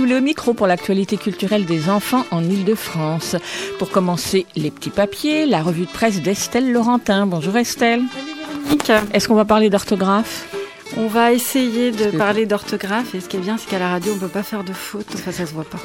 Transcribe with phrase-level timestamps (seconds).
[0.00, 3.36] Véronique au micro pour l'actualité culturelle des enfants en Ile-de-France.
[3.78, 7.26] Pour commencer, les petits papiers, la revue de presse d'Estelle Laurentin.
[7.26, 8.02] Bonjour Estelle.
[8.86, 10.48] Salut Est-ce qu'on va parler d'orthographe?
[10.96, 14.12] On va essayer de parler d'orthographe et ce qui est bien, c'est qu'à la radio,
[14.12, 15.80] on ne peut pas faire de faute, enfin ça se voit pas.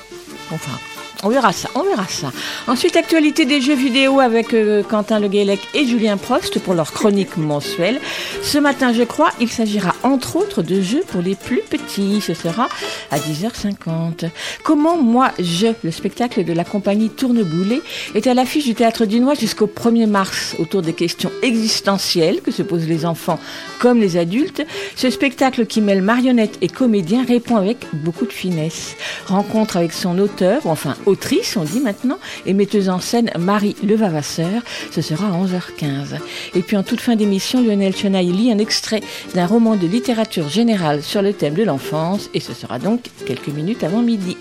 [0.52, 0.80] Enfin,
[1.26, 2.32] on verra ça, on verra ça.
[2.68, 6.94] Ensuite, actualité des jeux vidéo avec euh, Quentin Le Guélec et Julien Prost pour leur
[6.94, 8.00] chronique mensuelle.
[8.44, 12.22] Ce matin, je crois, il s'agira entre autres de jeux pour les plus petits.
[12.22, 12.70] Ce sera
[13.10, 14.30] à 10h50.
[14.64, 17.82] Comment moi, je, le spectacle de la compagnie Tourneboulet,
[18.14, 22.52] est à l'affiche du Théâtre du Noir jusqu'au 1er mars autour des questions existentielles que
[22.52, 23.40] se posent les enfants
[23.80, 24.64] comme les adultes.
[24.96, 28.96] Ce spectacle qui mêle marionnettes et comédiens répond avec beaucoup de finesse.
[29.26, 33.78] Rencontre avec son auteur, enfin auteur autrice, on dit maintenant, et metteuse en scène Marie
[33.84, 34.62] Levavasseur.
[34.92, 36.20] Ce sera à 11h15.
[36.56, 39.02] Et puis en toute fin d'émission, Lionel Chenaille lit un extrait
[39.34, 43.48] d'un roman de littérature générale sur le thème de l'enfance, et ce sera donc quelques
[43.48, 44.36] minutes avant midi.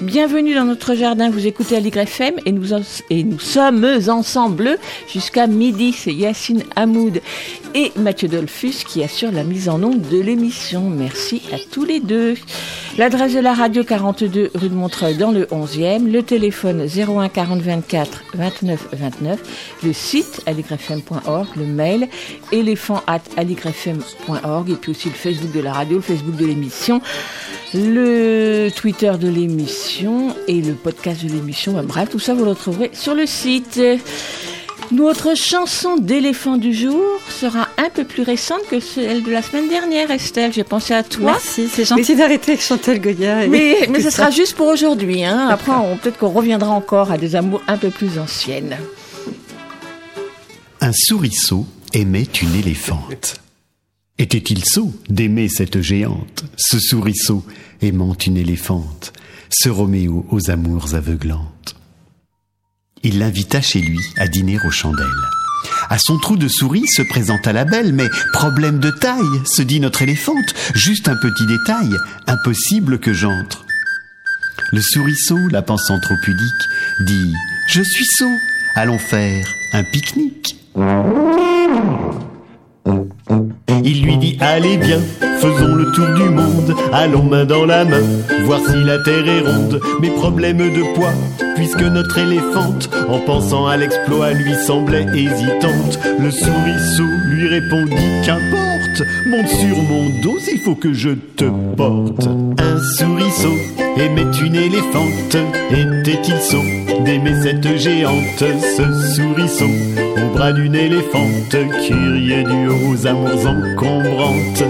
[0.00, 2.74] Bienvenue dans notre jardin, vous écoutez à l'YFM et nous,
[3.10, 4.78] et nous sommes ensemble
[5.12, 5.92] jusqu'à midi.
[5.92, 7.20] C'est Yacine Hamoud
[7.74, 10.88] et Mathieu Dolphus qui assure la mise en onde de l'émission.
[10.88, 12.34] Merci à tous les deux.
[12.98, 17.60] L'adresse de la radio 42 rue de Montreuil dans le 11e, le téléphone 01 40
[17.60, 22.08] 24 29 29, le site aligrefm.org, le mail
[22.52, 27.00] éléphant at aligrefm.org et puis aussi le Facebook de la radio, le Facebook de l'émission,
[27.74, 31.82] le Twitter de l'émission et le podcast de l'émission.
[31.82, 33.80] Bref, tout ça vous le retrouverez sur le site.
[34.92, 39.68] Notre chanson d'éléphant du jour sera un peu plus récente que celle de la semaine
[39.68, 40.52] dernière, Estelle.
[40.52, 41.32] J'ai pensé à toi.
[41.32, 43.46] Merci, c'est gentil d'arrêter avec Chantal Goya.
[43.48, 45.24] Mais, mais ce sera juste pour aujourd'hui.
[45.24, 45.48] Hein.
[45.50, 45.72] Après,
[46.02, 48.76] peut-être qu'on reviendra encore à des amours un peu plus anciennes.
[50.80, 53.40] Un souriceau aimait une éléphante.
[54.18, 57.44] Était-il sot d'aimer cette géante, ce souriceau
[57.82, 59.12] aimant une éléphante,
[59.50, 61.76] ce Roméo aux amours aveuglantes?
[63.02, 65.06] Il l'invita chez lui à dîner aux chandelles.
[65.88, 69.80] À son trou de souris se présenta la belle, mais problème de taille, se dit
[69.80, 71.90] notre éléphante, juste un petit détail,
[72.26, 73.64] impossible que j'entre.
[74.72, 76.68] Le souriceau, la pensant trop pudique,
[77.00, 77.32] dit
[77.68, 78.24] Je suis sot,
[78.74, 80.56] allons faire un pique-nique.
[83.88, 84.98] Il lui dit Allez bien,
[85.38, 88.02] faisons le tour du monde, allons main dans la main,
[88.44, 89.80] voir si la terre est ronde.
[90.00, 91.14] Mes problèmes de poids,
[91.54, 96.00] puisque notre éléphante, en pensant à l'exploit, lui semblait hésitante.
[96.18, 97.94] Le souriceau lui répondit
[98.24, 98.65] Qu'importe,
[99.26, 101.44] monte sur mon dos, il faut que je te
[101.76, 102.26] porte.
[102.58, 103.54] Un souriceau
[103.96, 105.36] aimait une éléphante,
[105.70, 106.62] était-il sot
[107.04, 109.70] d'aimer cette géante, ce souriceau?
[110.16, 114.64] Au bras d'une éléphante qui riait du haut aux amours encombrantes.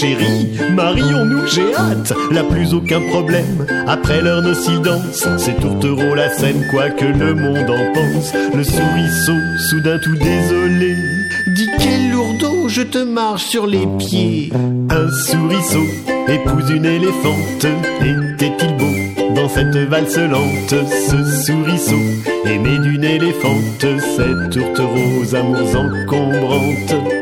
[0.00, 2.12] Chérie, marions-nous, j'ai hâte.
[2.30, 4.68] La plus aucun problème, après leur danse
[5.38, 8.32] C'est tourtereau la scène, quoi que le monde en pense.
[8.54, 9.38] Le souriceau,
[9.68, 10.96] soudain tout désolé,
[11.54, 14.50] dit quel lourdeau, je te marche sur les pieds.
[14.90, 15.84] Un souriceau
[16.28, 17.66] épouse une éléphante,
[18.02, 20.74] était-il beau dans cette valse lente,
[21.08, 22.00] ce souriceau
[22.46, 27.19] aimé d'une éléphante, cette tourtereau aux amours encombrantes.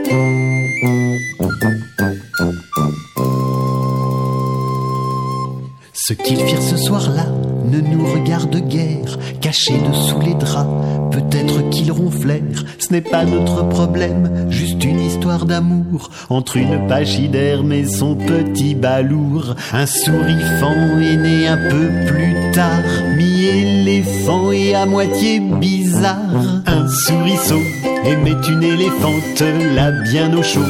[6.29, 7.27] Qu'ils firent ce soir-là?
[7.65, 10.69] Ne nous regarde guère, cachés dessous les draps.
[11.11, 16.87] Peut-être qu'ils ils ronflèrent, ce n'est pas notre problème, juste une histoire d'amour entre une
[16.87, 19.55] pachyderme et son petit balourd.
[19.73, 22.85] Un sourifant est né un peu plus tard,
[23.17, 26.63] mi-éléphant et à moitié bizarre.
[26.67, 27.63] Un souriceau
[28.05, 29.43] aimait une éléphante,
[29.75, 30.61] là bien au chaud,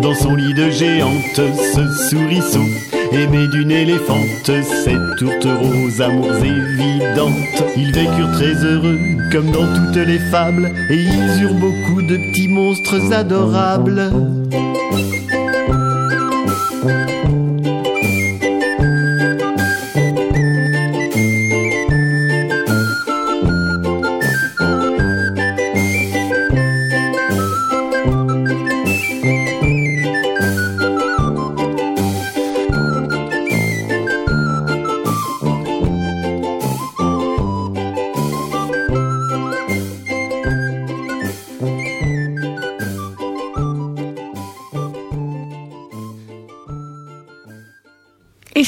[0.00, 1.40] dans son lit de géante,
[1.74, 2.64] ce souriceau
[3.12, 7.64] aimé d'une éléphante, cette tourtereaux amours évidentes.
[7.76, 8.98] Ils vécurent très heureux,
[9.32, 14.10] comme dans toutes les fables, et ils eurent beaucoup de petits monstres adorables.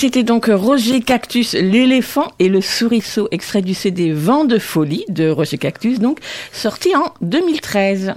[0.01, 5.29] C'était donc Roger Cactus, l'éléphant et le souriceau, extrait du CD Vent de folie de
[5.29, 6.21] Roger Cactus, donc
[6.53, 8.15] sorti en 2013.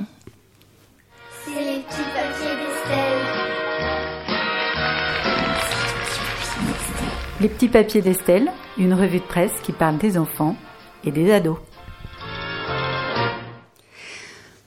[1.43, 3.19] C'est les petits papiers d'Estelle.
[7.41, 10.55] Les petits papiers d'Estelle, une revue de presse qui parle des enfants
[11.03, 11.57] et des ados.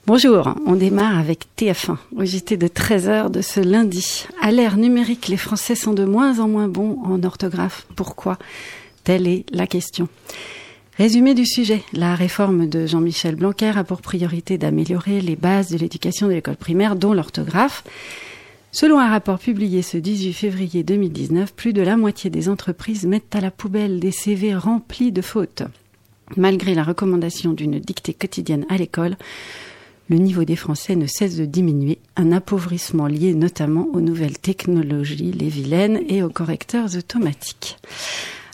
[0.07, 4.25] Bonjour, on démarre avec TF1, au JT de 13h de ce lundi.
[4.41, 7.85] À l'ère numérique, les Français sont de moins en moins bons en orthographe.
[7.97, 8.37] Pourquoi?
[9.03, 10.07] Telle est la question.
[10.97, 15.77] Résumé du sujet, la réforme de Jean-Michel Blanquer a pour priorité d'améliorer les bases de
[15.77, 17.83] l'éducation de l'école primaire, dont l'orthographe.
[18.71, 23.35] Selon un rapport publié ce 18 février 2019, plus de la moitié des entreprises mettent
[23.35, 25.63] à la poubelle des CV remplis de fautes.
[26.37, 29.17] Malgré la recommandation d'une dictée quotidienne à l'école,
[30.09, 35.31] le niveau des Français ne cesse de diminuer, un appauvrissement lié notamment aux nouvelles technologies,
[35.31, 37.77] les vilaines et aux correcteurs automatiques.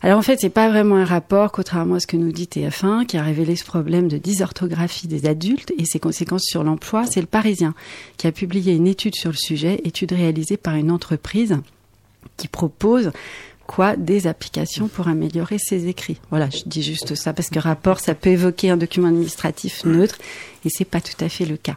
[0.02, 3.06] Alors en fait, c'est pas vraiment un rapport, contrairement à ce que nous dit TF1,
[3.06, 7.06] qui a révélé ce problème de dysorthographie des adultes et ses conséquences sur l'emploi.
[7.06, 7.74] C'est le Parisien
[8.18, 11.58] qui a publié une étude sur le sujet, étude réalisée par une entreprise
[12.36, 13.12] qui propose
[13.68, 16.20] quoi des applications pour améliorer ses écrits.
[16.30, 20.18] Voilà, je dis juste ça parce que rapport, ça peut évoquer un document administratif neutre
[20.66, 21.76] et c'est pas tout à fait le cas.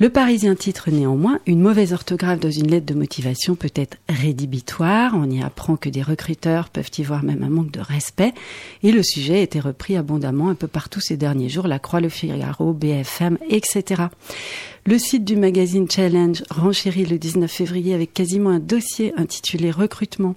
[0.00, 5.12] Le Parisien titre néanmoins Une mauvaise orthographe dans une lettre de motivation peut être rédhibitoire.
[5.14, 8.34] On y apprend que des recruteurs peuvent y voir même un manque de respect.
[8.82, 11.68] Et le sujet a été repris abondamment un peu partout ces derniers jours.
[11.68, 14.02] La Croix, le Figaro, BFM, etc.
[14.84, 20.34] Le site du magazine Challenge renchérit le 19 février avec quasiment un dossier intitulé Recrutement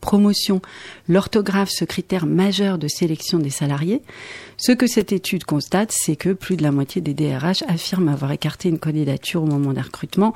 [0.00, 0.60] promotion,
[1.08, 4.02] l'orthographe, ce critère majeur de sélection des salariés.
[4.56, 8.32] Ce que cette étude constate, c'est que plus de la moitié des DRH affirment avoir
[8.32, 10.34] écarté une candidature au moment d'un recrutement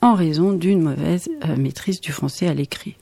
[0.00, 2.96] en raison d'une mauvaise euh, maîtrise du français à l'écrit.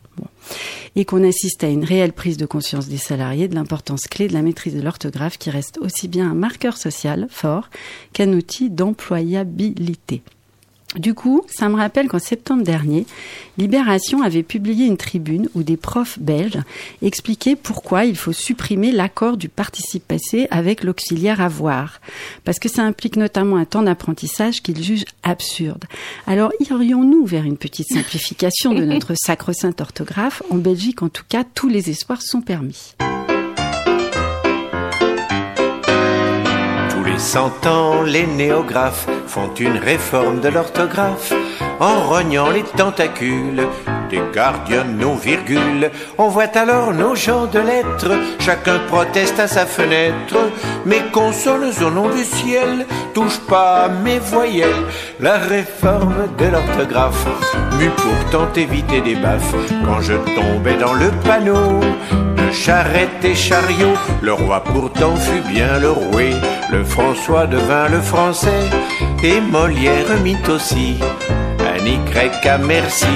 [0.94, 4.32] Et qu'on assiste à une réelle prise de conscience des salariés de l'importance clé de
[4.32, 7.68] la maîtrise de l'orthographe qui reste aussi bien un marqueur social fort
[8.14, 10.22] qu'un outil d'employabilité.
[10.96, 13.06] Du coup, ça me rappelle qu'en septembre dernier,
[13.58, 16.58] Libération avait publié une tribune où des profs belges
[17.02, 22.00] expliquaient pourquoi il faut supprimer l'accord du participe passé avec l'auxiliaire avoir.
[22.44, 25.84] Parce que ça implique notamment un temps d'apprentissage qu'ils jugent absurde.
[26.26, 30.42] Alors, irions-nous vers une petite simplification de notre sacro-sainte orthographe?
[30.50, 32.94] En Belgique, en tout cas, tous les espoirs sont permis.
[36.90, 41.30] Tous les cent ans, les néographes font une réforme de l'orthographe
[41.78, 43.66] en rognant les tentacules
[44.08, 45.90] des gardiens nos virgules.
[46.16, 50.38] On voit alors nos gens de lettres, chacun proteste à sa fenêtre.
[50.86, 54.86] Mes consonnes au nom du ciel touchent pas mes voyelles.
[55.20, 57.26] La réforme de l'orthographe
[57.78, 61.80] m'eût pourtant évité des baffes quand je tombais dans le panneau
[62.38, 63.96] de charrette et chariot.
[64.22, 66.30] Le roi pourtant fut bien le roué,
[66.72, 68.70] le François devint le français
[69.22, 70.96] et Molière mit aussi
[71.60, 73.06] un Y à merci.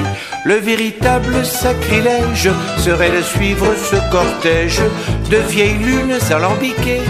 [0.44, 4.80] Le véritable sacrilège serait de suivre ce cortège
[5.30, 7.02] de vieilles lunes alambiquées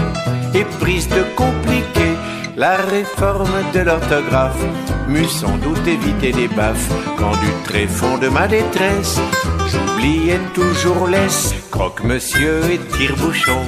[0.53, 2.13] et prises de compliquer
[2.57, 4.63] la réforme de l'orthographe
[5.07, 9.19] m'eût sans doute évité des baffes quand du tréfonds de ma détresse
[9.67, 13.61] j'oubliais toujours laisse croque-monsieur et tire-bouchon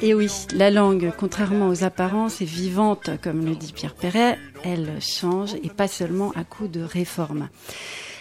[0.00, 4.38] Et oui, la langue, contrairement aux apparences, est vivante, comme le dit Pierre Perret.
[4.64, 7.48] Elle change et pas seulement à coup de réforme.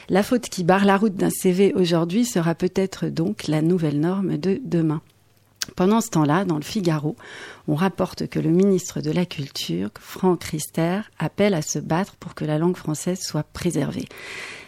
[0.09, 4.37] La faute qui barre la route d'un CV aujourd'hui sera peut-être donc la nouvelle norme
[4.37, 5.01] de demain.
[5.75, 7.15] Pendant ce temps-là, dans le Figaro,
[7.67, 12.33] on rapporte que le ministre de la Culture, Franck Rister, appelle à se battre pour
[12.33, 14.07] que la langue française soit préservée.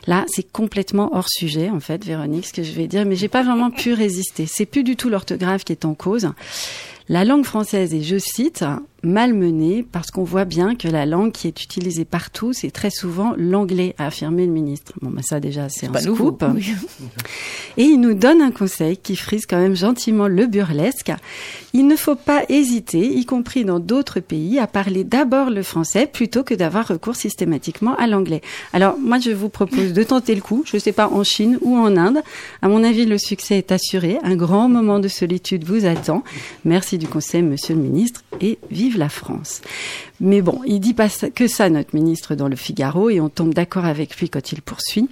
[0.06, 3.30] Là, c'est complètement hors sujet, en fait, Véronique, ce que je vais dire, mais j'ai
[3.30, 4.46] pas vraiment pu résister.
[4.46, 6.32] C'est plus du tout l'orthographe qui est en cause.
[7.10, 8.66] La langue française est, je cite,
[9.04, 13.34] malmenée parce qu'on voit bien que la langue qui est utilisée partout, c'est très souvent
[13.38, 14.94] l'anglais, a affirmé le ministre.
[15.02, 16.44] Bon, ben ça déjà, c'est un scoop.
[16.56, 16.74] oui.
[17.78, 21.12] Et il nous donne un conseil qui frise quand même gentiment le burlesque.
[21.74, 26.06] Il ne faut pas hésiter, y compris dans d'autres pays, à parler d'abord le français
[26.06, 28.42] plutôt que d'avoir recours systématiquement à l'anglais.
[28.74, 30.64] Alors moi, je vous propose de tenter le coup.
[30.66, 32.20] Je ne sais pas en Chine ou en Inde.
[32.62, 34.20] À mon avis, le succès est assuré.
[34.24, 36.24] Un grand moment de solitude vous attend.
[36.66, 39.62] Merci du conseil, Monsieur le ministre, et vive la France.
[40.20, 43.54] Mais bon, il dit pas que ça, notre ministre, dans le Figaro, et on tombe
[43.54, 45.10] d'accord avec lui quand il poursuit.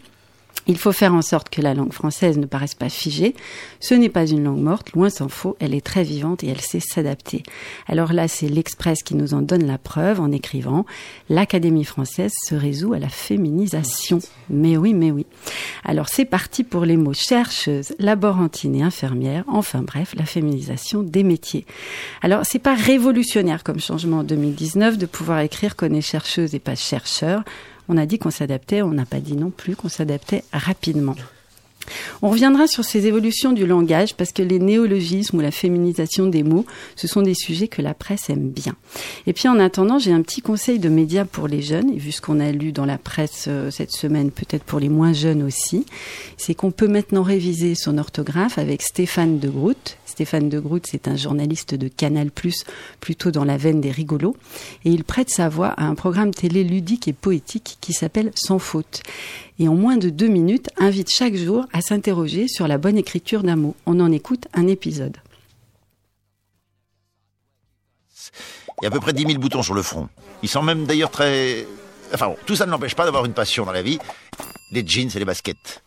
[0.67, 3.35] Il faut faire en sorte que la langue française ne paraisse pas figée.
[3.79, 6.61] Ce n'est pas une langue morte, loin s'en faut, elle est très vivante et elle
[6.61, 7.43] sait s'adapter.
[7.87, 10.85] Alors là, c'est l'Express qui nous en donne la preuve en écrivant
[11.29, 14.19] L'Académie française se résout à la féminisation.
[14.49, 15.25] Mais oui, mais oui.
[15.83, 21.23] Alors c'est parti pour les mots chercheuse, laborantine et infirmière, enfin bref, la féminisation des
[21.23, 21.65] métiers.
[22.21, 26.59] Alors c'est pas révolutionnaire comme changement en 2019 de pouvoir écrire qu'on est chercheuse et
[26.59, 27.43] pas chercheur.
[27.93, 31.17] On a dit qu'on s'adaptait, on n'a pas dit non plus qu'on s'adaptait rapidement.
[32.21, 36.43] On reviendra sur ces évolutions du langage parce que les néologismes ou la féminisation des
[36.43, 38.77] mots, ce sont des sujets que la presse aime bien.
[39.27, 42.13] Et puis en attendant, j'ai un petit conseil de médias pour les jeunes, et vu
[42.13, 45.43] ce qu'on a lu dans la presse euh, cette semaine, peut-être pour les moins jeunes
[45.43, 45.85] aussi,
[46.37, 49.97] c'est qu'on peut maintenant réviser son orthographe avec Stéphane de Groot.
[50.11, 52.29] Stéphane de Groot, c'est un journaliste de Canal+,
[52.99, 54.35] plutôt dans la veine des rigolos,
[54.85, 58.59] et il prête sa voix à un programme télé ludique et poétique qui s'appelle Sans
[58.59, 59.01] faute.
[59.57, 63.41] Et en moins de deux minutes, invite chaque jour à s'interroger sur la bonne écriture
[63.41, 63.75] d'un mot.
[63.85, 65.17] On en écoute un épisode.
[68.81, 70.09] Il y a à peu près 10 000 boutons sur le front.
[70.43, 71.65] Ils sont même d'ailleurs très...
[72.13, 73.99] Enfin bon, tout ça ne l'empêche pas d'avoir une passion dans la vie.
[74.71, 75.81] Les jeans et les baskets.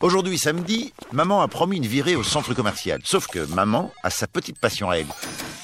[0.00, 3.00] Aujourd'hui, samedi, maman a promis une virée au centre commercial.
[3.04, 5.06] Sauf que maman a sa petite passion à elle.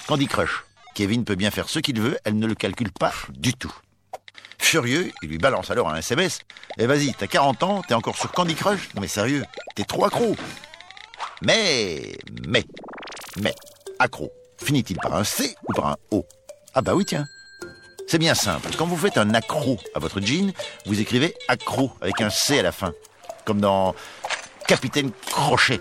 [0.07, 0.65] Candy Crush.
[0.95, 3.75] Kevin peut bien faire ce qu'il veut, elle ne le calcule pas du tout.
[4.59, 6.41] Furieux, il lui balance alors un SMS.
[6.79, 8.89] Eh vas-y, t'as 40 ans, t'es encore sur Candy Crush?
[8.95, 10.35] Non mais sérieux, t'es trop accro.
[11.43, 12.65] Mais, mais,
[13.41, 13.55] mais,
[13.99, 16.27] accro, finit-il par un C ou par un O?
[16.75, 17.27] Ah bah oui, tiens.
[18.09, 18.71] C'est bien simple.
[18.79, 20.53] Quand vous faites un accro à votre jean,
[20.87, 22.93] vous écrivez accro avec un C à la fin.
[23.45, 23.95] Comme dans
[24.67, 25.81] Capitaine Crochet.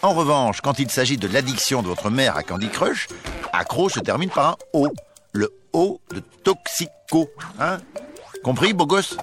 [0.00, 3.08] En revanche, quand il s'agit de l'addiction de votre mère à Candy Crush,
[3.52, 4.88] accro se termine par un O.
[5.32, 7.28] Le O de toxico.
[7.58, 7.78] Hein?
[8.44, 9.16] Compris, beau gosse?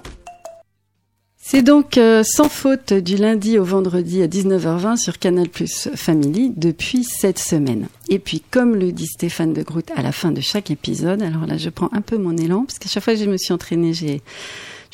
[1.48, 6.52] C'est donc euh, sans faute du lundi au vendredi à 19h20 sur Canal Plus Family
[6.56, 7.86] depuis cette semaine.
[8.08, 11.46] Et puis, comme le dit Stéphane de Groot à la fin de chaque épisode, alors
[11.46, 13.52] là, je prends un peu mon élan, parce qu'à chaque fois que je me suis
[13.52, 14.22] entraînée, j'ai,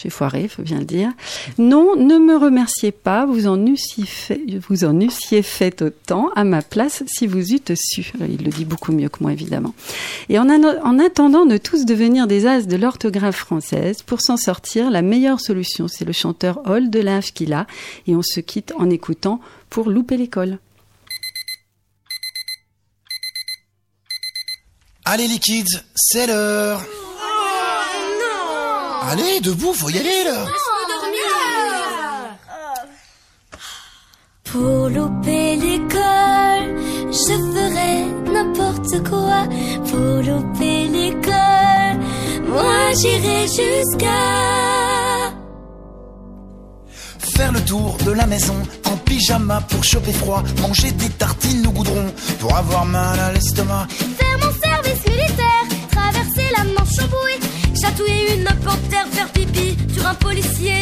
[0.02, 1.11] j'ai foiré, faut bien le dire.
[1.59, 7.52] Non, ne me remerciez pas, vous en eussiez fait, autant à ma place si vous
[7.52, 8.11] eûtes su.
[8.16, 9.75] Alors, Il le dit beaucoup mieux que moi, évidemment.
[10.28, 14.37] Et en, an- en attendant de tous devenir des as de l'orthographe française, pour s'en
[14.37, 17.66] sortir, la meilleure solution, c'est le chanteur Hall de la Hafkila.
[18.06, 19.40] Et on se quitte en écoutant
[19.71, 20.59] pour louper l'école.
[25.04, 26.85] Allez les kids, c'est l'heure.
[29.11, 30.47] Allez, debout, faut y aller là.
[34.44, 36.66] Pour louper l'école,
[37.11, 39.49] je ferai n'importe quoi.
[39.88, 41.97] Pour louper l'école,
[42.47, 44.23] moi j'irai jusqu'à.
[47.35, 51.71] Faire le tour de la maison en pyjama pour choper froid, manger des tartines au
[51.71, 53.88] goudron pour avoir mal à l'estomac.
[53.90, 55.62] Faire mon service militaire,
[57.82, 60.72] chatouiller une panthère, faire pipi sur un policier.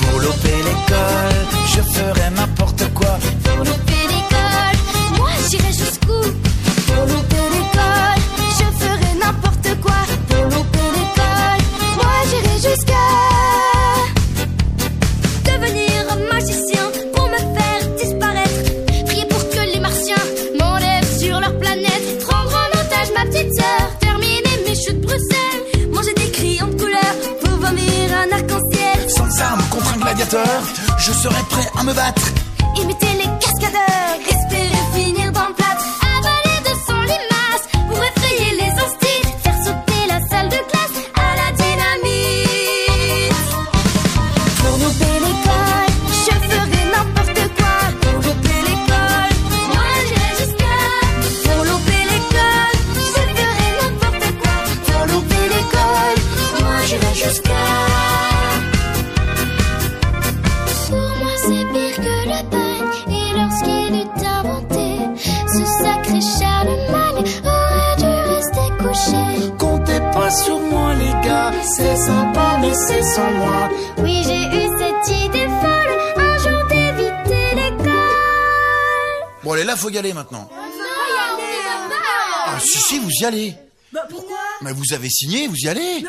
[0.00, 2.65] Pour louper l'école, je ferai n'importe quoi.
[80.16, 80.48] Maintenant.
[82.48, 83.54] Ah, si, si, vous y allez.
[83.92, 84.38] Bah pourquoi?
[84.62, 86.04] Mais vous avez signé, vous y allez.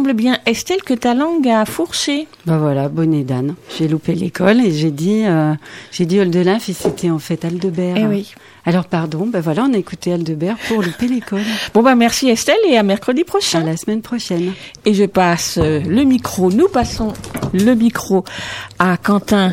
[0.00, 2.26] Semble bien, Estelle, que ta langue a fourché.
[2.46, 3.54] Bah voilà, bonnet d'âne.
[3.78, 5.52] J'ai loupé l'école et j'ai dit, euh,
[5.92, 7.96] j'ai dit Oldelaf et c'était en fait Aldebert.
[7.98, 8.32] Eh oui.
[8.64, 11.42] Alors pardon, bah voilà, on a écouté Aldebert pour louper l'école.
[11.74, 13.62] Bon, bah merci Estelle et à mercredi À prochain.
[13.62, 14.54] la semaine prochaine.
[14.86, 17.12] Et je passe euh, le micro, nous passons
[17.52, 18.24] le micro
[18.78, 19.52] à Quentin.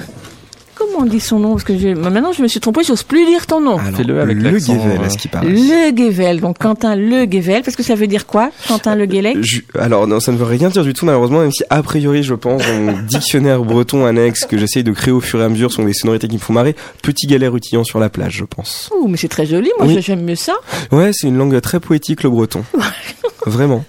[0.97, 3.23] Comment on dit son nom Parce que je- maintenant je me suis trompée, j'ose plus
[3.27, 3.77] dire ton nom.
[3.77, 5.47] Fais-le avec le Guével, euh, à ce qui paraît.
[5.47, 9.37] Le Guével, donc Quentin Le Guével, parce que ça veut dire quoi Quentin Le Guélec
[9.41, 12.23] Je- alors non, ça ne veut rien dire du tout malheureusement, même si a priori
[12.23, 15.49] je pense dans mon dictionnaire breton annexe que j'essaye de créer au fur et à
[15.49, 16.75] mesure sont des sonorités qui me font marrer.
[17.03, 18.89] Petit galère rutilant sur la plage, je pense.
[18.99, 20.01] Ouh, mais c'est très joli, moi Oui.
[20.01, 20.53] j'aime mieux ça.
[20.91, 22.63] Ouais, c'est une langue très poétique le breton.
[23.45, 23.85] Vraiment.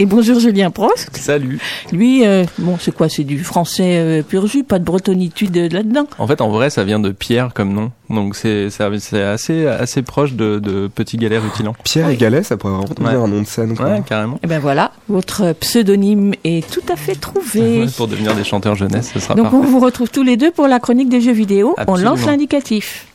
[0.00, 1.10] Et bonjour Julien Prost.
[1.16, 1.58] Salut.
[1.92, 5.68] Lui, euh, bon, c'est quoi C'est du français euh, pur jus, pas de bretonitude euh,
[5.70, 6.06] là-dedans?
[6.18, 7.90] En fait, en vrai, ça vient de Pierre comme nom.
[8.10, 11.74] Donc c'est assez assez proche de, de Petit Galère Utilant.
[11.84, 13.14] Pierre et Galet, ça pourrait vraiment Ouais.
[13.24, 13.76] un nom de scène.
[13.76, 13.86] Quoi.
[13.86, 14.38] Ouais, carrément.
[14.42, 17.80] Et ben voilà, votre pseudonyme est tout à fait trouvé.
[17.82, 19.58] Ouais, Pour devenir des chanteurs jeunesse, ce sera Donc parfait.
[19.58, 21.74] on vous retrouve tous les deux pour la chronique des jeux vidéo.
[21.86, 23.06] On lance l'indicatif.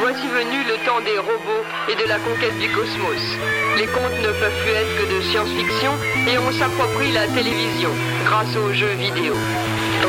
[0.00, 3.22] Voici venu le temps des robots et de la conquête du cosmos.
[3.76, 5.92] Les contes ne peuvent plus être que de science-fiction
[6.26, 7.90] et on s'approprie la télévision
[8.24, 9.34] grâce aux jeux vidéo.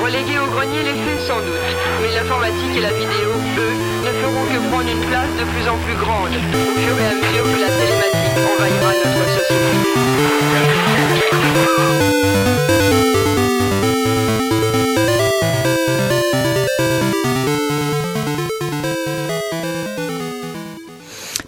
[0.02, 1.70] Relégués au grenier les faits sans doute,
[2.02, 5.78] mais l'informatique et la vidéo, eux, ne feront que prendre une place de plus en
[5.78, 9.90] plus grande au fur et à mesure que la télématique envahira notre société.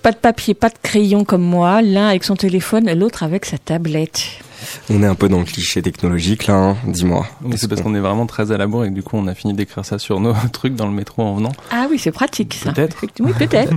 [0.01, 3.57] Pas de papier, pas de crayon comme moi, l'un avec son téléphone, l'autre avec sa
[3.57, 4.23] tablette.
[4.89, 7.27] On est un peu dans le cliché technologique là, hein, dis-moi.
[7.43, 9.27] Oui, c'est parce qu'on est vraiment très à la bourre et que du coup on
[9.27, 11.51] a fini d'écrire ça sur nos trucs dans le métro en venant.
[11.71, 12.71] Ah oui, c'est pratique ça.
[12.71, 13.05] Peut-être.
[13.19, 13.73] Oui, peut-être.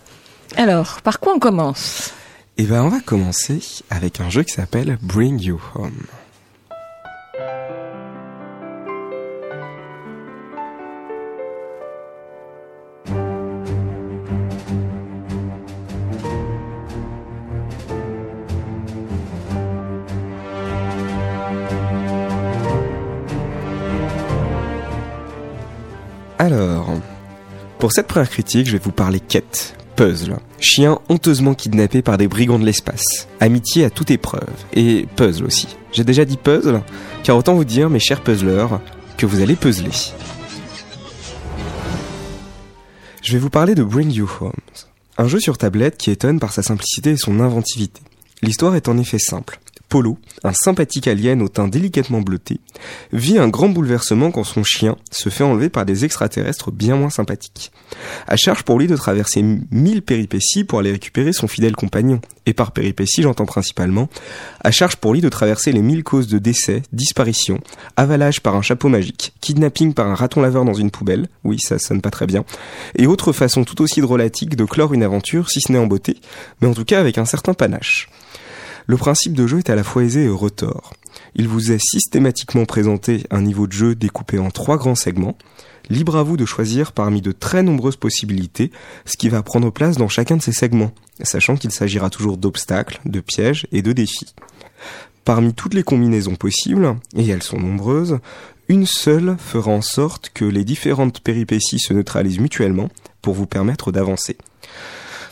[0.56, 2.12] Alors, par quoi on commence?
[2.58, 6.06] Et ben on va commencer avec un jeu qui s'appelle Bring You Home.
[26.38, 26.90] Alors,
[27.78, 32.28] pour cette première critique, je vais vous parler quête, puzzle, chien honteusement kidnappé par des
[32.28, 35.68] brigands de l'espace, amitié à toute épreuve, et puzzle aussi.
[35.92, 36.82] J'ai déjà dit puzzle,
[37.22, 38.80] car autant vous dire, mes chers puzzleurs,
[39.16, 39.90] que vous allez puzzler.
[43.22, 44.52] Je vais vous parler de Bring You Home,
[45.16, 48.02] un jeu sur tablette qui étonne par sa simplicité et son inventivité.
[48.42, 49.58] L'histoire est en effet simple.
[49.88, 52.58] Polo, un sympathique alien au teint délicatement bleuté,
[53.12, 57.10] vit un grand bouleversement quand son chien se fait enlever par des extraterrestres bien moins
[57.10, 57.70] sympathiques.
[58.26, 62.20] À charge pour lui de traverser mille péripéties pour aller récupérer son fidèle compagnon.
[62.46, 64.08] Et par péripéties, j'entends principalement,
[64.62, 67.60] à charge pour lui de traverser les mille causes de décès, disparition,
[67.96, 71.78] avalage par un chapeau magique, kidnapping par un raton laveur dans une poubelle, oui ça
[71.78, 72.44] sonne pas très bien,
[72.96, 76.16] et autres façons tout aussi drôlatiques de clore une aventure, si ce n'est en beauté,
[76.60, 78.08] mais en tout cas avec un certain panache.
[78.86, 80.92] Le principe de jeu est à la fois aisé et retors.
[81.34, 85.36] Il vous est systématiquement présenté un niveau de jeu découpé en trois grands segments.
[85.90, 88.70] Libre à vous de choisir parmi de très nombreuses possibilités
[89.04, 93.00] ce qui va prendre place dans chacun de ces segments, sachant qu'il s'agira toujours d'obstacles,
[93.04, 94.34] de pièges et de défis.
[95.24, 98.18] Parmi toutes les combinaisons possibles, et elles sont nombreuses,
[98.68, 102.88] une seule fera en sorte que les différentes péripéties se neutralisent mutuellement
[103.22, 104.36] pour vous permettre d'avancer.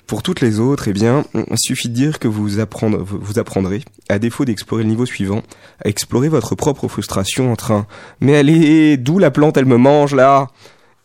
[0.06, 1.24] Pour toutes les autres, eh bien,
[1.56, 5.42] suffit de dire que vous apprendrez, à défaut d'explorer le niveau suivant,
[5.82, 7.86] à explorer votre propre frustration en train.
[8.20, 10.48] Mais allez, d'où la plante elle me mange là!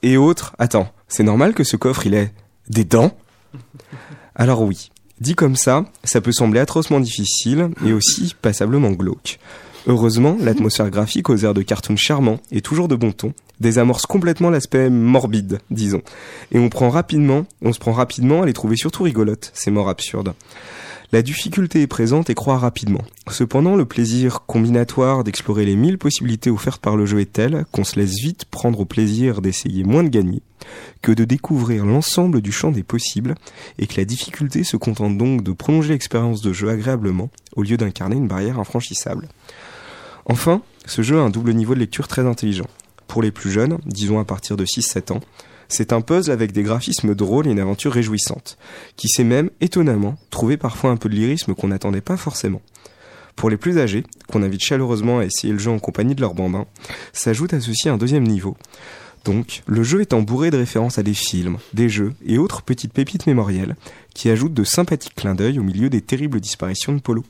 [0.03, 2.33] Et autres, attends, c'est normal que ce coffre il ait
[2.67, 3.17] des dents?
[4.35, 9.39] Alors oui, dit comme ça, ça peut sembler atrocement difficile et aussi passablement glauque.
[9.87, 14.49] Heureusement, l'atmosphère graphique aux airs de cartoon charmant est toujours de bon ton, désamorce complètement
[14.49, 16.01] l'aspect morbide, disons.
[16.51, 19.89] Et on prend rapidement, on se prend rapidement à les trouver surtout rigolotes, ces morts
[19.89, 20.33] absurdes.
[21.11, 23.01] La difficulté est présente et croit rapidement.
[23.31, 27.83] Cependant, le plaisir combinatoire d'explorer les mille possibilités offertes par le jeu est tel qu'on
[27.83, 30.43] se laisse vite prendre au plaisir d'essayer moins de gagner
[31.01, 33.33] que de découvrir l'ensemble du champ des possibles
[33.79, 37.77] et que la difficulté se contente donc de prolonger l'expérience de jeu agréablement au lieu
[37.77, 39.29] d'incarner une barrière infranchissable.
[40.25, 42.67] Enfin, ce jeu a un double niveau de lecture très intelligent.
[43.09, 45.19] Pour les plus jeunes, disons à partir de 6-7 ans,
[45.67, 48.59] c'est un puzzle avec des graphismes drôles et une aventure réjouissante,
[48.97, 52.61] qui sait même, étonnamment, trouver parfois un peu de lyrisme qu'on n'attendait pas forcément.
[53.35, 56.35] Pour les plus âgés, qu'on invite chaleureusement à essayer le jeu en compagnie de leurs
[56.35, 56.67] bambins,
[57.11, 58.55] s'ajoute à ceci un deuxième niveau.
[59.25, 62.93] Donc, le jeu étant bourré de références à des films, des jeux et autres petites
[62.93, 63.75] pépites mémorielles,
[64.13, 67.23] qui ajoutent de sympathiques clins d'œil au milieu des terribles disparitions de Polo.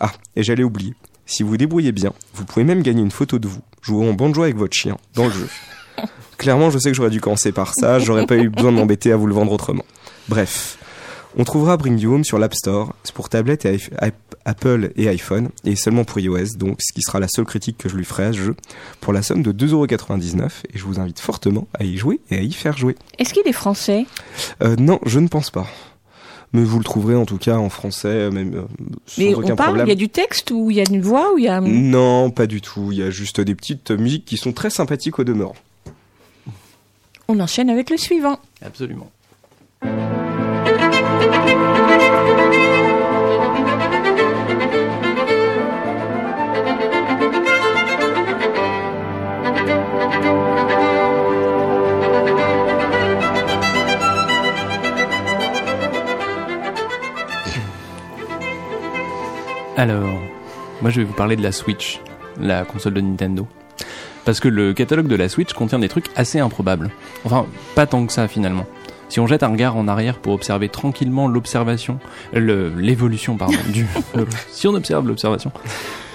[0.00, 0.94] Ah, et j'allais oublier,
[1.28, 4.42] si vous débrouillez bien, vous pouvez même gagner une photo de vous, jouant en banjo
[4.42, 5.48] avec votre chien, dans le jeu.
[6.38, 9.12] Clairement, je sais que j'aurais dû commencer par ça, j'aurais pas eu besoin de m'embêter
[9.12, 9.84] à vous le vendre autrement.
[10.28, 10.78] Bref,
[11.36, 13.78] on trouvera Bring You Home sur l'App Store, c'est pour tablette et
[14.44, 17.88] Apple et iPhone, et seulement pour iOS, donc ce qui sera la seule critique que
[17.88, 18.56] je lui ferai à ce jeu,
[19.00, 22.40] pour la somme de 2,99€, et je vous invite fortement à y jouer et à
[22.40, 22.94] y faire jouer.
[23.18, 24.06] Est-ce qu'il est français?
[24.62, 25.66] Euh, Non, je ne pense pas
[26.52, 28.62] mais vous le trouverez en tout cas en français, euh, même euh,
[29.06, 29.86] sans mais aucun on parle, problème.
[29.86, 31.60] Il y a du texte ou il y a une voix ou il y a
[31.60, 32.90] Non, pas du tout.
[32.92, 35.56] Il y a juste des petites musiques qui sont très sympathiques au demeurant.
[37.28, 38.38] On enchaîne avec le suivant.
[38.62, 39.10] Absolument.
[59.78, 60.10] Alors,
[60.82, 62.00] moi je vais vous parler de la Switch,
[62.40, 63.46] la console de Nintendo.
[64.24, 66.90] Parce que le catalogue de la Switch contient des trucs assez improbables.
[67.24, 68.66] Enfin, pas tant que ça finalement.
[69.08, 72.00] Si on jette un regard en arrière pour observer tranquillement l'observation,
[72.32, 73.86] l'évolution, pardon, du,
[74.50, 75.52] si on observe l'observation,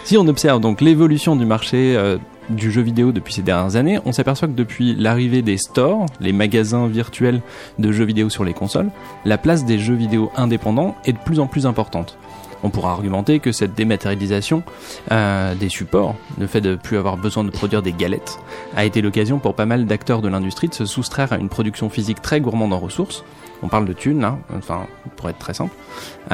[0.04, 2.18] si on observe donc l'évolution du marché euh,
[2.50, 6.34] du jeu vidéo depuis ces dernières années, on s'aperçoit que depuis l'arrivée des stores, les
[6.34, 7.42] magasins virtuels
[7.80, 8.92] de jeux vidéo sur les consoles,
[9.24, 12.18] la place des jeux vidéo indépendants est de plus en plus importante.
[12.64, 14.64] On pourra argumenter que cette dématérialisation
[15.12, 18.40] euh, des supports, le fait de plus avoir besoin de produire des galettes,
[18.76, 21.90] a été l'occasion pour pas mal d'acteurs de l'industrie de se soustraire à une production
[21.90, 23.24] physique très gourmande en ressources.
[23.62, 25.74] On parle de thunes, là, enfin, pour être très simple.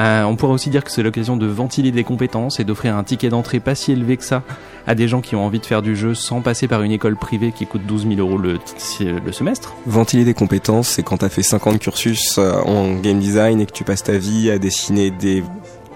[0.00, 3.04] Euh, on pourrait aussi dire que c'est l'occasion de ventiler des compétences et d'offrir un
[3.04, 4.42] ticket d'entrée pas si élevé que ça
[4.86, 7.16] à des gens qui ont envie de faire du jeu sans passer par une école
[7.16, 8.58] privée qui coûte 12 000 euros le,
[9.00, 9.74] le semestre.
[9.86, 13.72] Ventiler des compétences, c'est quand t'as fait 50 cursus euh, en game design et que
[13.72, 15.44] tu passes ta vie à dessiner des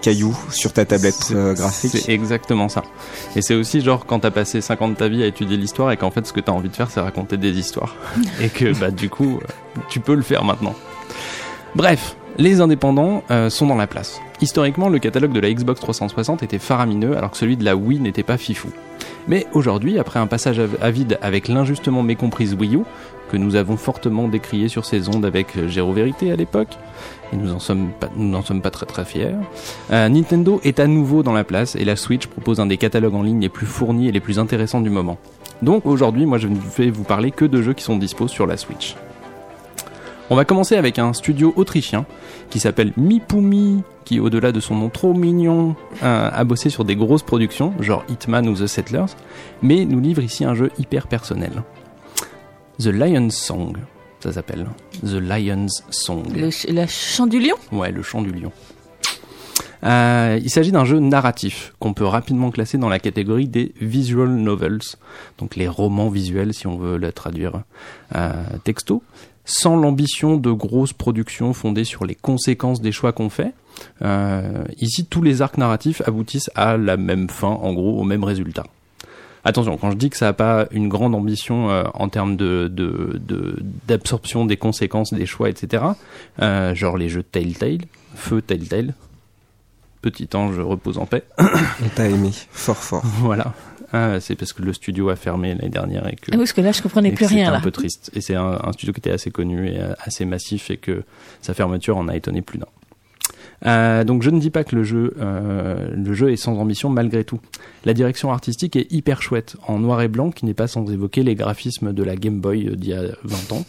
[0.05, 1.97] cailloux sur ta tablette euh, graphique.
[1.97, 2.83] C'est exactement ça.
[3.35, 5.91] Et c'est aussi genre quand t'as passé 5 ans de ta vie à étudier l'histoire
[5.91, 7.95] et qu'en fait ce que t'as envie de faire c'est raconter des histoires.
[8.39, 9.39] et que bah du coup
[9.89, 10.75] tu peux le faire maintenant.
[11.73, 14.21] Bref, les indépendants euh, sont dans la place.
[14.41, 17.99] Historiquement, le catalogue de la Xbox 360 était faramineux alors que celui de la Wii
[17.99, 18.69] n'était pas fifou.
[19.27, 22.81] Mais aujourd'hui, après un passage à à vide avec l'injustement mécomprise Wii U,
[23.37, 26.77] nous avons fortement décrié sur ces ondes avec euh, Géro Vérité à l'époque,
[27.33, 29.35] et nous n'en sommes pas très très fiers,
[29.91, 33.15] euh, Nintendo est à nouveau dans la place et la Switch propose un des catalogues
[33.15, 35.17] en ligne les plus fournis et les plus intéressants du moment.
[35.61, 38.45] Donc aujourd'hui, moi je ne vais vous parler que de jeux qui sont dispos sur
[38.45, 38.95] la Switch.
[40.31, 42.05] On va commencer avec un studio autrichien
[42.49, 46.95] qui s'appelle Mipumi, qui au-delà de son nom trop mignon, euh, a bossé sur des
[46.95, 49.13] grosses productions, genre Hitman ou The Settlers,
[49.61, 51.63] mais nous livre ici un jeu hyper personnel.
[52.79, 53.73] The Lion's Song,
[54.19, 54.67] ça s'appelle.
[55.01, 56.23] The Lion's Song.
[56.35, 57.55] Le, la chant du lion?
[57.71, 58.51] Ouais, le chant du lion.
[59.83, 64.29] Euh, il s'agit d'un jeu narratif qu'on peut rapidement classer dans la catégorie des visual
[64.29, 64.79] novels,
[65.37, 67.63] donc les romans visuels si on veut le traduire
[68.15, 68.31] euh,
[68.63, 69.03] texto.
[69.45, 73.53] sans l'ambition de grosses productions fondées sur les conséquences des choix qu'on fait.
[74.01, 78.23] Euh, ici, tous les arcs narratifs aboutissent à la même fin, en gros, au même
[78.23, 78.63] résultat.
[79.45, 82.67] Attention, quand je dis que ça n'a pas une grande ambition euh, en termes de
[82.67, 85.83] de- de- d'absorption des conséquences des choix, etc.
[86.41, 87.81] euh, genre les jeux Telltale,
[88.15, 88.93] Feu Telltale,
[90.01, 91.23] Petit ange repose en paix.
[91.39, 93.01] On t'a aimé, fort fort.
[93.19, 93.53] voilà.
[93.93, 96.25] Ah, c'est parce que le studio a fermé l'année dernière et que.
[96.31, 97.57] Ah oui, parce que là, je comprenais plus rien, c'était là.
[97.57, 98.11] un peu triste.
[98.13, 101.03] Et c'est un, un studio qui était assez connu et euh, assez massif et que
[101.41, 102.67] sa fermeture en a étonné plus d'un.
[103.65, 106.89] Euh, donc je ne dis pas que le jeu, euh, le jeu est sans ambition
[106.89, 107.39] malgré tout.
[107.85, 111.23] La direction artistique est hyper chouette, en noir et blanc, qui n'est pas sans évoquer
[111.23, 113.65] les graphismes de la Game Boy euh, d'il y a 20 ans,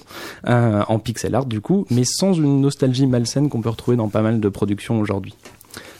[0.89, 4.23] en pixel art du coup, mais sans une nostalgie malsaine qu'on peut retrouver dans pas
[4.23, 5.35] mal de productions aujourd'hui.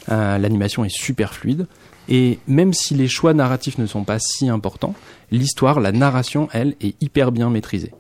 [0.09, 1.67] L'animation est super fluide,
[2.09, 4.95] et même si les choix narratifs ne sont pas si importants,
[5.33, 7.93] l'histoire, la narration, elle, est hyper bien maîtrisée.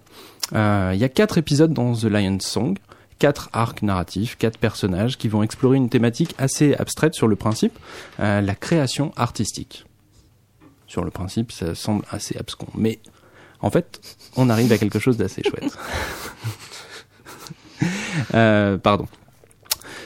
[0.52, 2.76] Il y a quatre épisodes dans The Lion's Song,
[3.18, 7.78] quatre arcs narratifs, quatre personnages qui vont explorer une thématique assez abstraite sur le principe,
[8.20, 9.84] euh, la création artistique.
[10.86, 13.00] Sur le principe, ça semble assez abscon, mais
[13.60, 14.00] en fait,
[14.36, 15.76] on arrive à quelque chose d'assez chouette.
[18.34, 19.06] Euh, pardon.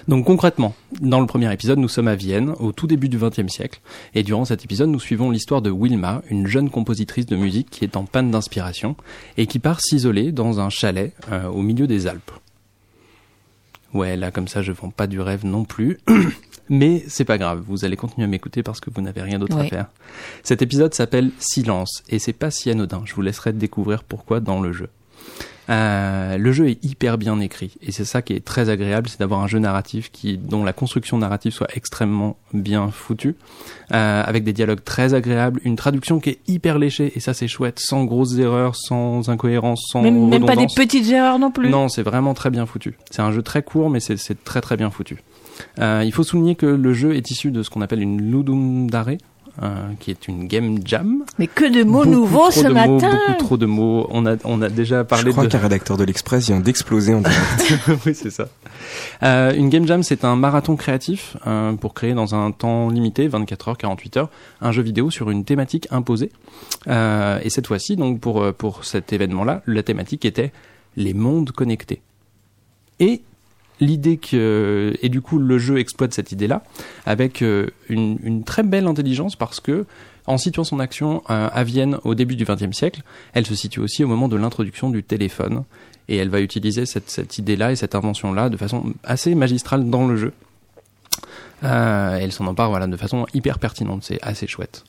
[0.09, 3.46] Donc concrètement, dans le premier épisode, nous sommes à Vienne, au tout début du XXe
[3.46, 3.81] siècle,
[4.14, 7.85] et durant cet épisode, nous suivons l'histoire de Wilma, une jeune compositrice de musique qui
[7.85, 8.96] est en panne d'inspiration
[9.37, 12.33] et qui part s'isoler dans un chalet euh, au milieu des Alpes.
[13.92, 15.98] Ouais, là comme ça, je vends pas du rêve non plus.
[16.68, 19.59] Mais c'est pas grave, vous allez continuer à m'écouter parce que vous n'avez rien d'autre
[19.59, 19.87] à faire.
[20.44, 23.03] Cet épisode s'appelle Silence et c'est pas si anodin.
[23.05, 24.88] Je vous laisserai découvrir pourquoi dans le jeu.
[25.70, 29.20] Euh, le jeu est hyper bien écrit et c'est ça qui est très agréable, c'est
[29.20, 33.37] d'avoir un jeu narratif qui dont la construction narrative soit extrêmement bien foutue,
[33.92, 37.46] euh, avec des dialogues très agréables, une traduction qui est hyper léchée et ça c'est
[37.46, 41.68] chouette, sans grosses erreurs, sans incohérences, sans Même, même pas des petites erreurs non plus.
[41.68, 42.96] Non, c'est vraiment très bien foutu.
[43.11, 45.22] C'est un jeu très court, mais c'est c'est très très bien foutu.
[45.78, 48.90] Euh, il faut souligner que le jeu est issu de ce qu'on appelle une Ludum
[48.90, 49.11] Dare,
[49.62, 51.24] euh, qui est une game jam.
[51.38, 53.10] Mais que de mots Beaucoup nouveaux ce de mots, matin.
[53.28, 54.06] beaucoup trop de mots.
[54.10, 55.48] On a, on a déjà Je parlé crois de...
[55.48, 57.74] qu'un rédacteur de l'Express vient d'exploser en direct.
[58.06, 58.48] oui, c'est ça.
[59.22, 63.28] Euh, une game jam, c'est un marathon créatif euh, pour créer dans un temps limité,
[63.28, 66.30] 24 heures, 48 heures, un jeu vidéo sur une thématique imposée.
[66.88, 70.52] Euh, et cette fois-ci, donc pour euh, pour cet événement-là, la thématique était
[70.96, 72.00] les mondes connectés.
[72.98, 73.22] Et
[73.81, 76.62] l'idée que et du coup le jeu exploite cette idée-là
[77.07, 79.87] avec euh, une, très belle intelligence parce que
[80.27, 83.81] en situant son action euh, à Vienne au début du XXe siècle, elle se situe
[83.81, 85.64] aussi au moment de l'introduction du téléphone
[86.09, 90.16] et elle va utiliser cette, idée-là et cette invention-là de façon assez magistrale dans le
[90.16, 90.33] jeu.
[91.62, 94.85] Euh, elle s'en empare voilà, de façon hyper pertinente, c'est assez chouette.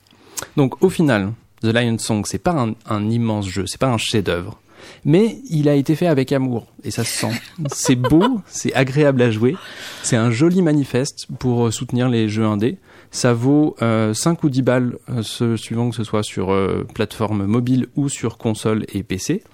[0.56, 3.98] Donc au final, The Lion Song, c'est pas un, un immense jeu, c'est pas un
[3.98, 4.60] chef-d'œuvre,
[5.04, 7.40] mais il a été fait avec amour et ça se sent.
[7.72, 9.56] c'est beau, c'est agréable à jouer,
[10.02, 12.78] c'est un joli manifeste pour euh, soutenir les jeux indés.
[13.12, 17.44] Ça vaut euh, 5 ou 10 balles euh, suivant que ce soit sur euh, plateforme
[17.44, 19.44] mobile ou sur console et PC.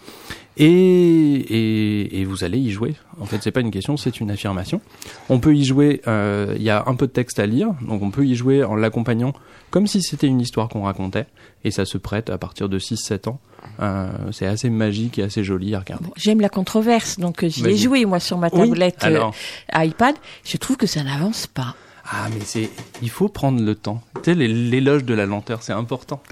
[0.58, 2.94] Et, et, et vous allez y jouer.
[3.20, 4.80] En fait, c'est pas une question, c'est une affirmation.
[5.28, 6.02] On peut y jouer.
[6.08, 8.64] euh, Il y a un peu de texte à lire, donc on peut y jouer
[8.64, 9.32] en l'accompagnant
[9.70, 11.26] comme si c'était une histoire qu'on racontait.
[11.64, 13.40] Et ça se prête à partir de 6-7 ans.
[13.80, 16.06] Euh, c'est assez magique et assez joli à regarder.
[16.16, 19.30] J'aime la controverse, donc euh, j'y ai joué moi sur ma Oui, tablette euh,
[19.74, 20.14] iPad.
[20.44, 21.74] Je trouve que ça n'avance pas.
[22.10, 22.70] Ah, mais c'est,
[23.02, 24.00] il faut prendre le temps.
[24.22, 26.22] Tu sais, l'é- l'éloge de la lenteur, c'est important.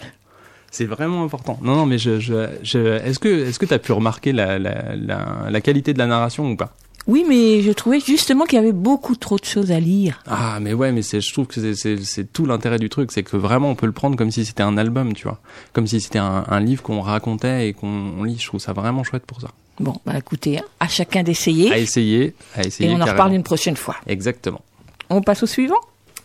[0.70, 1.59] C'est vraiment important.
[1.62, 4.94] Non, non, mais je, je, je est-ce que, est-ce que t'as pu remarquer la, la,
[4.96, 6.74] la, la qualité de la narration ou pas?
[7.07, 10.20] Oui, mais je trouvais justement qu'il y avait beaucoup trop de choses à lire.
[10.26, 13.37] Ah, mais ouais, mais c'est, je trouve que c'est, tout l'intérêt du truc, c'est que
[13.37, 15.38] vraiment on peut le prendre comme si c'était un album, tu vois,
[15.72, 18.38] comme si c'était un, un livre qu'on racontait et qu'on on lit.
[18.40, 19.48] Je trouve ça vraiment chouette pour ça.
[19.79, 21.70] Bon, bah écoutez, à chacun d'essayer.
[21.70, 22.88] À essayer, à essayer.
[22.90, 23.12] Et on en carrément.
[23.12, 23.94] reparle une prochaine fois.
[24.09, 24.62] Exactement.
[25.09, 25.81] On passe au suivant?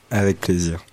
[0.09, 0.83] Avec plaisir.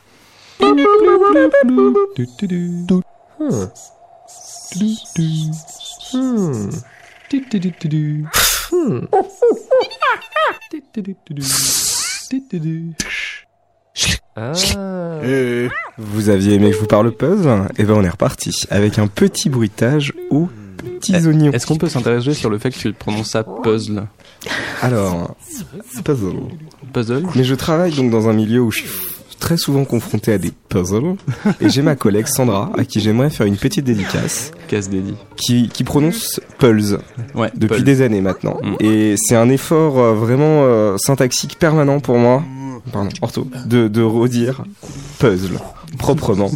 [15.98, 19.06] Vous aviez aimé que je vous parle puzzle Eh ben on est reparti avec un
[19.06, 21.52] petit bruitage aux petits oignons.
[21.52, 24.06] Est-ce qu'on peut s'interroger sur le fait que tu prononces ça puzzle
[24.82, 25.36] Alors,
[26.04, 26.36] puzzle.
[26.92, 28.88] Puzzle Mais je travaille donc dans un milieu où je suis
[29.40, 31.14] très souvent confronté à des puzzles
[31.60, 35.14] et j'ai ma collègue Sandra à qui j'aimerais faire une petite dédicace Casse dédié.
[35.36, 36.96] qui, qui prononce Pulse
[37.34, 37.84] Ouais, depuis puzzle.
[37.84, 38.58] des années maintenant.
[38.62, 38.74] Mm.
[38.80, 42.42] Et c'est un effort euh, vraiment euh, syntaxique permanent pour moi,
[42.92, 44.64] pardon, ortho, de, de redire
[45.18, 45.58] puzzle
[45.98, 46.50] proprement.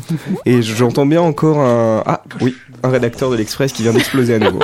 [0.45, 2.03] Et j'entends bien encore un...
[2.07, 4.61] Ah oui, un rédacteur de l'Express qui vient d'exploser à nouveau.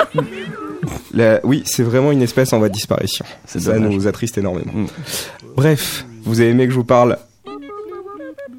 [1.13, 3.25] La- Oui, c'est vraiment une espèce en voie de disparition.
[3.45, 3.91] Ça dommage.
[3.95, 4.71] nous attriste énormément.
[4.73, 4.85] Mm.
[5.55, 7.17] Bref, vous avez aimé que je vous parle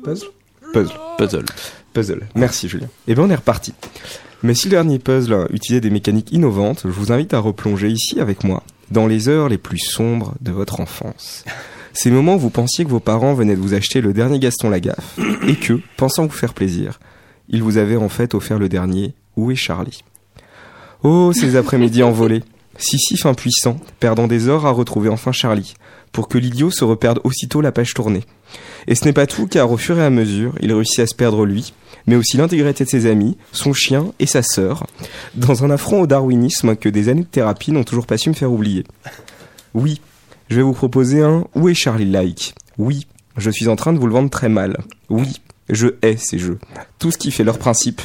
[0.02, 0.28] Puzzle
[0.72, 0.94] Puzzle.
[1.18, 1.44] Puzzle.
[1.92, 2.28] Puzzle.
[2.34, 2.88] Merci Julien.
[3.08, 3.74] Et bien on est reparti.
[4.42, 8.20] Mais si le dernier puzzle utilisait des mécaniques innovantes, je vous invite à replonger ici
[8.20, 11.44] avec moi dans les heures les plus sombres de votre enfance.
[11.92, 14.70] Ces moments où vous pensiez que vos parents venaient de vous acheter le dernier Gaston
[14.70, 17.00] Lagaffe et que, pensant vous faire plaisir,
[17.48, 20.02] ils vous avaient en fait offert le dernier Où est Charlie?
[21.02, 22.42] Oh, ces après-midi envolés,
[22.78, 25.74] Sisyphe impuissant, perdant des heures à retrouver enfin Charlie,
[26.12, 28.24] pour que l'idiot se reperde aussitôt la page tournée.
[28.86, 31.14] Et ce n'est pas tout, car au fur et à mesure, il réussit à se
[31.14, 31.72] perdre lui,
[32.06, 34.86] mais aussi l'intégrité de ses amis, son chien et sa sœur,
[35.34, 38.34] dans un affront au darwinisme que des années de thérapie n'ont toujours pas su me
[38.34, 38.84] faire oublier.
[39.74, 40.00] Oui,
[40.48, 42.54] je vais vous proposer un Où est Charlie Like?
[42.78, 44.78] Oui, je suis en train de vous le vendre très mal.
[45.08, 46.58] Oui, je hais ces jeux.
[46.98, 48.00] Tout ce qui fait leur principe.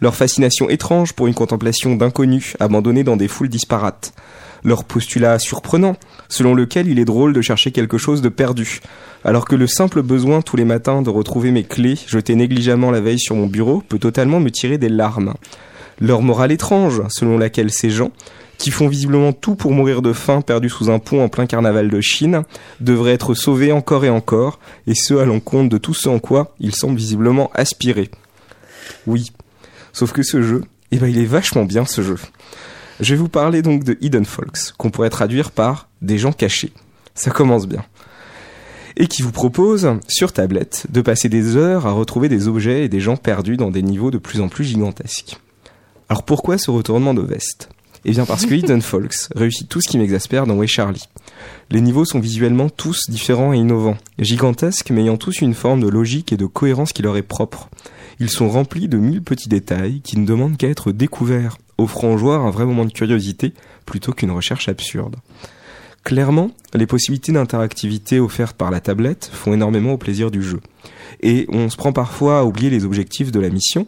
[0.00, 4.12] Leur fascination étrange pour une contemplation d'inconnus abandonnés dans des foules disparates.
[4.64, 5.96] Leur postulat surprenant,
[6.28, 8.80] selon lequel il est drôle de chercher quelque chose de perdu,
[9.24, 13.00] alors que le simple besoin tous les matins de retrouver mes clés jetées négligemment la
[13.00, 15.34] veille sur mon bureau peut totalement me tirer des larmes.
[16.00, 18.12] Leur morale étrange, selon laquelle ces gens,
[18.58, 21.88] qui font visiblement tout pour mourir de faim perdus sous un pont en plein carnaval
[21.88, 22.42] de Chine,
[22.80, 26.54] devraient être sauvés encore et encore, et ce à l'encontre de tout ce en quoi
[26.58, 28.10] ils semblent visiblement aspirer.
[29.06, 29.30] Oui.
[29.92, 32.16] Sauf que ce jeu, eh ben il est vachement bien ce jeu.
[33.00, 36.72] Je vais vous parler donc de Hidden Folks, qu'on pourrait traduire par des gens cachés.
[37.14, 37.84] Ça commence bien.
[38.96, 42.88] Et qui vous propose, sur tablette, de passer des heures à retrouver des objets et
[42.88, 45.38] des gens perdus dans des niveaux de plus en plus gigantesques.
[46.08, 47.68] Alors pourquoi ce retournement de veste?
[48.04, 51.08] Eh bien parce que Hidden Folks réussit tout ce qui m'exaspère dans Way Charlie.
[51.70, 55.88] Les niveaux sont visuellement tous différents et innovants, gigantesques mais ayant tous une forme de
[55.88, 57.68] logique et de cohérence qui leur est propre.
[58.18, 62.18] Ils sont remplis de mille petits détails qui ne demandent qu'à être découverts, offrant au
[62.18, 63.54] joueur un vrai moment de curiosité
[63.86, 65.16] plutôt qu'une recherche absurde.
[66.04, 70.60] Clairement, les possibilités d'interactivité offertes par la tablette font énormément au plaisir du jeu.
[71.20, 73.86] Et on se prend parfois à oublier les objectifs de la mission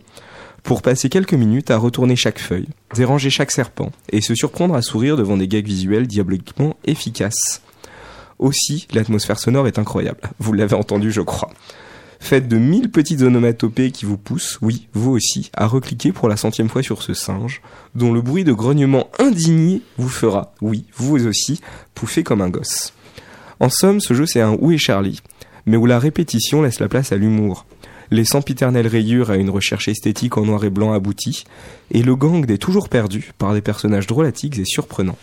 [0.62, 4.82] pour passer quelques minutes à retourner chaque feuille, déranger chaque serpent et se surprendre à
[4.82, 7.62] sourire devant des gags visuels diaboliquement efficaces.
[8.38, 10.20] Aussi, l'atmosphère sonore est incroyable.
[10.38, 11.50] Vous l'avez entendu, je crois.
[12.20, 16.36] Faites de mille petites onomatopées qui vous poussent, oui, vous aussi, à recliquer pour la
[16.36, 17.60] centième fois sur ce singe,
[17.96, 21.60] dont le bruit de grognement indigné vous fera, oui, vous aussi,
[21.94, 22.92] pouffer comme un gosse.
[23.58, 25.22] En somme, ce jeu c'est un Où est Charlie,
[25.66, 27.66] mais où la répétition laisse la place à l'humour,
[28.10, 31.44] les sempiternelles rayures à une recherche esthétique en noir et blanc aboutie,
[31.90, 35.18] et le gang des toujours perdus par des personnages drôlatiques et surprenants.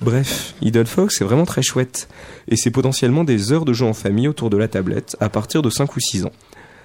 [0.00, 2.08] Bref, Idle Fox c'est vraiment très chouette,
[2.48, 5.60] et c'est potentiellement des heures de jeu en famille autour de la tablette à partir
[5.60, 6.32] de 5 ou 6 ans.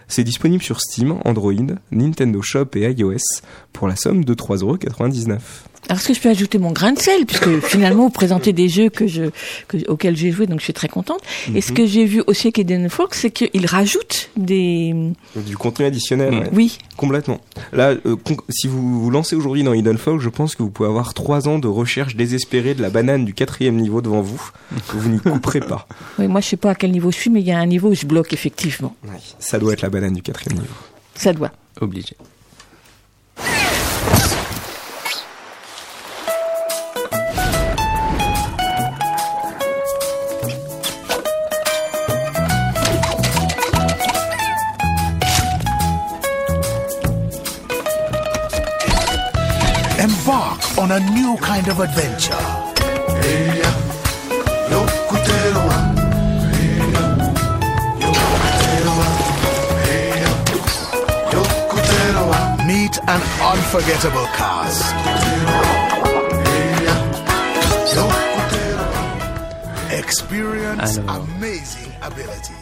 [0.08, 1.54] C'est disponible sur Steam, Android,
[1.92, 5.40] Nintendo Shop et iOS pour la somme de 3,99€.
[5.90, 8.70] Alors, est-ce que je peux ajouter mon grain de sel Puisque finalement, vous présentez des
[8.70, 9.24] jeux que je,
[9.68, 11.22] que, auxquels j'ai joué, donc je suis très contente.
[11.54, 11.78] Et ce Mhm.
[11.78, 14.96] que j'ai vu aussi avec Eden Fox, c'est qu'il rajoute des...
[15.36, 16.50] Du contenu additionnel, ouais.
[16.54, 16.78] Oui.
[16.98, 17.40] Complètement.
[17.74, 20.70] Là, euh, con- si vous vous lancez aujourd'hui dans Hidden Fox, je pense que vous
[20.72, 24.42] pouvez avoir 3 ans de recherche désespérée de la banane du quatrième niveau devant vous.
[24.94, 25.88] Vous n'y couperez pas.
[26.20, 27.66] Oui, moi, je sais pas à quel niveau je suis, mais il y a un
[27.66, 28.96] niveau où je bloque, effectivement.
[29.40, 30.74] Ça doit être la banane du quatrième niveau.
[31.16, 31.52] Ça doit.
[31.82, 32.16] Obligé.
[50.06, 52.46] Embark on a new kind of adventure.
[62.68, 64.94] Meet an unforgettable cast.
[69.92, 72.55] Experience amazing abilities.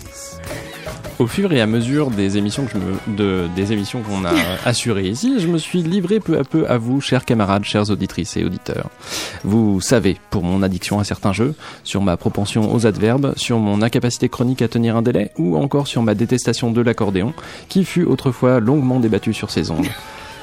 [1.19, 4.34] Au fur et à mesure des émissions que je me, de, des émissions qu'on a
[4.65, 8.36] assurées ici, je me suis livré peu à peu à vous, chers camarades, chères auditrices
[8.36, 8.89] et auditeurs.
[9.43, 13.81] Vous savez, pour mon addiction à certains jeux, sur ma propension aux adverbes, sur mon
[13.81, 17.33] incapacité chronique à tenir un délai, ou encore sur ma détestation de l'accordéon,
[17.69, 19.87] qui fut autrefois longuement débattue sur ces ondes.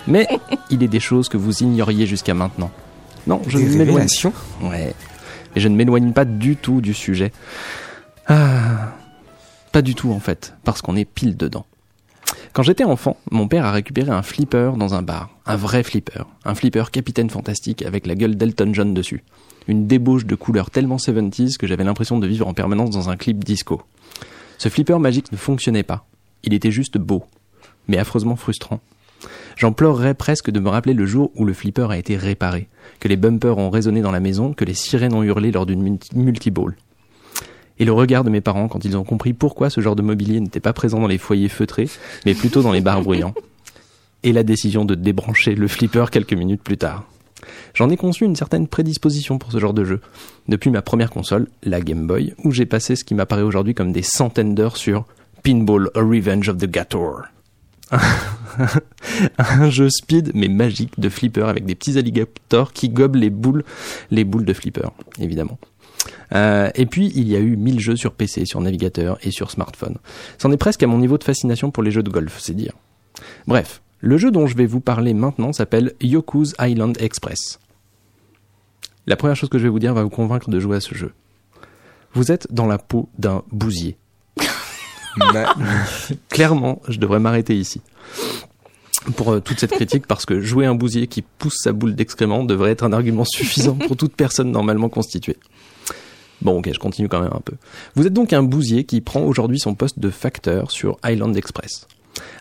[0.07, 0.29] Mais
[0.71, 2.71] il est des choses que vous ignoriez jusqu'à maintenant.
[3.27, 3.89] Non, je ne m'éloigne.
[3.89, 4.33] révélations?
[4.63, 4.95] Ouais.
[5.57, 7.33] Et je ne m'éloigne pas du tout du sujet.
[8.29, 8.95] Ah.
[9.73, 11.67] Pas du tout en fait, parce qu'on est pile dedans.
[12.53, 15.31] Quand j'étais enfant, mon père a récupéré un flipper dans un bar.
[15.47, 16.25] Un vrai flipper.
[16.45, 19.23] Un flipper capitaine fantastique avec la gueule d'Elton John dessus.
[19.69, 23.17] Une débauche de couleurs tellement 70s que j'avais l'impression de vivre en permanence dans un
[23.17, 23.83] clip disco.
[24.59, 26.07] Ce flipper magique ne fonctionnait pas.
[26.43, 27.25] Il était juste beau.
[27.87, 28.81] Mais affreusement frustrant.
[29.57, 32.69] J'en pleurerais presque de me rappeler le jour où le flipper a été réparé,
[33.01, 35.83] que les bumpers ont résonné dans la maison, que les sirènes ont hurlé lors d'une
[35.83, 36.75] multi- multiball.
[37.81, 40.39] Et le regard de mes parents quand ils ont compris pourquoi ce genre de mobilier
[40.39, 41.89] n'était pas présent dans les foyers feutrés,
[42.27, 43.35] mais plutôt dans les bars bruyants.
[44.23, 47.05] Et la décision de débrancher le flipper quelques minutes plus tard.
[47.73, 50.03] J'en ai conçu une certaine prédisposition pour ce genre de jeu.
[50.47, 53.93] Depuis ma première console, la Game Boy, où j'ai passé ce qui m'apparaît aujourd'hui comme
[53.93, 55.07] des centaines d'heures sur
[55.43, 57.23] Pinball A Revenge of the Gator.
[59.39, 63.65] un jeu speed mais magique de flipper avec des petits alligators qui gobent les boules,
[64.11, 65.59] les boules de flipper, évidemment.
[66.35, 69.51] Euh, et puis il y a eu 1000 jeux sur PC, sur navigateur et sur
[69.51, 69.97] smartphone.
[70.39, 72.73] C'en est presque à mon niveau de fascination pour les jeux de golf, c'est dire.
[73.47, 77.59] Bref, le jeu dont je vais vous parler maintenant s'appelle Yoku's Island Express.
[79.07, 80.95] La première chose que je vais vous dire va vous convaincre de jouer à ce
[80.95, 81.13] jeu.
[82.13, 83.97] Vous êtes dans la peau d'un bousier.
[86.29, 87.81] Clairement, je devrais m'arrêter ici.
[89.17, 92.45] Pour euh, toute cette critique, parce que jouer un bousier qui pousse sa boule d'excréments
[92.45, 95.37] devrait être un argument suffisant pour toute personne normalement constituée.
[96.43, 97.55] Bon, ok, je continue quand même un peu.
[97.95, 101.87] Vous êtes donc un bousier qui prend aujourd'hui son poste de facteur sur Island Express.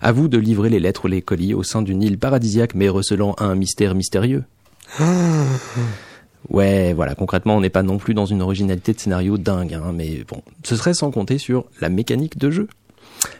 [0.01, 2.89] À vous de livrer les lettres ou les colis au sein d'une île paradisiaque mais
[2.89, 4.43] recelant un mystère mystérieux.
[6.49, 9.91] Ouais, voilà, concrètement, on n'est pas non plus dans une originalité de scénario dingue, hein,
[9.93, 12.67] mais bon, ce serait sans compter sur la mécanique de jeu.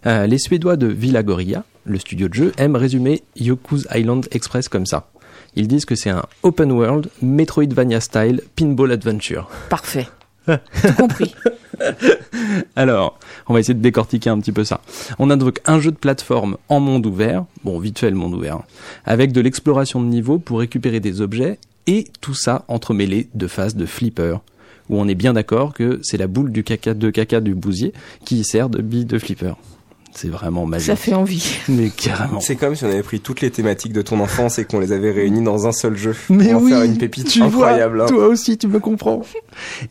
[0.06, 4.86] Euh, les Suédois de Villagoria, le studio de jeu, aiment résumer Yoku's Island Express comme
[4.86, 5.10] ça.
[5.56, 9.50] Ils disent que c'est un open world, Metroidvania style, pinball adventure.
[9.70, 10.08] Parfait.
[10.98, 11.36] Compris.
[12.76, 14.82] Alors, on va essayer de décortiquer un petit peu ça.
[15.18, 18.64] On a donc un jeu de plateforme en monde ouvert, bon, vite monde ouvert, hein,
[19.06, 23.76] avec de l'exploration de niveau pour récupérer des objets, et tout ça entremêlé de phases
[23.76, 24.42] de flipper,
[24.90, 27.94] où on est bien d'accord que c'est la boule du caca de caca du bousier
[28.26, 29.56] qui sert de bille de flipper.
[30.12, 30.88] C'est vraiment magique.
[30.88, 31.58] Ça fait envie.
[31.70, 32.40] Mais carrément.
[32.40, 34.92] C'est comme si on avait pris toutes les thématiques de ton enfance et qu'on les
[34.92, 36.16] avait réunies dans un seul jeu.
[36.30, 37.98] Mais pour en oui, faire une pépite tu incroyable.
[37.98, 38.10] vois, hein.
[38.10, 39.22] toi aussi, tu me comprends.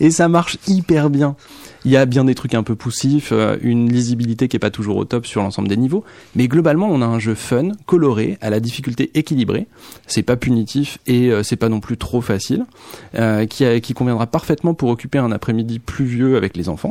[0.01, 1.37] Et ça marche hyper bien.
[1.85, 4.71] Il y a bien des trucs un peu poussifs, euh, une lisibilité qui est pas
[4.71, 6.03] toujours au top sur l'ensemble des niveaux,
[6.35, 9.69] mais globalement, on a un jeu fun, coloré, à la difficulté équilibrée.
[10.09, 12.67] C'est pas punitif et euh, c'est pas non plus trop facile,
[13.15, 16.91] euh, qui, a- qui conviendra parfaitement pour occuper un après-midi pluvieux avec les enfants.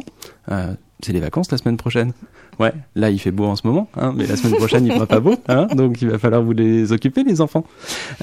[0.51, 0.73] Euh,
[1.03, 2.13] c'est les vacances la semaine prochaine.
[2.59, 5.05] Ouais, là il fait beau en ce moment, hein, mais la semaine prochaine il fera
[5.05, 7.65] pas beau, hein, donc il va falloir vous les occuper les enfants.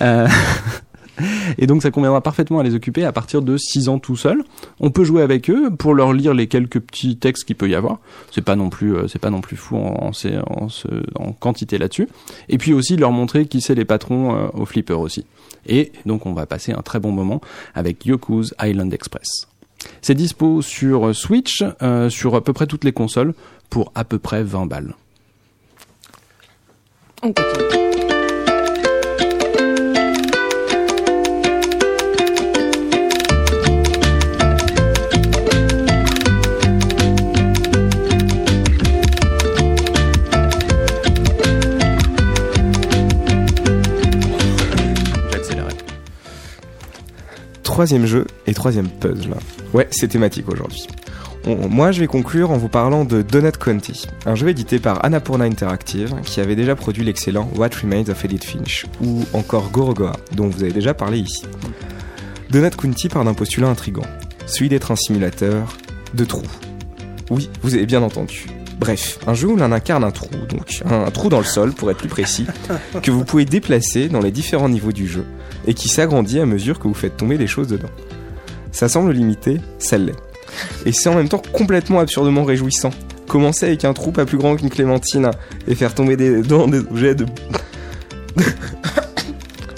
[0.01, 0.27] Euh,
[1.59, 4.43] Et donc ça conviendra parfaitement à les occuper à partir de 6 ans tout seul.
[4.81, 7.75] On peut jouer avec eux pour leur lire les quelques petits textes qu'il peut y
[7.75, 7.99] avoir.
[8.31, 10.68] C'est pas non plus euh, c'est pas non plus fou en, en, en
[11.14, 12.09] en quantité là-dessus.
[12.49, 15.25] Et puis aussi leur montrer qui c'est les patrons euh, au flipper aussi.
[15.66, 17.41] Et donc on va passer un très bon moment
[17.75, 19.49] avec Yoku's Island Express.
[20.03, 23.35] C'est dispo sur Switch, euh, sur à peu près toutes les consoles
[23.70, 24.95] pour à peu près 20 balles.
[47.75, 49.35] Troisième jeu et troisième puzzle.
[49.72, 50.87] Ouais, c'est thématique aujourd'hui.
[51.45, 55.45] Moi, je vais conclure en vous parlant de Donut County, un jeu édité par Annapurna
[55.45, 60.47] Interactive qui avait déjà produit l'excellent What Remains of Edith Finch ou encore Gorogoa, dont
[60.47, 61.47] vous avez déjà parlé ici.
[62.49, 64.07] Donut County part d'un postulat intrigant,
[64.47, 65.77] celui d'être un simulateur
[66.14, 66.43] de trous.
[67.29, 68.47] Oui, vous avez bien entendu.
[68.79, 71.91] Bref, un jeu où l'on incarne un trou, donc un trou dans le sol pour
[71.91, 72.47] être plus précis,
[73.03, 75.25] que vous pouvez déplacer dans les différents niveaux du jeu
[75.67, 77.91] et qui s'agrandit à mesure que vous faites tomber des choses dedans.
[78.73, 80.15] Ça semble limité, ça l'est.
[80.85, 82.91] Et c'est en même temps complètement absurdement réjouissant.
[83.29, 85.31] Commencer avec un trou pas plus grand qu'une clémentine
[85.67, 87.27] et faire tomber des, dedans des objets de...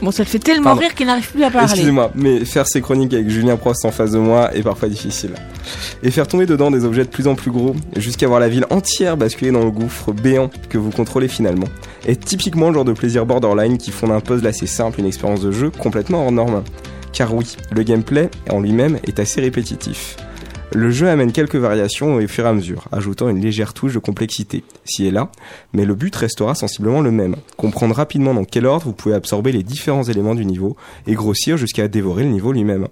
[0.03, 0.81] Bon, ça le fait tellement Pardon.
[0.81, 1.69] rire qu'il n'arrive plus à parler.
[1.71, 5.31] Excusez-moi, mais faire ces chroniques avec Julien Prost en face de moi est parfois difficile.
[6.03, 8.67] Et faire tomber dedans des objets de plus en plus gros, jusqu'à voir la ville
[8.71, 11.67] entière basculer dans le gouffre béant que vous contrôlez finalement,
[12.07, 15.41] est typiquement le genre de plaisir borderline qui font d'un puzzle assez simple une expérience
[15.41, 16.63] de jeu complètement hors norme.
[17.13, 20.17] Car oui, le gameplay en lui-même est assez répétitif.
[20.73, 23.99] Le jeu amène quelques variations au fur et à mesure, ajoutant une légère touche de
[24.01, 25.31] complexité, ci et là,
[25.73, 29.53] mais le but restera sensiblement le même, comprendre rapidement dans quel ordre vous pouvez absorber
[29.53, 32.89] les différents éléments du niveau et grossir jusqu'à dévorer le niveau lui-même.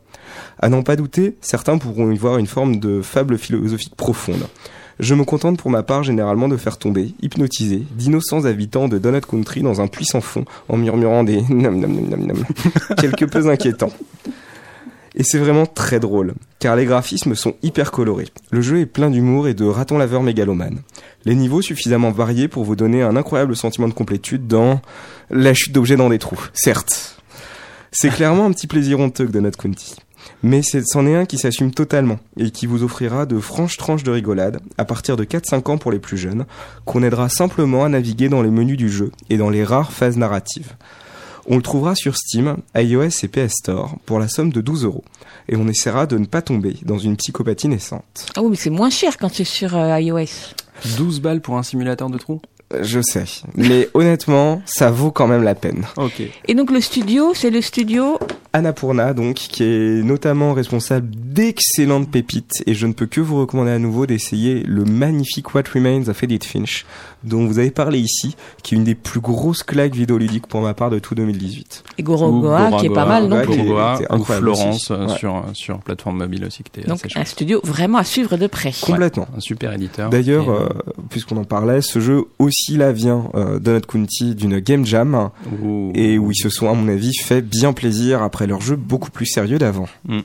[0.60, 4.46] À n'en pas douter, certains pourront y voir une forme de fable philosophique profonde.
[5.00, 9.26] Je me contente pour ma part généralement de faire tomber, hypnotiser, d'innocents habitants de Donut
[9.26, 12.44] Country dans un puissant fond en murmurant des nam nam nam nam nam,
[12.98, 13.92] quelque peu inquiétants.
[15.16, 18.28] Et c'est vraiment très drôle, car les graphismes sont hyper colorés.
[18.50, 20.80] Le jeu est plein d'humour et de ratons laveurs mégalomanes.
[21.24, 24.80] Les niveaux suffisamment variés pour vous donner un incroyable sentiment de complétude dans
[25.30, 27.22] la chute d'objets dans des trous, certes.
[27.92, 29.94] C'est clairement un petit plaisir honteux que Donut County.
[30.42, 34.10] Mais c'en est un qui s'assume totalement et qui vous offrira de franches tranches de
[34.10, 36.44] rigolade à partir de 4-5 ans pour les plus jeunes,
[36.84, 40.16] qu'on aidera simplement à naviguer dans les menus du jeu et dans les rares phases
[40.16, 40.74] narratives.
[41.46, 45.04] On le trouvera sur Steam, iOS et PS Store pour la somme de 12 euros.
[45.48, 48.26] Et on essaiera de ne pas tomber dans une psychopathie naissante.
[48.34, 50.54] Ah oui, mais c'est moins cher quand c'est sur euh, iOS.
[50.96, 52.40] 12 balles pour un simulateur de trou?
[52.80, 53.24] Je sais.
[53.54, 55.86] Mais honnêtement, ça vaut quand même la peine.
[55.96, 56.22] Ok.
[56.48, 58.18] Et donc le studio, c'est le studio
[58.54, 63.72] Annapurna, donc, qui est notamment responsable d'excellentes pépites, et je ne peux que vous recommander
[63.72, 66.86] à nouveau d'essayer le magnifique What Remains of Edith Finch,
[67.24, 70.74] dont vous avez parlé ici, qui est une des plus grosses claques vidéoludiques pour ma
[70.74, 71.84] part de tout 2018.
[71.98, 75.18] Et Gorogoa, qui est pas mal non Gorogoa, ou Florence euh, Ouais.
[75.18, 78.46] sur, sur plateforme mobile aussi, qui était Donc assez un studio vraiment à suivre de
[78.46, 78.72] près.
[78.82, 79.26] Complètement.
[79.36, 80.10] Un super éditeur.
[80.10, 80.68] D'ailleurs, Et, euh,
[81.10, 85.30] puisqu'on en parlait, ce jeu aussi là vient euh, Donut County d'une game jam
[85.62, 85.90] ouh.
[85.94, 89.10] et où ils se sont, à mon avis, fait bien plaisir après leur jeu beaucoup
[89.10, 89.86] plus sérieux d'avant.
[90.08, 90.20] Mm.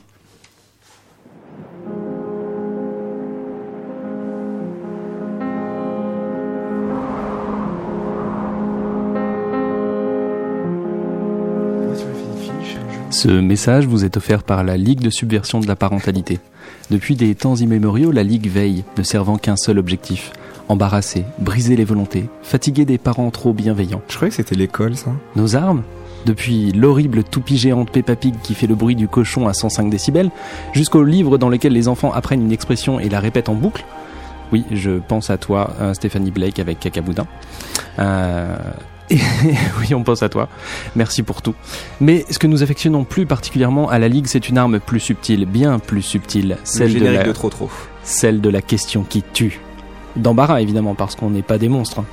[13.10, 16.38] Ce message vous est offert par la Ligue de subversion de la parentalité.
[16.92, 20.32] Depuis des temps immémoriaux, la Ligue veille, ne servant qu'un seul objectif
[20.68, 24.02] embarrasser, briser les volontés, fatiguer des parents trop bienveillants.
[24.08, 25.10] Je croyais que c'était l'école, ça.
[25.34, 25.82] Nos armes?
[26.24, 30.30] Depuis l'horrible toupie géante Peppa Pig qui fait le bruit du cochon à 105 décibels,
[30.72, 33.84] jusqu'aux livres dans lesquels les enfants apprennent une expression et la répètent en boucle?
[34.52, 37.26] Oui, je pense à toi, euh, Stéphanie Blake avec Cacaboudin.
[37.98, 38.56] Euh,
[39.10, 39.18] et
[39.80, 40.48] oui, on pense à toi.
[40.96, 41.54] Merci pour tout.
[42.00, 45.46] Mais ce que nous affectionnons plus particulièrement à la Ligue, c'est une arme plus subtile,
[45.46, 47.68] bien plus subtile, Le celle de la, de trop trop.
[48.02, 49.60] celle de la question qui tue.
[50.16, 52.00] D'embarras évidemment parce qu'on n'est pas des monstres.
[52.00, 52.04] hein.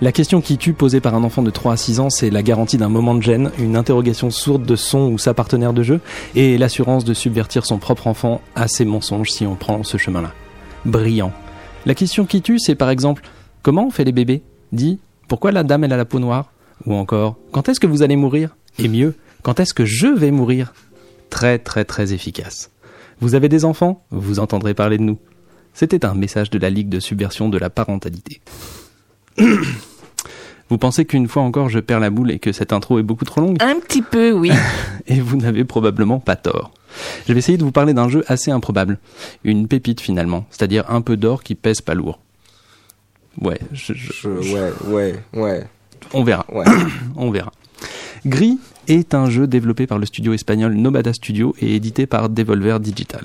[0.00, 2.42] La question qui tue posée par un enfant de 3 à 6 ans, c'est la
[2.42, 6.00] garantie d'un moment de gêne, une interrogation sourde de son ou sa partenaire de jeu,
[6.34, 10.32] et l'assurance de subvertir son propre enfant à ses mensonges si on prend ce chemin-là.
[10.86, 11.32] Brillant.
[11.86, 13.22] La question qui tue, c'est par exemple
[13.62, 14.42] Comment on fait les bébés?
[14.72, 14.98] Dis
[15.32, 16.52] Pourquoi la dame elle a la peau noire
[16.84, 20.30] Ou encore Quand est-ce que vous allez mourir Et mieux, quand est-ce que je vais
[20.30, 20.74] mourir
[21.30, 22.70] Très très très efficace.
[23.18, 25.18] Vous avez des enfants Vous entendrez parler de nous.
[25.72, 28.42] C'était un message de la Ligue de subversion de la parentalité.
[30.68, 33.24] Vous pensez qu'une fois encore je perds la boule et que cette intro est beaucoup
[33.24, 34.50] trop longue Un petit peu, oui.
[35.06, 36.72] Et vous n'avez probablement pas tort.
[37.26, 38.98] Je vais essayer de vous parler d'un jeu assez improbable.
[39.44, 42.18] Une pépite finalement, c'est-à-dire un peu d'or qui pèse pas lourd.
[43.40, 45.64] Ouais, je- je- Je- ouais, ouais, ouais,
[46.12, 46.44] on verra.
[46.52, 46.64] ouais.
[47.16, 47.52] On verra.
[48.26, 48.58] Gris
[48.88, 53.24] est un jeu développé par le studio espagnol Nomada Studio et édité par Devolver Digital.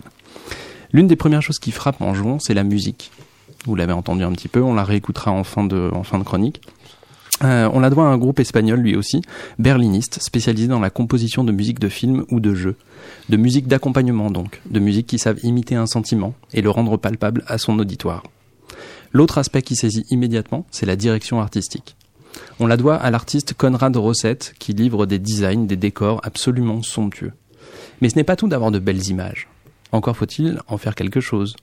[0.94, 3.12] L'une des premières choses qui frappe en jouant, c'est la musique.
[3.66, 6.24] Vous l'avez entendu un petit peu, on la réécoutera en fin de, en fin de
[6.24, 6.62] chronique.
[7.44, 9.22] Euh, on la doit à un groupe espagnol lui aussi,
[9.60, 12.76] berliniste, spécialisé dans la composition de musique de films ou de jeux.
[13.30, 17.44] De musique d'accompagnement donc, de musique qui savent imiter un sentiment et le rendre palpable
[17.48, 18.24] à son auditoire.
[19.12, 21.96] L'autre aspect qui saisit immédiatement, c'est la direction artistique.
[22.60, 27.34] On la doit à l'artiste Conrad Rosset qui livre des designs, des décors absolument somptueux.
[28.02, 29.48] Mais ce n'est pas tout d'avoir de belles images.
[29.92, 31.56] Encore faut-il en faire quelque chose.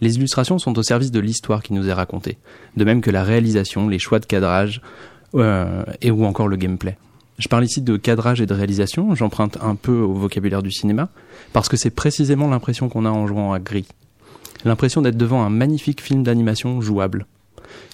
[0.00, 2.36] Les illustrations sont au service de l'histoire qui nous est racontée,
[2.76, 4.82] de même que la réalisation, les choix de cadrage
[5.34, 6.96] euh, et ou encore le gameplay.
[7.38, 11.08] Je parle ici de cadrage et de réalisation, j'emprunte un peu au vocabulaire du cinéma,
[11.52, 13.86] parce que c'est précisément l'impression qu'on a en jouant à Gris.
[14.64, 17.26] L'impression d'être devant un magnifique film d'animation jouable.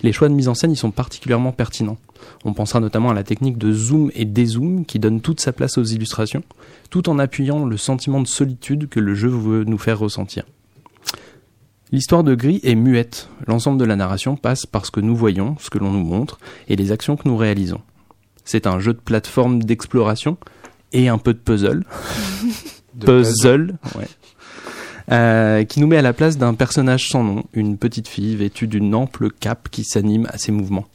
[0.03, 1.99] Les choix de mise en scène y sont particulièrement pertinents.
[2.45, 5.79] On pensera notamment à la technique de zoom et dézoom qui donne toute sa place
[5.79, 6.43] aux illustrations,
[6.91, 10.45] tout en appuyant le sentiment de solitude que le jeu veut nous faire ressentir.
[11.93, 13.29] L'histoire de Gris est muette.
[13.47, 16.39] L'ensemble de la narration passe par ce que nous voyons, ce que l'on nous montre,
[16.69, 17.81] et les actions que nous réalisons.
[18.45, 20.39] C'est un jeu de plateforme d'exploration
[20.93, 21.85] et un peu de puzzle.
[23.01, 24.09] puzzle, ouais.
[25.13, 28.69] Euh, qui nous met à la place d'un personnage sans nom, une petite fille vêtue
[28.69, 30.87] d'une ample cape qui s'anime à ses mouvements.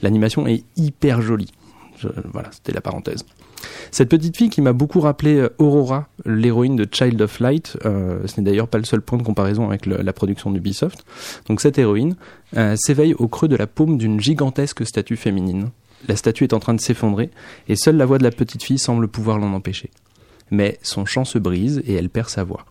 [0.00, 1.50] L'animation est hyper jolie.
[1.98, 3.24] Je- voilà, c'était la parenthèse.
[3.90, 8.18] Cette petite fille qui m'a beaucoup rappelé euh, Aurora, l'héroïne de Child of Light, euh,
[8.26, 11.04] ce n'est d'ailleurs pas le seul point de comparaison avec la production d'Ubisoft.
[11.48, 12.14] Donc cette héroïne
[12.56, 15.70] euh, s'éveille au creux de la paume d'une gigantesque statue féminine.
[16.06, 17.30] La statue est en train de s'effondrer
[17.68, 19.90] et seule la voix de la petite fille semble pouvoir l'en empêcher.
[20.50, 22.66] Mais son chant se brise et elle perd sa voix.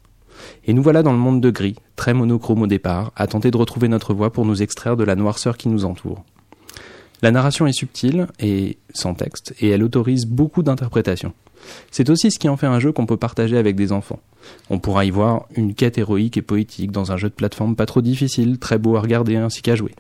[0.66, 3.58] Et nous voilà dans le monde de gris, très monochrome au départ, à tenter de
[3.58, 6.24] retrouver notre voix pour nous extraire de la noirceur qui nous entoure.
[7.22, 11.34] La narration est subtile et sans texte, et elle autorise beaucoup d'interprétations.
[11.92, 14.20] C'est aussi ce qui en fait un jeu qu'on peut partager avec des enfants.
[14.70, 17.86] On pourra y voir une quête héroïque et poétique dans un jeu de plateforme pas
[17.86, 19.96] trop difficile, très beau à regarder ainsi qu'à jouer.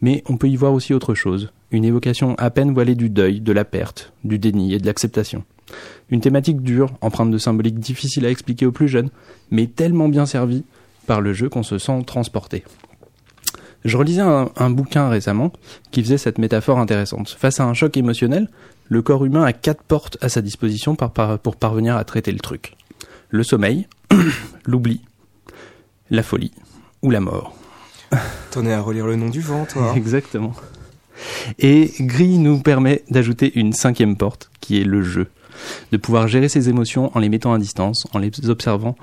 [0.00, 3.40] Mais on peut y voir aussi autre chose, une évocation à peine voilée du deuil,
[3.40, 5.44] de la perte, du déni et de l'acceptation.
[6.10, 9.10] Une thématique dure, empreinte de symbolique difficile à expliquer aux plus jeunes,
[9.50, 10.64] mais tellement bien servie
[11.06, 12.64] par le jeu qu'on se sent transporté.
[13.84, 15.52] Je relisais un, un, bouquin récemment
[15.90, 17.30] qui faisait cette métaphore intéressante.
[17.30, 18.48] Face à un choc émotionnel,
[18.88, 22.30] le corps humain a quatre portes à sa disposition par, par, pour parvenir à traiter
[22.30, 22.76] le truc.
[23.30, 23.88] Le sommeil,
[24.66, 25.00] l'oubli,
[26.10, 26.52] la folie
[27.02, 27.56] ou la mort.
[28.50, 29.92] T'en es à relire le nom du vent, toi.
[29.96, 30.52] Exactement.
[31.58, 35.28] Et Gris nous permet d'ajouter une cinquième porte, qui est le jeu.
[35.92, 38.96] De pouvoir gérer ses émotions en les mettant à distance, en les observant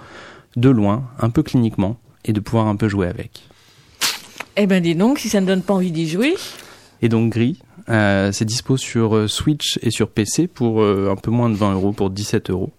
[0.56, 3.44] de loin, un peu cliniquement, et de pouvoir un peu jouer avec.
[4.58, 6.36] Eh ben dis donc, si ça ne donne pas envie d'y jouer.
[7.02, 11.16] Et donc Gris, euh, c'est dispo sur euh, Switch et sur PC pour euh, un
[11.16, 12.72] peu moins de 20 euros, pour 17 euros.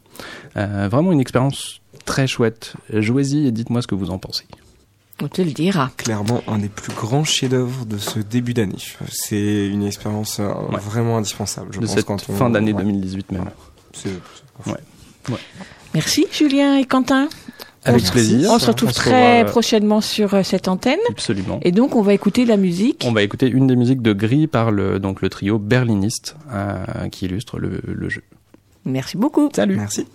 [0.57, 2.75] Euh, vraiment une expérience très chouette.
[2.93, 4.45] Jouez-y et dites-moi ce que vous en pensez.
[5.23, 5.91] On te le dira.
[5.99, 8.77] Clairement, un des plus grands chefs-d'œuvre de ce début d'année.
[9.11, 10.79] C'est une expérience euh, Ouais.
[10.81, 11.69] vraiment indispensable.
[11.73, 12.35] Je de pense cette quand on...
[12.35, 12.83] fin d'année ouais.
[12.83, 13.51] 2018 même.
[13.93, 14.09] C'est-
[14.67, 14.75] Ouais.
[15.29, 15.39] Ouais.
[15.95, 17.29] Merci Julien et Quentin.
[17.85, 18.51] Avec On plaisir.
[18.53, 20.99] On se retrouve On très euh, prochainement sur euh, cette antenne.
[21.09, 21.61] Absolument.
[21.63, 23.05] Et donc on va écouter la musique.
[23.07, 27.09] On va écouter une des musiques de Gris par le, donc le trio berliniste euh,
[27.11, 28.23] qui illustre le, le jeu.
[28.85, 29.49] Merci beaucoup.
[29.55, 29.77] Salut.
[29.77, 30.07] Merci.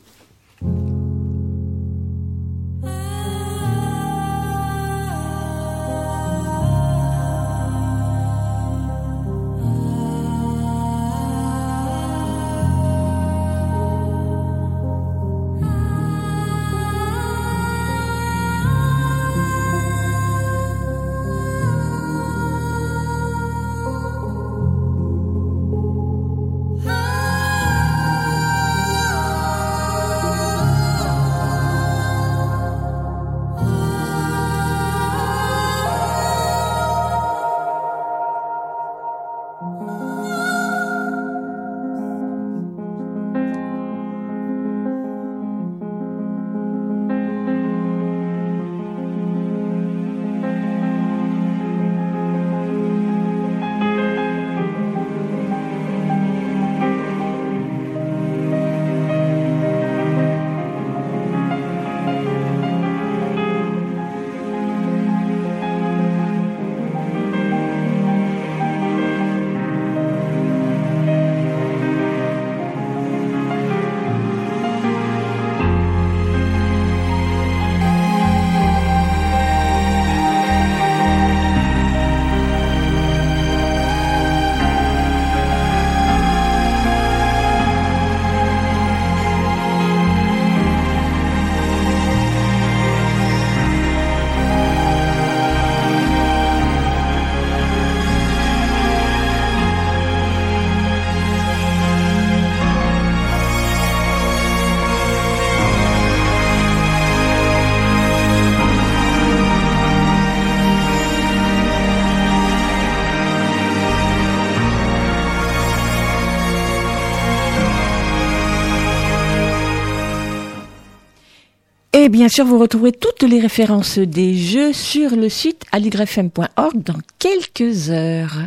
[122.06, 127.00] Et bien sûr, vous retrouverez toutes les références des jeux sur le site aligrefm.org dans
[127.18, 128.44] quelques heures.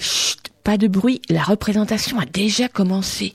[0.00, 3.32] Chut, pas de bruit, la représentation a déjà commencé.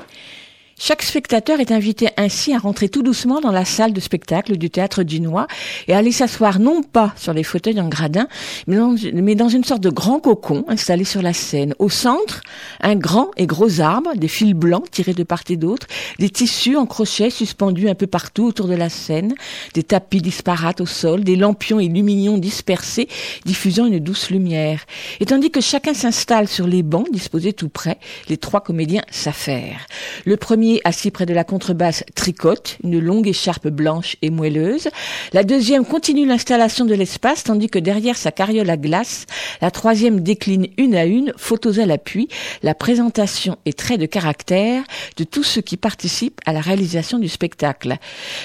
[0.82, 4.70] Chaque spectateur est invité ainsi à rentrer tout doucement dans la salle de spectacle du
[4.70, 5.46] théâtre dunois
[5.90, 8.30] et à aller s'asseoir non pas sur les fauteuils en gradin,
[8.66, 11.76] mais dans, une sorte de grand cocon installé sur la scène.
[11.80, 12.42] Au centre,
[12.80, 15.86] un grand et gros arbre, des fils blancs tirés de part et d'autre,
[16.18, 19.36] des tissus en crochet suspendus un peu partout autour de la scène,
[19.74, 23.10] des tapis disparates au sol, des lampions et lumignons dispersés
[23.44, 24.86] diffusant une douce lumière.
[25.20, 27.98] Et tandis que chacun s'installe sur les bancs disposés tout près,
[28.30, 29.86] les trois comédiens s'affairent.
[30.24, 34.90] Le premier assis près de la contrebasse tricote, une longue écharpe blanche et moelleuse.
[35.34, 39.26] La deuxième continue l'installation de l'espace, tandis que derrière sa carriole à glace,
[39.62, 42.28] la troisième décline une à une, photos à l'appui,
[42.64, 44.84] la présentation et traits de caractère
[45.18, 47.98] de tous ceux qui participent à la réalisation du spectacle.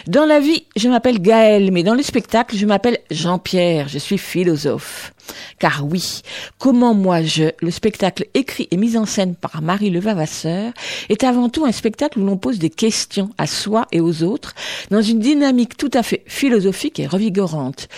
[0.07, 4.19] Dans la vie, je m'appelle Gaël, mais dans le spectacle, je m'appelle Jean-Pierre, je suis
[4.19, 5.14] philosophe.
[5.59, 6.23] Car oui,
[6.59, 10.73] Comment moi je, le spectacle écrit et mis en scène par Marie Levavasseur,
[11.09, 14.55] est avant tout un spectacle où l'on pose des questions à soi et aux autres
[14.91, 17.89] dans une dynamique tout à fait philosophique et revigorante.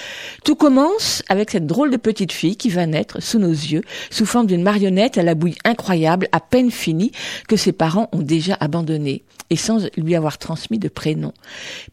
[0.45, 4.27] Tout commence avec cette drôle de petite fille qui va naître sous nos yeux sous
[4.27, 7.12] forme d'une marionnette à la bouille incroyable, à peine finie,
[7.49, 11.33] que ses parents ont déjà abandonnée et sans lui avoir transmis de prénom.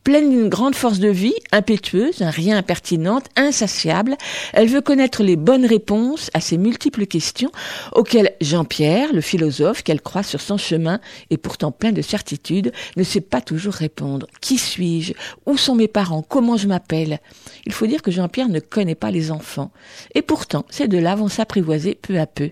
[0.03, 4.17] Pleine d'une grande force de vie, impétueuse, un rien impertinente, insatiable,
[4.53, 7.51] elle veut connaître les bonnes réponses à ces multiples questions
[7.93, 10.99] auxquelles Jean-Pierre, le philosophe qu'elle croit sur son chemin
[11.29, 14.27] et pourtant plein de certitudes, ne sait pas toujours répondre.
[14.41, 15.13] Qui suis-je?
[15.45, 16.21] Où sont mes parents?
[16.21, 17.19] Comment je m'appelle?
[17.65, 19.71] Il faut dire que Jean-Pierre ne connaît pas les enfants.
[20.15, 22.51] Et pourtant, ces deux-là vont s'apprivoiser peu à peu.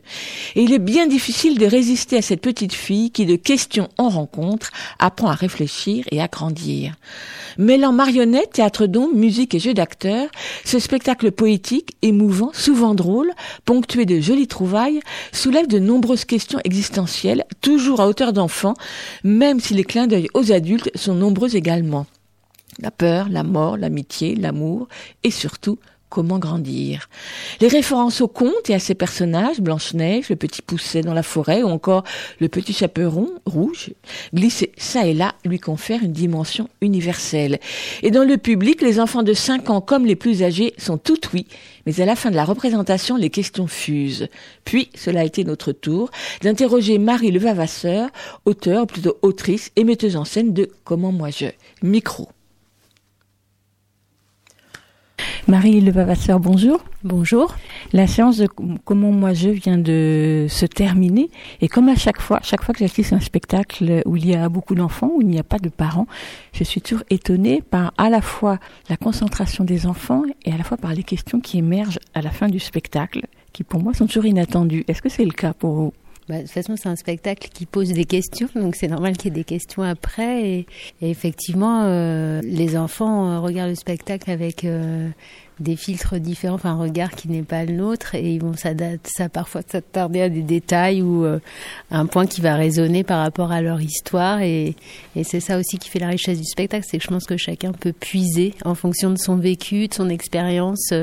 [0.55, 4.09] Et il est bien difficile de résister à cette petite fille qui, de question en
[4.09, 6.95] rencontre, apprend à réfléchir et à grandir.
[7.57, 10.30] Mêlant marionnette, théâtre d'ombre, musique et jeu d'acteurs,
[10.63, 13.32] ce spectacle poétique, émouvant, souvent drôle,
[13.66, 15.01] ponctué de jolies trouvailles,
[15.32, 18.76] soulève de nombreuses questions existentielles, toujours à hauteur d'enfant,
[19.24, 22.05] même si les clins d'œil aux adultes sont nombreux également.
[22.80, 24.88] La peur, la mort, l'amitié, l'amour
[25.24, 25.78] et surtout
[26.12, 27.09] comment grandir.
[27.62, 31.64] Les références aux contes et à ses personnages, Blanche-Neige, le petit pousset dans la forêt
[31.64, 32.03] ou encore
[32.39, 33.91] le petit chaperon rouge,
[34.34, 37.59] glissés ça et là, lui confèrent une dimension universelle.
[38.03, 41.18] Et dans le public, les enfants de 5 ans comme les plus âgés sont tout
[41.34, 41.47] oui,
[41.86, 44.28] mais à la fin de la représentation, les questions fusent.
[44.66, 48.09] Puis, cela a été notre tour d'interroger Marie Levavasseur,
[48.45, 51.47] auteur, plutôt autrice et metteuse en scène de Comment moi je?
[51.82, 52.28] Micro.
[55.52, 56.80] Marie Levavasseur, bonjour.
[57.04, 57.58] Bonjour.
[57.91, 58.47] La séance de
[58.86, 61.30] Comment moi je vient de se terminer
[61.60, 64.34] et comme à chaque fois, chaque fois que j'assiste à un spectacle où il y
[64.34, 66.08] a beaucoup d'enfants, où il n'y a pas de parents,
[66.54, 70.64] je suis toujours étonnée par à la fois la concentration des enfants et à la
[70.64, 74.06] fois par les questions qui émergent à la fin du spectacle, qui pour moi sont
[74.06, 74.86] toujours inattendues.
[74.88, 75.93] Est-ce que c'est le cas pour vous?
[76.32, 79.25] Bah, de toute façon, c'est un spectacle qui pose des questions, donc c'est normal qu'il
[79.25, 80.47] y ait des questions après.
[80.47, 80.65] Et,
[81.01, 85.09] effectivement, euh, les enfants euh, regardent le spectacle avec euh,
[85.59, 89.61] des filtres différents, un regard qui n'est pas le nôtre, et ils vont ça parfois
[89.67, 91.25] s'attarder à des détails ou
[91.91, 94.39] un point qui va résonner par rapport à leur histoire.
[94.39, 94.77] Et,
[95.17, 97.36] et c'est ça aussi qui fait la richesse du spectacle, c'est que je pense que
[97.36, 100.93] chacun peut puiser en fonction de son vécu, de son expérience,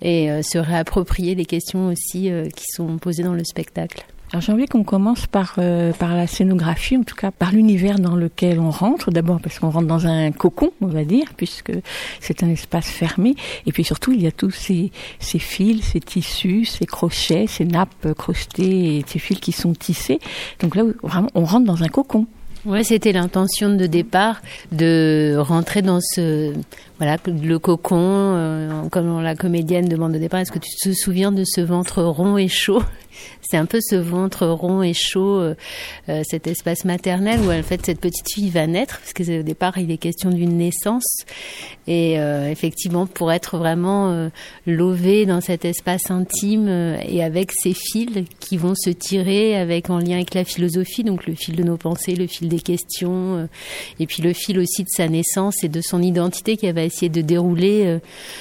[0.00, 4.06] et se réapproprier les questions aussi qui sont posées dans le spectacle.
[4.32, 7.98] Alors j'ai envie qu'on commence par euh, par la scénographie, en tout cas par l'univers
[7.98, 9.10] dans lequel on rentre.
[9.10, 11.72] D'abord parce qu'on rentre dans un cocon, on va dire, puisque
[12.20, 13.34] c'est un espace fermé.
[13.66, 17.64] Et puis surtout, il y a tous ces ces fils, ces tissus, ces crochets, ces
[17.64, 20.20] nappes crochetées et ces fils qui sont tissés.
[20.60, 22.26] Donc là, vraiment, on rentre dans un cocon.
[22.66, 26.52] Ouais, c'était l'intention de départ de rentrer dans ce
[26.98, 31.32] voilà le cocon euh, comme la comédienne demande de départ est-ce que tu te souviens
[31.32, 32.82] de ce ventre rond et chaud?
[33.50, 35.54] C'est un peu ce ventre rond et chaud, euh,
[36.08, 39.42] euh, cet espace maternel où en fait cette petite fille va naître, parce que au
[39.42, 41.24] départ il est question d'une naissance.
[41.88, 44.30] Et euh, effectivement, pour être vraiment
[44.66, 49.98] lovée dans cet espace intime et avec ces fils qui vont se tirer avec en
[49.98, 53.48] lien avec la philosophie, donc le fil de nos pensées, le fil des questions,
[53.98, 57.08] et puis le fil aussi de sa naissance et de son identité qu'elle va essayer
[57.08, 57.98] de dérouler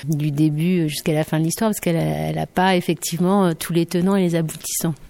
[0.07, 4.15] du début jusqu'à la fin de l'histoire, parce qu'elle n'a pas effectivement tous les tenants
[4.15, 5.08] et les aboutissants competição.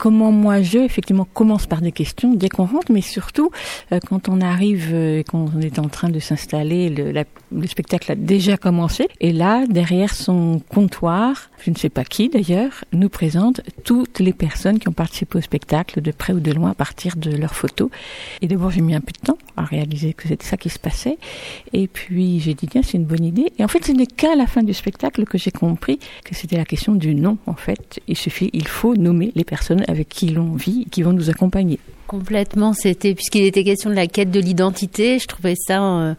[0.00, 3.50] Comment moi je effectivement commence par des questions dès qu'on rentre, mais surtout
[3.92, 8.10] euh, quand on arrive euh, et qu'on est en train de s'installer, le, le, spectacle
[8.10, 13.10] a déjà commencé et là derrière son comptoir, je ne sais pas qui d'ailleurs, nous
[13.10, 16.74] présente toutes les personnes qui ont participé au spectacle de près ou de loin à
[16.74, 17.90] partir de leurs photos.
[18.40, 20.78] Et d'abord j'ai mis un peu de temps à réaliser que c'était ça qui se
[20.78, 21.18] passait
[21.74, 24.34] et puis j'ai dit tiens c'est une bonne idée et en fait ce n'est qu'à
[24.34, 28.00] la fin du spectacle que j'ai compris que c'était la question du nom en fait.
[28.08, 31.78] Il suffit, il faut nommer les personnes avec qui l'on vit, qui vont nous accompagner.
[32.10, 36.14] Complètement, c'était puisqu'il était question de la quête de l'identité, je trouvais ça euh,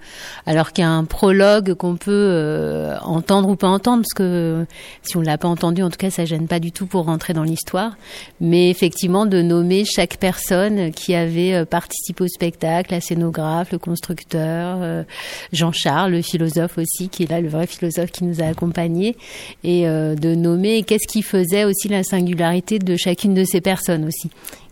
[0.46, 4.66] alors qu'il y a un prologue qu'on peut euh, entendre ou pas entendre parce que
[5.04, 7.34] si on l'a pas entendu en tout cas ça gêne pas du tout pour rentrer
[7.34, 7.98] dans l'histoire,
[8.40, 13.78] mais effectivement de nommer chaque personne qui avait euh, participé au spectacle, la scénographe, le
[13.78, 15.04] constructeur,
[15.52, 19.18] Jean-Charles, le philosophe aussi qui est là le vrai philosophe qui nous a accompagnés
[19.66, 24.30] et de nommer qu'est-ce qui faisait aussi la singularité de chacune de ces personnes aussi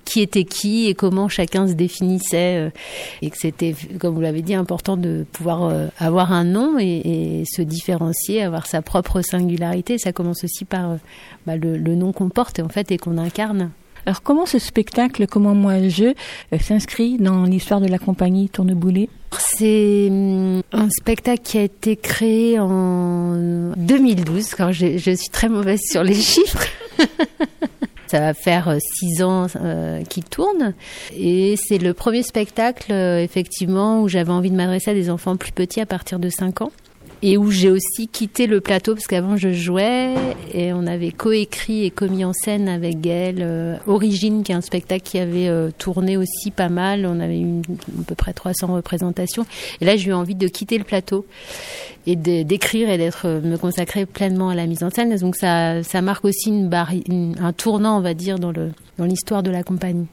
[0.09, 2.69] qui était qui et comment chacun se définissait euh,
[3.21, 7.43] et que c'était, comme vous l'avez dit, important de pouvoir euh, avoir un nom et,
[7.45, 9.97] se différencier, avoir sa propre singularité.
[9.99, 10.95] Ça commence aussi par euh,
[11.45, 13.69] bah, le, nom qu'on porte en fait et qu'on incarne.
[14.05, 16.05] Alors comment ce spectacle, comment moi je,
[16.53, 19.09] euh, s'inscrit dans l'histoire de la compagnie Tourneboulet?
[19.37, 25.49] C'est hum, un spectacle qui a été créé en 2012, quand je, je suis très
[25.49, 26.65] mauvaise sur les chiffres.
[28.09, 30.73] Ça va faire euh, six ans euh, qu'il tourne.
[31.15, 35.37] Et c'est le premier spectacle, euh, effectivement, où j'avais envie de m'adresser à des enfants
[35.37, 36.71] plus petits à partir de 5 ans
[37.21, 40.13] et où j'ai aussi quitté le plateau parce qu'avant je jouais
[40.53, 44.61] et on avait coécrit et commis en scène avec Gaëlle euh, Origine qui est un
[44.61, 47.05] spectacle qui avait euh, tourné aussi pas mal.
[47.05, 47.61] On avait eu
[47.99, 49.45] à peu près 300 représentations.
[49.81, 51.25] Et là j'ai eu envie de quitter le plateau
[52.07, 55.15] et d'écrire et d'être euh, me consacrer pleinement à la mise en scène.
[55.17, 56.69] Donc ça ça marque aussi une
[57.07, 60.07] une, un tournant on va dire dans le dans l'histoire de la compagnie.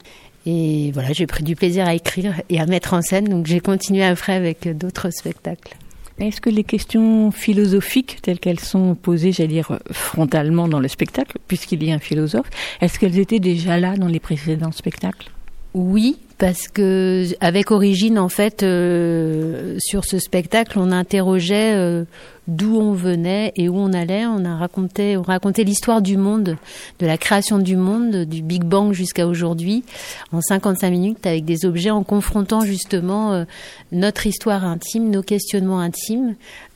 [0.45, 3.59] Et voilà, j'ai pris du plaisir à écrire et à mettre en scène, donc j'ai
[3.59, 5.75] continué après avec d'autres spectacles.
[6.19, 11.37] Est-ce que les questions philosophiques telles qu'elles sont posées, j'allais dire frontalement dans le spectacle,
[11.47, 12.49] puisqu'il y a un philosophe,
[12.81, 15.29] est-ce qu'elles étaient déjà là dans les précédents spectacles?
[15.75, 22.05] Oui, parce que avec Origine, en fait, euh, sur ce spectacle, on interrogeait euh,
[22.47, 24.25] d'où on venait et où on allait.
[24.25, 25.23] On a raconté, on
[25.63, 26.57] l'histoire du monde,
[26.99, 29.83] de la création du monde, du Big Bang jusqu'à aujourd'hui,
[30.31, 33.45] en 55 minutes, avec des objets, en confrontant justement euh,
[33.91, 36.35] notre histoire intime, nos questionnements intimes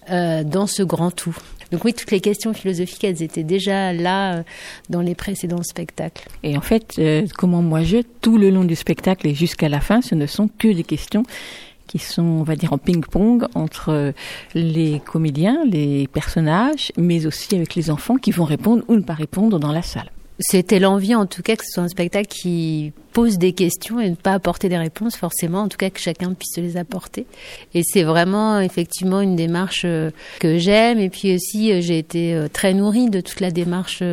[0.09, 1.37] euh, dans ce grand tout.
[1.71, 4.43] Donc oui, toutes les questions philosophiques, elles étaient déjà là euh,
[4.89, 6.27] dans les précédents spectacles.
[6.43, 6.99] Et en fait,
[7.37, 10.49] comment moi je, tout le long du spectacle et jusqu'à la fin, ce ne sont
[10.49, 11.23] que des questions
[11.91, 14.13] qui sont, on va dire, en ping-pong entre
[14.55, 19.13] les comédiens, les personnages, mais aussi avec les enfants qui vont répondre ou ne pas
[19.13, 20.09] répondre dans la salle.
[20.41, 24.09] C'était l'envie, en tout cas, que ce soit un spectacle qui pose des questions et
[24.09, 27.25] ne pas apporter des réponses, forcément, en tout cas que chacun puisse les apporter.
[27.73, 30.99] Et c'est vraiment, effectivement, une démarche euh, que j'aime.
[30.99, 34.03] Et puis aussi, euh, j'ai été euh, très nourrie de toute la démarche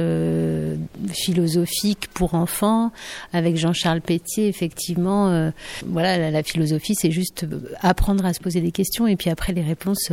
[1.12, 2.92] philosophique pour enfants,
[3.32, 5.50] avec Jean-Charles Pétier, effectivement.
[5.86, 7.46] Voilà, la philosophie, c'est juste
[7.80, 10.10] apprendre à se poser des questions et puis après, les réponses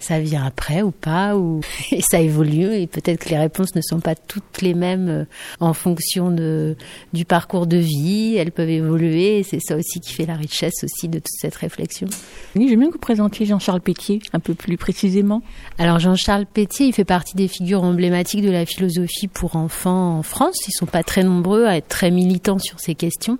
[0.00, 3.80] ça vient après ou pas, ou et ça évolue et peut-être que les réponses ne
[3.80, 5.24] sont pas toutes les mêmes euh,
[5.60, 6.76] en fonction de
[7.12, 8.36] du parcours de vie.
[8.36, 11.54] Elles peuvent évoluer et c'est ça aussi qui fait la richesse aussi de toute cette
[11.56, 12.08] réflexion.
[12.56, 15.42] Oui, j'aime bien que vous présentiez Jean-Charles Pétier un peu plus précisément.
[15.78, 20.22] Alors Jean-Charles Pétier, il fait partie des figures emblématiques de la philosophie pour enfants en
[20.22, 20.66] France.
[20.66, 23.38] Ils sont pas très nombreux à être très militants sur ces questions.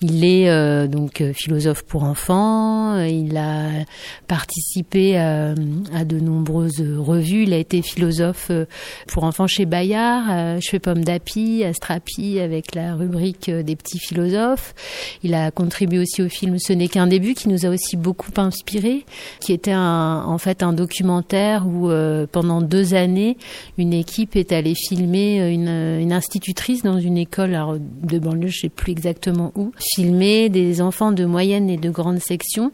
[0.00, 2.98] Il est euh, donc euh, philosophe pour enfants.
[3.00, 3.68] Il a
[4.26, 5.54] participé euh,
[5.92, 7.44] à de nombreuses revues.
[7.44, 8.66] Il a été philosophe euh,
[9.06, 13.76] pour enfants chez Bayard, euh, chez Pomme d'Api, à Strapi, avec la rubrique euh, des
[13.76, 14.74] petits philosophes.
[15.22, 18.32] Il a contribué aussi au film Ce n'est qu'un début, qui nous a aussi beaucoup
[18.36, 19.04] inspiré,
[19.40, 21.90] qui était en fait un documentaire où
[22.32, 23.36] pendant deux années,
[23.76, 27.56] une équipe est allée filmer une, institutrice dans une école
[28.02, 32.18] de banlieue, je sais plus exactement où, filmer des enfants de moyenne et de grande
[32.18, 32.72] section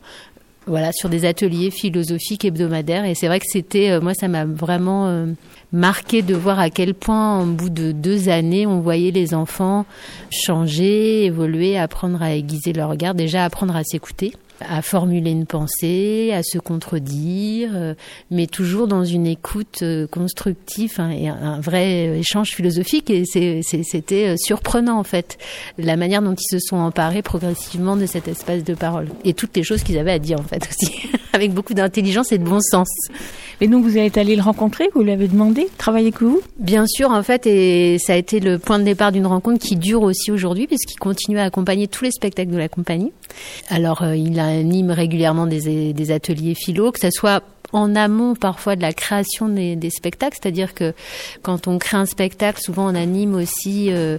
[0.66, 3.04] voilà, sur des ateliers philosophiques hebdomadaires.
[3.04, 5.26] Et c'est vrai que c'était, euh, moi, ça m'a vraiment euh,
[5.72, 9.84] marqué de voir à quel point, en bout de deux années, on voyait les enfants
[10.30, 16.32] changer, évoluer, apprendre à aiguiser leur regard, déjà apprendre à s'écouter à formuler une pensée,
[16.32, 17.94] à se contredire, euh,
[18.30, 23.10] mais toujours dans une écoute euh, constructive hein, et un vrai échange philosophique.
[23.10, 25.38] Et c'était euh, surprenant en fait
[25.78, 29.56] la manière dont ils se sont emparés progressivement de cet espace de parole et toutes
[29.56, 32.60] les choses qu'ils avaient à dire en fait aussi, avec beaucoup d'intelligence et de bon
[32.60, 32.88] sens.
[33.60, 36.40] Et donc vous êtes allé le rencontrer, vous lui avez demandé, travailler avec vous?
[36.58, 39.76] Bien sûr, en fait, et ça a été le point de départ d'une rencontre qui
[39.76, 43.12] dure aussi aujourd'hui, puisqu'il continue à accompagner tous les spectacles de la compagnie.
[43.68, 47.42] Alors, euh, il anime régulièrement des, des ateliers philo, que ce soit
[47.74, 50.94] en amont parfois de la création des, spectacles, c'est-à-dire que
[51.42, 54.18] quand on crée un spectacle, souvent on anime aussi, euh,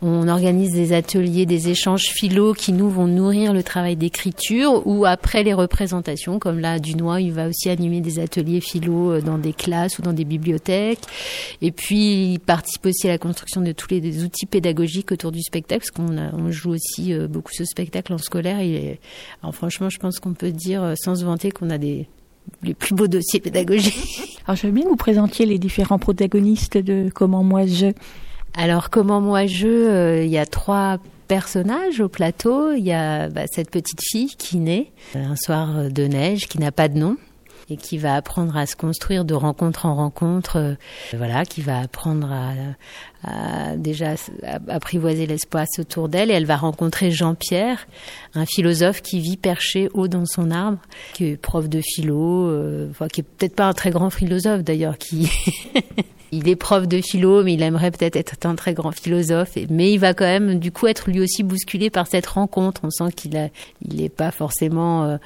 [0.00, 5.04] on organise des ateliers, des échanges philo qui nous vont nourrir le travail d'écriture ou
[5.04, 9.36] après les représentations, comme là Dunois, il va aussi animer des ateliers philo euh, dans
[9.36, 11.04] des classes ou dans des bibliothèques.
[11.60, 15.42] Et puis il participe aussi à la construction de tous les outils pédagogiques autour du
[15.42, 18.56] spectacle, parce qu'on on joue aussi euh, beaucoup ce spectacle en scolaire.
[19.42, 22.08] Alors franchement, je pense qu'on peut dire sans se vanter qu'on a des
[22.62, 24.40] les plus beaux dossiers pédagogiques.
[24.46, 27.92] Alors, je veux bien que vous présentiez les différents protagonistes de Comment moi je.
[28.54, 32.72] Alors, Comment moi je, euh, il y a trois personnages au plateau.
[32.72, 36.72] Il y a bah, cette petite fille qui naît un soir de neige, qui n'a
[36.72, 37.16] pas de nom
[37.68, 40.74] et qui va apprendre à se construire de rencontre en rencontre, euh,
[41.16, 42.52] voilà, qui va apprendre à,
[43.24, 44.14] à déjà
[44.68, 47.86] apprivoiser l'espace autour d'elle et elle va rencontrer Jean-Pierre,
[48.34, 50.78] un philosophe qui vit perché haut dans son arbre,
[51.14, 54.98] qui est prof de philo, euh, qui est peut-être pas un très grand philosophe d'ailleurs,
[54.98, 55.30] qui
[56.32, 59.56] il est prof de philo, mais il aimerait peut-être être un très grand philosophe.
[59.70, 62.82] Mais il va quand même, du coup, être lui aussi bousculé par cette rencontre.
[62.84, 63.48] On sent qu'il a,
[63.82, 65.16] il n'est pas forcément, euh,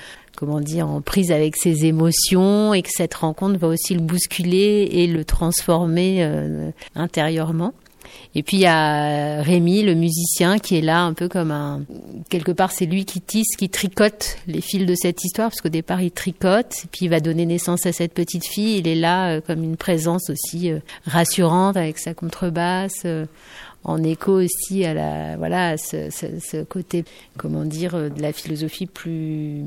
[0.41, 4.89] comment dire, en prise avec ses émotions et que cette rencontre va aussi le bousculer
[4.91, 7.75] et le transformer euh, intérieurement.
[8.35, 11.83] Et puis il y a Rémi, le musicien, qui est là un peu comme un...
[12.31, 15.69] Quelque part, c'est lui qui tisse, qui tricote les fils de cette histoire, parce qu'au
[15.69, 18.79] départ, il tricote, puis il va donner naissance à cette petite fille.
[18.79, 23.07] Il est là euh, comme une présence aussi euh, rassurante avec sa contrebasse.
[23.83, 27.05] En écho aussi à la voilà ce, ce, côté
[27.39, 29.65] comment dire de la philosophie plus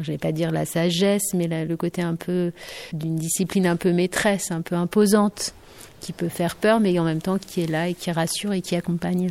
[0.00, 2.52] je vais pas dire la sagesse mais la, le côté un peu
[2.92, 5.54] d'une discipline un peu maîtresse un peu imposante
[6.00, 8.60] qui peut faire peur, mais en même temps qui est là et qui rassure et
[8.60, 9.30] qui accompagne.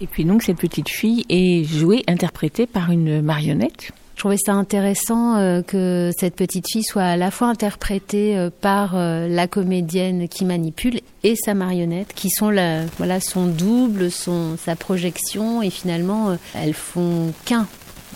[0.00, 3.92] Et puis donc cette petite fille est jouée, interprétée par une marionnette.
[4.14, 8.48] Je trouvais ça intéressant euh, que cette petite fille soit à la fois interprétée euh,
[8.48, 14.10] par euh, la comédienne qui manipule et sa marionnette, qui sont la, voilà son double,
[14.10, 17.66] son sa projection, et finalement elles font qu'un.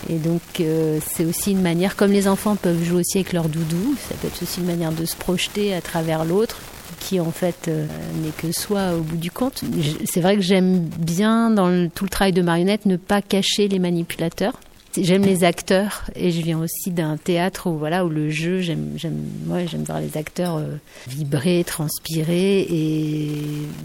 [0.08, 3.48] Et donc euh, c'est aussi une manière, comme les enfants peuvent jouer aussi avec leur
[3.48, 6.58] doudou, ça peut être aussi une manière de se projeter à travers l'autre
[6.98, 7.86] qui en fait euh,
[8.22, 9.62] n'est que soi au bout du compte.
[10.04, 13.68] C'est vrai que j'aime bien dans le, tout le travail de marionnette ne pas cacher
[13.68, 14.54] les manipulateurs.
[14.96, 18.94] J'aime les acteurs et je viens aussi d'un théâtre où voilà où le jeu j'aime
[18.96, 23.28] j'aime moi j'aime voir les acteurs euh, vibrer, transpirer et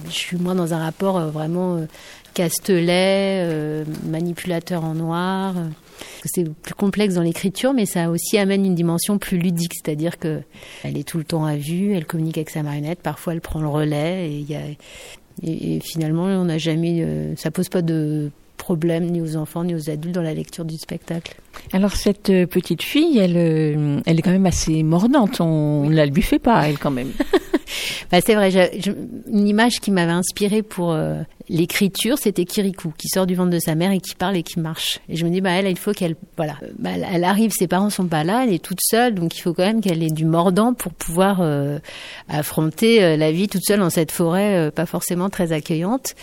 [0.07, 1.85] je suis moi dans un rapport euh, vraiment euh,
[2.35, 5.55] Castelet, euh, manipulateur en noir.
[6.25, 10.41] C'est plus complexe dans l'écriture, mais ça aussi amène une dimension plus ludique, c'est-à-dire que
[10.83, 13.61] elle est tout le temps à vue, elle communique avec sa marionnette, parfois elle prend
[13.61, 14.61] le relais, et, il y a,
[15.43, 18.31] et, et finalement on n'a jamais, euh, ça pose pas de
[18.65, 21.35] problème ni aux enfants ni aux adultes dans la lecture du spectacle.
[21.71, 25.39] Alors cette euh, petite fille, elle, euh, elle est quand même assez mordante.
[25.39, 27.11] On ne la lui fait pas, elle quand même.
[28.11, 28.51] bah, c'est vrai.
[28.51, 28.91] Je, je,
[29.31, 33.59] une image qui m'avait inspirée pour euh, l'écriture, c'était Kirikou, qui sort du ventre de
[33.59, 34.99] sa mère et qui parle et qui marche.
[35.09, 37.89] Et je me dis, bah elle, il faut qu'elle, voilà, bah, elle arrive, ses parents
[37.89, 40.25] sont pas là, elle est toute seule, donc il faut quand même qu'elle ait du
[40.25, 41.79] mordant pour pouvoir euh,
[42.29, 46.15] affronter euh, la vie toute seule dans cette forêt, euh, pas forcément très accueillante.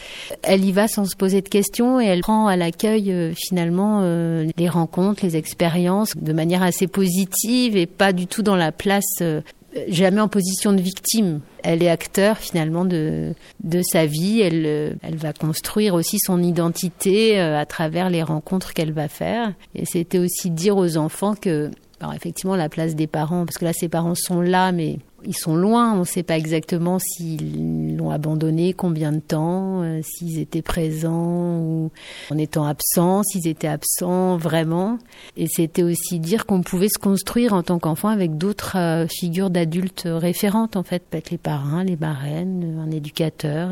[0.43, 4.01] Elle y va sans se poser de questions et elle prend à l'accueil euh, finalement
[4.03, 8.73] euh, les rencontres, les expériences de manière assez positive et pas du tout dans la
[8.73, 9.41] place euh,
[9.89, 11.41] jamais en position de victime.
[11.63, 14.41] Elle est acteur finalement de, de sa vie.
[14.41, 19.09] Elle, euh, elle va construire aussi son identité euh, à travers les rencontres qu'elle va
[19.09, 19.53] faire.
[19.75, 21.71] Et c'était aussi dire aux enfants que,
[22.01, 25.37] alors effectivement, la place des parents, parce que là, ses parents sont là, mais ils
[25.37, 25.95] sont loin.
[25.95, 31.59] On ne sait pas exactement s'ils l'ont abandonné, combien de temps, euh, s'ils étaient présents
[31.59, 31.91] ou
[32.31, 34.99] en étant absents, s'ils étaient absents vraiment.
[35.37, 39.51] Et c'était aussi dire qu'on pouvait se construire en tant qu'enfant avec d'autres euh, figures
[39.51, 43.71] d'adultes référentes, en fait, peut-être les parrains, les marraines, un éducateur,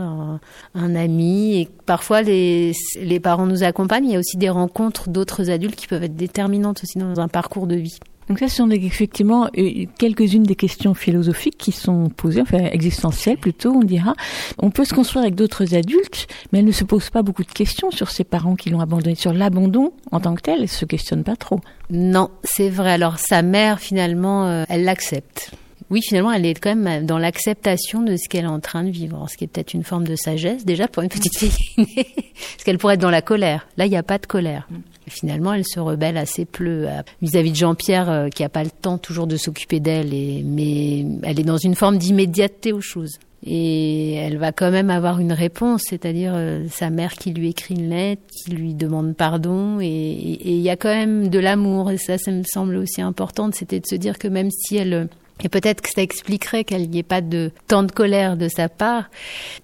[0.74, 1.60] un, ami.
[1.60, 2.74] Et parfois, les
[3.22, 4.06] parents nous accompagnent.
[4.06, 7.28] Il y a aussi des rencontres d'autres adultes qui peuvent être déterminantes aussi dans un
[7.28, 7.98] parcours de vie.
[8.30, 13.38] Donc ça, ce sont effectivement euh, quelques-unes des questions philosophiques qui sont posées, enfin existentielles
[13.38, 14.14] plutôt, on dira.
[14.58, 17.50] On peut se construire avec d'autres adultes, mais elle ne se pose pas beaucoup de
[17.50, 20.84] questions sur ses parents qui l'ont abandonné, sur l'abandon en tant que tel, elle se
[20.84, 21.58] questionne pas trop.
[21.90, 22.92] Non, c'est vrai.
[22.92, 25.50] Alors sa mère, finalement, euh, elle l'accepte.
[25.90, 28.90] Oui, finalement, elle est quand même dans l'acceptation de ce qu'elle est en train de
[28.90, 32.64] vivre, ce qui est peut-être une forme de sagesse déjà pour une petite fille, parce
[32.64, 33.66] qu'elle pourrait être dans la colère.
[33.76, 34.68] Là, il n'y a pas de colère.
[35.08, 36.86] Finalement, elle se rebelle assez peu
[37.20, 41.04] vis-à-vis de Jean-Pierre, euh, qui n'a pas le temps toujours de s'occuper d'elle, et, mais
[41.24, 43.18] elle est dans une forme d'immédiateté aux choses.
[43.44, 47.74] Et elle va quand même avoir une réponse, c'est-à-dire euh, sa mère qui lui écrit
[47.74, 51.98] une lettre, qui lui demande pardon, et il y a quand même de l'amour, et
[51.98, 55.08] ça, ça me semble aussi important, c'était de se dire que même si elle
[55.42, 58.68] et peut-être que ça expliquerait qu'il n'y ait pas de tant de colère de sa
[58.68, 59.10] part,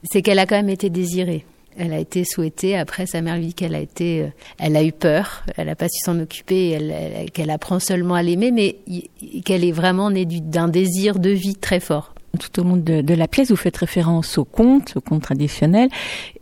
[0.04, 1.44] c'est qu'elle a quand même été désirée.
[1.78, 2.76] Elle a été souhaitée.
[2.76, 5.44] Après, sa mère lui dit qu'elle a été, euh, elle a eu peur.
[5.56, 6.70] Elle n'a pas su s'en occuper.
[6.70, 8.76] Elle, elle, qu'elle apprend seulement à l'aimer, mais
[9.44, 13.14] qu'elle est vraiment née d'un désir de vie très fort tout au long de, de,
[13.14, 15.88] la pièce, vous faites référence aux contes, aux contes traditionnels,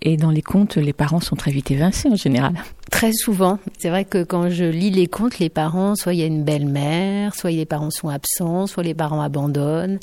[0.03, 2.55] et dans les contes, les parents sont très vite évincés en général.
[2.91, 3.59] Très souvent.
[3.79, 6.45] C'est vrai que quand je lis les contes, les parents, soit il y a une
[6.45, 9.99] belle-mère, soit les parents sont absents, soit les parents abandonnent.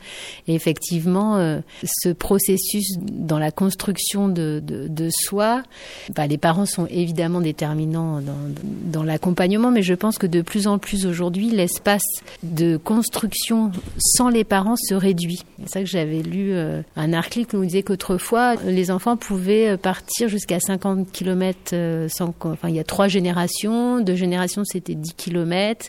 [0.48, 4.62] Et effectivement, euh, ce processus dans la construction de,
[5.12, 5.62] soi,
[6.16, 10.78] bah, les parents sont évidemment déterminants dans, l'accompagnement, mais je pense que de plus en
[10.78, 12.04] plus aujourd'hui, l'espace
[12.44, 15.44] de construction sans les parents se réduit.
[15.64, 19.78] C'est ça que j'avais lu euh, un article où on disait qu'autrefois, les enfants pouvaient
[19.78, 21.76] partir jusqu'à 50 km
[22.10, 22.32] sans,
[22.72, 24.00] il y a trois générations.
[24.00, 25.88] Deux générations, c'était 10 kilomètres.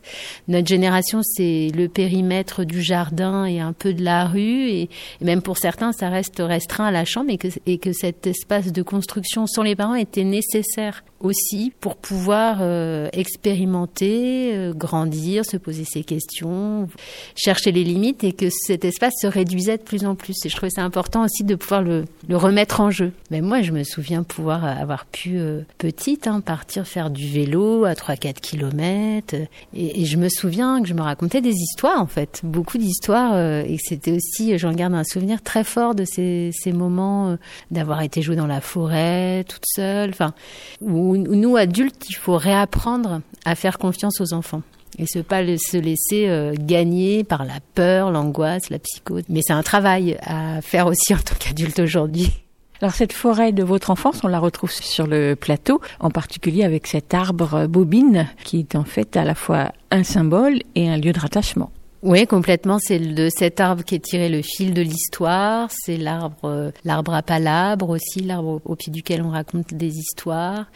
[0.49, 4.68] Notre génération, c'est le périmètre du jardin et un peu de la rue.
[4.68, 8.26] Et, même pour certains, ça reste restreint à la chambre et que, et que cet
[8.26, 15.44] espace de construction sans les parents était nécessaire aussi pour pouvoir euh, expérimenter, euh, grandir,
[15.44, 16.88] se poser ses questions,
[17.36, 20.36] chercher les limites et que cet espace se réduisait de plus en plus.
[20.44, 23.12] Et je trouvais ça important aussi de pouvoir le, remettre en jeu.
[23.30, 27.84] Mais moi, je me souviens pouvoir avoir pu, euh, petite, hein, partir faire du vélo
[27.84, 29.36] à 3-4 kilomètres.
[29.74, 33.32] Et, je me souviens que je me racontais des histoires, en fait, beaucoup d'histoires.
[33.34, 37.36] Euh, et c'était aussi, j'en garde un souvenir très fort de ces, ces moments euh,
[37.70, 40.34] d'avoir été joué dans la forêt, toute seule, enfin,
[40.80, 44.62] où nous, adultes, il faut réapprendre à faire confiance aux enfants
[44.98, 49.22] et se pas se laisser euh, gagner par la peur, l'angoisse, la psychose.
[49.28, 52.30] Mais c'est un travail à faire aussi en tant qu'adulte aujourd'hui.
[52.82, 56.88] Alors cette forêt de votre enfance, on la retrouve sur le plateau, en particulier avec
[56.88, 61.12] cet arbre bobine qui est en fait à la fois un symbole et un lieu
[61.12, 61.70] de rattachement.
[62.03, 62.78] Oui, complètement.
[62.80, 65.70] C'est de cet arbre qui est tiré le fil de l'histoire.
[65.70, 70.66] C'est l'arbre, euh, l'arbre à palabre aussi, l'arbre au, pied duquel on raconte des histoires.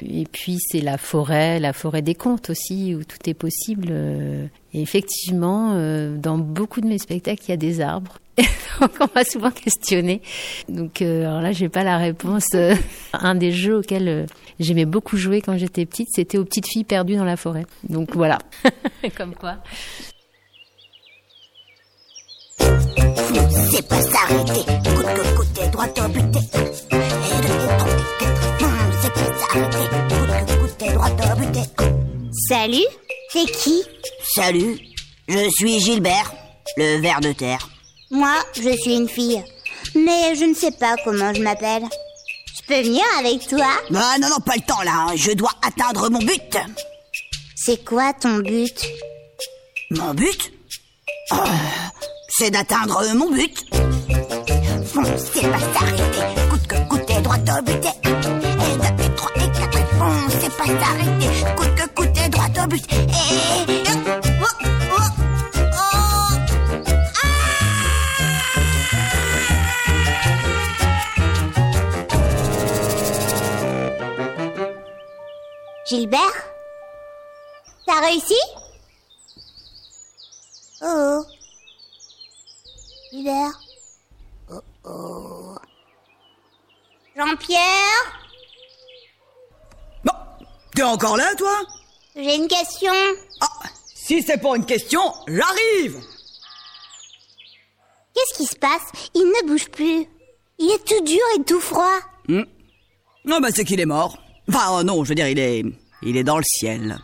[0.00, 3.88] Et puis c'est la forêt, la forêt des contes aussi, où tout est possible.
[3.90, 8.20] Et effectivement, euh, dans beaucoup de mes spectacles, il y a des arbres.
[8.80, 10.22] Donc on m'a souvent questionné.
[10.68, 12.46] Donc euh, alors là, j'ai pas la réponse.
[13.12, 14.26] Un des jeux auxquels
[14.60, 17.66] j'aimais beaucoup jouer quand j'étais petite, c'était aux petites filles perdues dans la forêt.
[17.88, 18.38] Donc voilà,
[19.16, 19.56] comme quoi.
[22.96, 26.38] C'est pas s'arrêter, coûte que coûte, droit au buté.
[29.02, 31.60] C'est pas s'arrêter, coûte que coûte, droit au buté.
[32.48, 32.86] Salut,
[33.32, 33.82] c'est qui?
[34.34, 34.78] Salut,
[35.28, 36.32] je suis Gilbert,
[36.76, 37.68] le ver de terre.
[38.10, 39.42] Moi, je suis une fille,
[39.94, 41.84] mais je ne sais pas comment je m'appelle.
[42.56, 43.66] Je peux venir avec toi?
[43.94, 46.56] Ah non, non, pas le temps là, je dois atteindre mon but.
[47.54, 48.86] C'est quoi ton but?
[49.90, 50.52] Mon but?
[51.32, 51.44] Oh
[52.38, 53.64] c'est d'atteindre mon but.
[54.84, 56.20] Foncez pas s'arrêter,
[56.50, 57.86] coûte que coûte, droit au but.
[57.86, 62.92] Et taper 3 et 4 et foncez pas s'arrêter, coûte que coûte, droit au but.
[62.92, 63.06] Et...
[63.88, 64.46] Oh,
[64.92, 65.06] oh,
[65.72, 65.86] oh.
[67.22, 67.32] Ah
[75.86, 76.20] Gilbert?
[77.86, 78.40] T'as réussi?
[80.82, 81.22] Oh
[83.16, 83.50] Hiver.
[84.50, 85.56] Oh oh.
[87.16, 88.20] Jean-Pierre
[90.04, 90.12] Bon,
[90.74, 91.62] t'es encore là, toi?
[92.14, 92.92] J'ai une question.
[93.40, 93.48] Ah,
[93.94, 95.98] si c'est pas une question, j'arrive
[98.14, 98.82] Qu'est-ce qui se passe?
[99.14, 100.06] Il ne bouge plus.
[100.58, 101.98] Il est tout dur et tout froid.
[102.28, 102.44] Hmm.
[103.24, 104.18] Non, bah c'est qu'il est mort.
[104.48, 105.64] Enfin, oh non, je veux dire, il est...
[106.02, 106.98] Il est dans le ciel.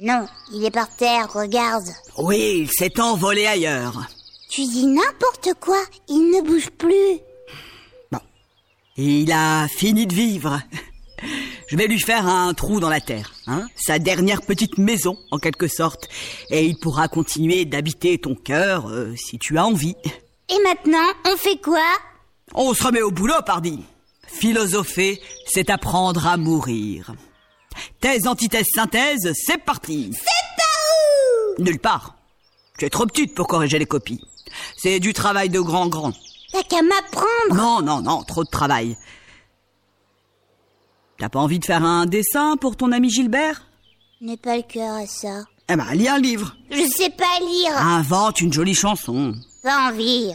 [0.00, 1.88] Non, il est par terre, regarde.
[2.16, 4.08] Oui, il s'est envolé ailleurs.
[4.48, 7.20] Tu dis n'importe quoi, il ne bouge plus.
[8.10, 8.20] Bon.
[8.96, 10.60] Il a fini de vivre.
[11.66, 15.38] Je vais lui faire un trou dans la terre, hein, sa dernière petite maison en
[15.38, 16.08] quelque sorte,
[16.50, 19.96] et il pourra continuer d'habiter ton cœur euh, si tu as envie.
[20.48, 21.84] Et maintenant, on fait quoi?
[22.54, 23.80] On se remet au boulot, pardi.
[24.26, 27.12] Philosopher, c'est apprendre à mourir.
[28.00, 30.10] Thèse, antithèse, synthèse, c'est parti.
[30.14, 30.24] C'est
[30.56, 31.62] pas où?
[31.62, 32.14] Nulle part.
[32.78, 34.20] Tu es trop petite pour corriger les copies.
[34.76, 36.12] C'est du travail de grand grand.
[36.52, 37.54] T'as qu'à m'apprendre.
[37.54, 38.96] Non, non, non, trop de travail.
[41.18, 43.66] T'as pas envie de faire un dessin pour ton ami Gilbert?
[44.20, 45.44] N'ai pas le cœur à ça.
[45.68, 46.56] Eh ben, lis un livre.
[46.70, 47.76] Je sais pas lire.
[47.76, 49.34] Invente une jolie chanson.
[49.62, 50.32] Pas envie.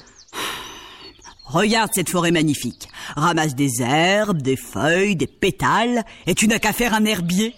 [1.46, 2.88] Regarde cette forêt magnifique.
[3.16, 7.56] Ramasse des herbes, des feuilles, des pétales, et tu n'as qu'à faire un herbier.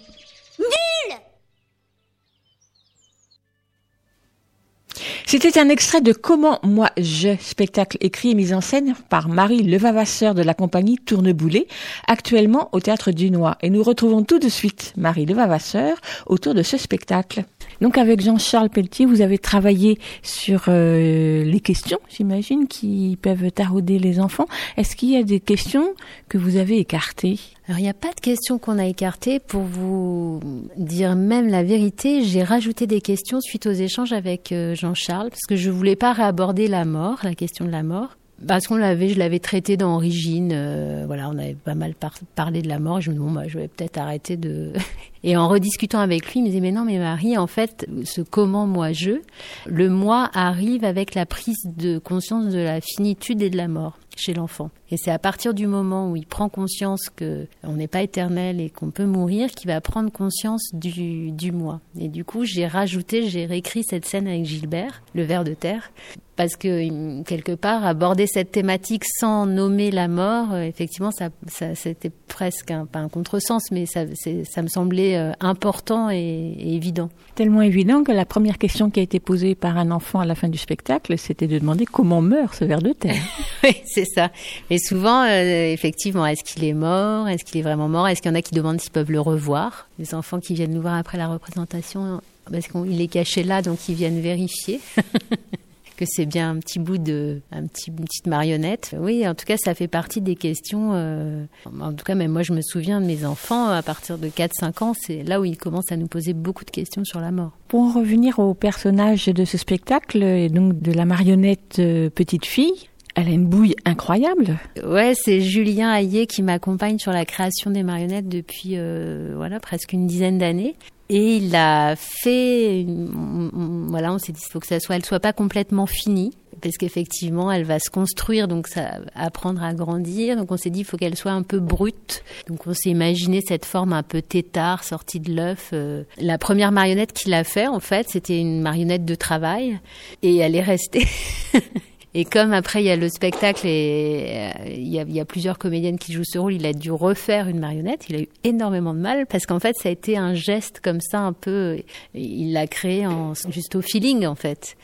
[5.28, 9.64] C'était un extrait de Comment moi je, spectacle écrit et mis en scène par Marie
[9.64, 11.68] Levavasseur de la compagnie Tourneboulet,
[12.08, 13.58] actuellement au théâtre du Noix.
[13.62, 15.98] Et nous retrouvons tout de suite Marie Levavasseur
[16.28, 17.44] autour de ce spectacle.
[17.82, 24.00] Donc avec Jean-Charles Pelletier, vous avez travaillé sur euh, les questions, j'imagine, qui peuvent tarauder
[24.00, 24.48] les enfants.
[24.78, 25.94] Est-ce qu'il y a des questions
[26.30, 27.40] que vous avez écartées?
[27.68, 29.40] Alors il n'y a pas de questions qu'on a écartées.
[29.40, 30.40] Pour vous
[30.78, 35.56] dire même la vérité, j'ai rajouté des questions suite aux échanges avec Jean-Charles, parce que
[35.56, 38.18] je voulais pas réaborder la mort, la question de la mort.
[38.45, 42.16] Parce qu'on l'avait, je l'avais traité dans Origine, euh, voilà, on avait pas mal par
[42.36, 42.99] parlé de la mort.
[42.99, 44.74] Je me dis bon, bah, je vais peut-être arrêter de.
[45.24, 48.21] Et en rediscutant avec lui, il me disait mais non, mais Marie, en fait, ce
[48.21, 49.21] comment moi je,
[49.66, 53.97] le moi arrive avec la prise de conscience de la finitude et de la mort
[54.17, 54.70] chez l'enfant.
[54.91, 58.62] Et c'est à partir du moment où il prend conscience que on n'est pas éternel
[58.62, 61.82] et qu'on peut mourir qu'il va prendre conscience du, du moi.
[61.99, 65.91] Et du coup, j'ai rajouté, j'ai réécrit cette scène avec Gilbert, le ver de terre,
[66.36, 71.75] parce que quelque part aborder cette thématique sans nommer la mort, euh, effectivement, ça, ça
[71.75, 74.01] c'était presque un, pas un contresens, mais ça,
[74.43, 77.09] ça me semblait euh, important et, et, évident.
[77.36, 80.36] Tellement évident que la première question qui a été posée par un enfant à la
[80.36, 83.16] fin du spectacle, c'était de demander comment meurt ce ver de terre.
[83.63, 84.32] oui, c'est ça.
[84.70, 87.28] Et souvent, euh, effectivement, est-ce qu'il est mort?
[87.28, 88.07] Est-ce qu'il est vraiment mort?
[88.07, 89.87] Est-ce qu'il y en a qui demandent s'ils peuvent le revoir?
[89.99, 92.21] Les enfants qui viennent nous voir après la représentation,
[92.51, 94.79] parce qu'il est caché là, donc ils viennent vérifier.
[95.95, 98.95] que c'est bien un petit bout de, un petit, une petite marionnette.
[98.99, 100.91] Oui, en tout cas, ça fait partie des questions.
[100.93, 101.45] Euh,
[101.79, 104.83] en tout cas, même moi, je me souviens de mes enfants à partir de 4-5
[104.83, 107.51] ans, c'est là où ils commencent à nous poser beaucoup de questions sur la mort.
[107.67, 112.45] Pour en revenir au personnage de ce spectacle, et donc de la marionnette euh, petite
[112.45, 114.59] fille, elle a une bouille incroyable.
[114.83, 119.93] Ouais, c'est Julien Hayé qui m'accompagne sur la création des marionnettes depuis euh, voilà presque
[119.93, 120.75] une dizaine d'années.
[121.08, 122.83] Et il a fait,
[123.13, 127.51] voilà, on s'est dit, faut que ça soit, elle soit pas complètement finie, parce qu'effectivement,
[127.51, 130.36] elle va se construire, donc ça, apprendre à grandir.
[130.36, 132.24] Donc on s'est dit, faut qu'elle soit un peu brute.
[132.47, 135.70] Donc on s'est imaginé cette forme un peu tétard, sortie de l'œuf.
[135.74, 136.05] Euh.
[136.17, 139.79] La première marionnette qu'il a fait, en fait, c'était une marionnette de travail,
[140.24, 141.05] et elle est restée.
[142.17, 145.20] Et comme après il y a le spectacle et euh, il y, a, il y,
[145.20, 148.05] a, plusieurs comédiennes qui jouent ce rôle, il a dû refaire une marionnette.
[148.08, 151.01] Il a eu énormément de mal parce qu'en fait ça a été un geste comme
[151.01, 151.78] ça un peu.
[152.13, 154.78] Il l'a créé en, juste au feeling en fait.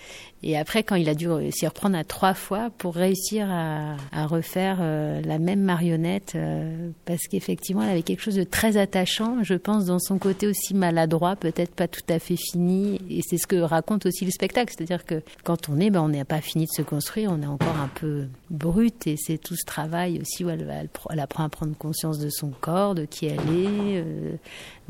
[0.43, 4.25] Et après, quand il a dû s'y reprendre à trois fois pour réussir à, à
[4.25, 9.43] refaire euh, la même marionnette, euh, parce qu'effectivement, elle avait quelque chose de très attachant,
[9.43, 12.99] je pense, dans son côté aussi maladroit, peut-être pas tout à fait fini.
[13.09, 16.09] Et c'est ce que raconte aussi le spectacle, c'est-à-dire que quand on est, ben, on
[16.09, 19.55] n'est pas fini de se construire, on est encore un peu brut, et c'est tout
[19.55, 23.05] ce travail aussi où elle, elle, elle, apprend à prendre conscience de son corps, de
[23.05, 24.35] qui elle est, euh,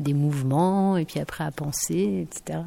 [0.00, 2.60] des mouvements, et puis après à penser, etc.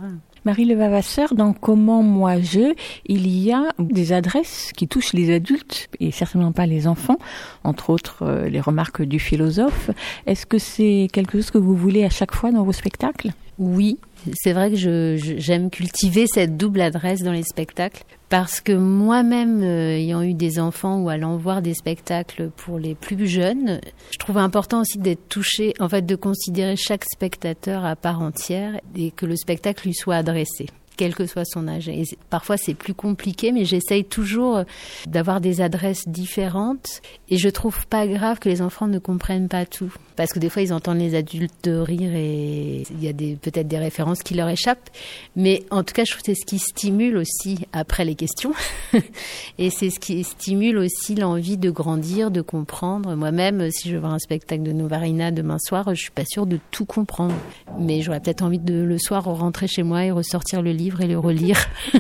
[0.45, 2.75] Marie Levavasseur, dans Comment moi je,
[3.07, 7.17] il y a des adresses qui touchent les adultes et certainement pas les enfants,
[7.63, 9.89] entre autres euh, les remarques du philosophe.
[10.27, 13.31] Est-ce que c'est quelque chose que vous voulez à chaque fois dans vos spectacles?
[13.57, 13.97] Oui,
[14.33, 19.97] c'est vrai que j'aime cultiver cette double adresse dans les spectacles parce que moi-même, euh,
[19.97, 23.79] ayant eu des enfants ou allant voir des spectacles pour les plus jeunes,
[24.11, 28.79] je trouve important aussi d'être touché, en fait, de considérer chaque spectateur à part entière
[28.95, 31.89] et que le spectacle lui soit adressé quel que soit son âge.
[31.89, 34.63] Et parfois c'est plus compliqué, mais j'essaye toujours
[35.07, 37.01] d'avoir des adresses différentes.
[37.29, 40.49] Et je trouve pas grave que les enfants ne comprennent pas tout, parce que des
[40.49, 44.49] fois ils entendent les adultes rire et il y a peut-être des références qui leur
[44.49, 44.89] échappent.
[45.35, 48.53] Mais en tout cas, je trouve que c'est ce qui stimule aussi après les questions,
[49.57, 53.15] et c'est ce qui stimule aussi l'envie de grandir, de comprendre.
[53.15, 56.59] Moi-même, si je vois un spectacle de Novarina demain soir, je suis pas sûre de
[56.71, 57.35] tout comprendre,
[57.79, 61.07] mais j'aurais peut-être envie de le soir rentrer chez moi et ressortir le livre et
[61.07, 61.57] le relire.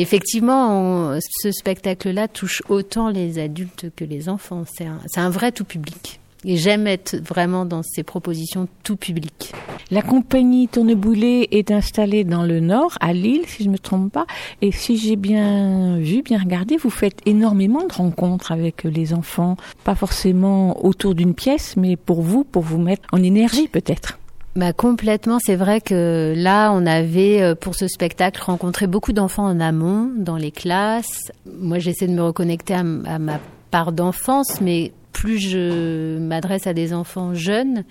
[0.00, 4.64] effectivement, ce spectacle-là touche autant les adultes que les enfants.
[4.66, 6.20] C'est un, un, vrai tout public.
[6.44, 9.52] Et j'aime être vraiment dans ces propositions tout public.
[9.90, 14.12] La compagnie Tourneboulet est installée dans le nord, à Lille, si je ne me trompe
[14.12, 14.26] pas.
[14.62, 19.56] Et si j'ai bien vu, bien regardé, vous faites énormément de rencontres avec les enfants.
[19.82, 24.18] Pas forcément autour d'une pièce, mais pour vous, pour vous mettre en énergie peut-être.
[24.56, 29.60] Bah complètement, c'est vrai que là, on avait pour ce spectacle rencontré beaucoup d'enfants en
[29.60, 31.30] amont, dans les classes.
[31.44, 33.38] Moi, j'essaie de me reconnecter à ma
[33.70, 37.84] part d'enfance, mais plus je m'adresse à des enfants jeunes,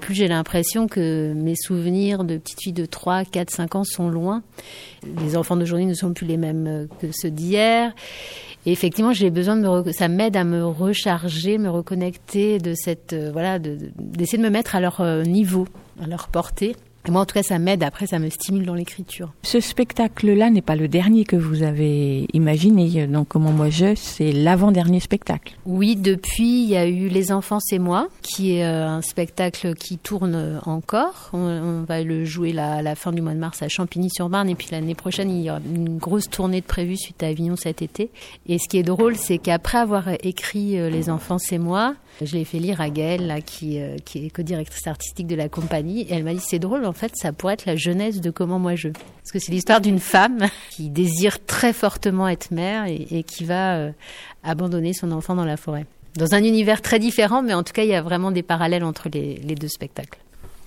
[0.00, 4.08] plus j'ai l'impression que mes souvenirs de petites filles de 3, 4, 5 ans sont
[4.08, 4.42] loin.
[5.22, 7.92] Les enfants d'aujourd'hui ne sont plus les mêmes que ceux d'hier.
[8.66, 13.14] Et effectivement, j'ai besoin de me, ça m'aide à me recharger, me reconnecter de cette,
[13.14, 15.66] euh, voilà, d'essayer de, de me mettre à leur euh, niveau,
[16.02, 16.76] à leur portée.
[17.06, 17.82] Et moi, en tout cas, ça m'aide.
[17.82, 19.32] Après, ça me stimule dans l'écriture.
[19.42, 23.06] Ce spectacle-là n'est pas le dernier que vous avez imaginé.
[23.06, 25.56] Donc, comment moi je, c'est l'avant-dernier spectacle.
[25.64, 29.96] Oui, depuis, il y a eu Les enfants, c'est moi, qui est un spectacle qui
[29.96, 31.30] tourne encore.
[31.32, 34.50] On, on va le jouer la, à la fin du mois de mars à Champigny-sur-Marne.
[34.50, 37.56] Et puis l'année prochaine, il y aura une grosse tournée de prévue suite à Avignon
[37.56, 38.10] cet été.
[38.46, 42.44] Et ce qui est drôle, c'est qu'après avoir écrit Les enfants, c'est moi, je l'ai
[42.44, 46.02] fait lire à Gaëlle, là, qui, qui est co-directrice artistique de la compagnie.
[46.02, 48.58] Et elle m'a dit, c'est drôle, en fait, ça pourrait être la jeunesse de Comment
[48.58, 48.88] moi je.
[48.88, 53.76] Parce que c'est l'histoire d'une femme qui désire très fortement être mère et, qui va
[53.76, 53.92] euh,
[54.42, 55.86] abandonner son enfant dans la forêt.
[56.16, 58.82] Dans un univers très différent, mais en tout cas, il y a vraiment des parallèles
[58.82, 60.18] entre les, les deux spectacles.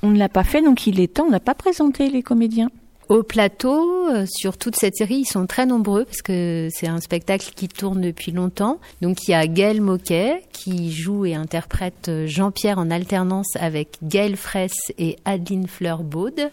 [0.02, 1.26] On ne l'a pas fait, donc il est temps.
[1.28, 2.70] On n'a pas présenté les comédiens.
[3.14, 7.00] Au plateau, euh, sur toute cette série, ils sont très nombreux parce que c'est un
[7.00, 8.80] spectacle qui tourne depuis longtemps.
[9.02, 14.00] Donc il y a Gaël Moquet qui joue et interprète euh, Jean-Pierre en alternance avec
[14.02, 16.50] Gaël Fraisse et Adeline Fleur-Baude.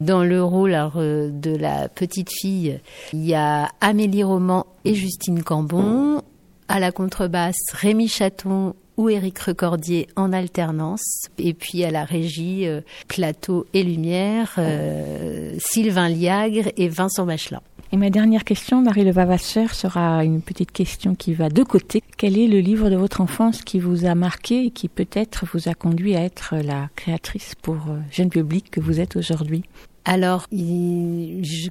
[0.00, 2.78] Dans le rôle euh, de la petite fille,
[3.12, 6.22] il y a Amélie Roman et Justine Cambon.
[6.68, 11.28] À la contrebasse, Rémi Chaton ou Éric Recordier en alternance.
[11.38, 17.62] Et puis à la régie, euh, plateau et lumière, euh, Sylvain Liagre et Vincent Bachelin.
[17.90, 22.02] Et ma dernière question, Marie Levavasseur, sera une petite question qui va de côté.
[22.18, 25.70] Quel est le livre de votre enfance qui vous a marqué et qui peut-être vous
[25.70, 29.62] a conduit à être la créatrice pour euh, jeune public que vous êtes aujourd'hui?
[30.04, 30.46] Alors,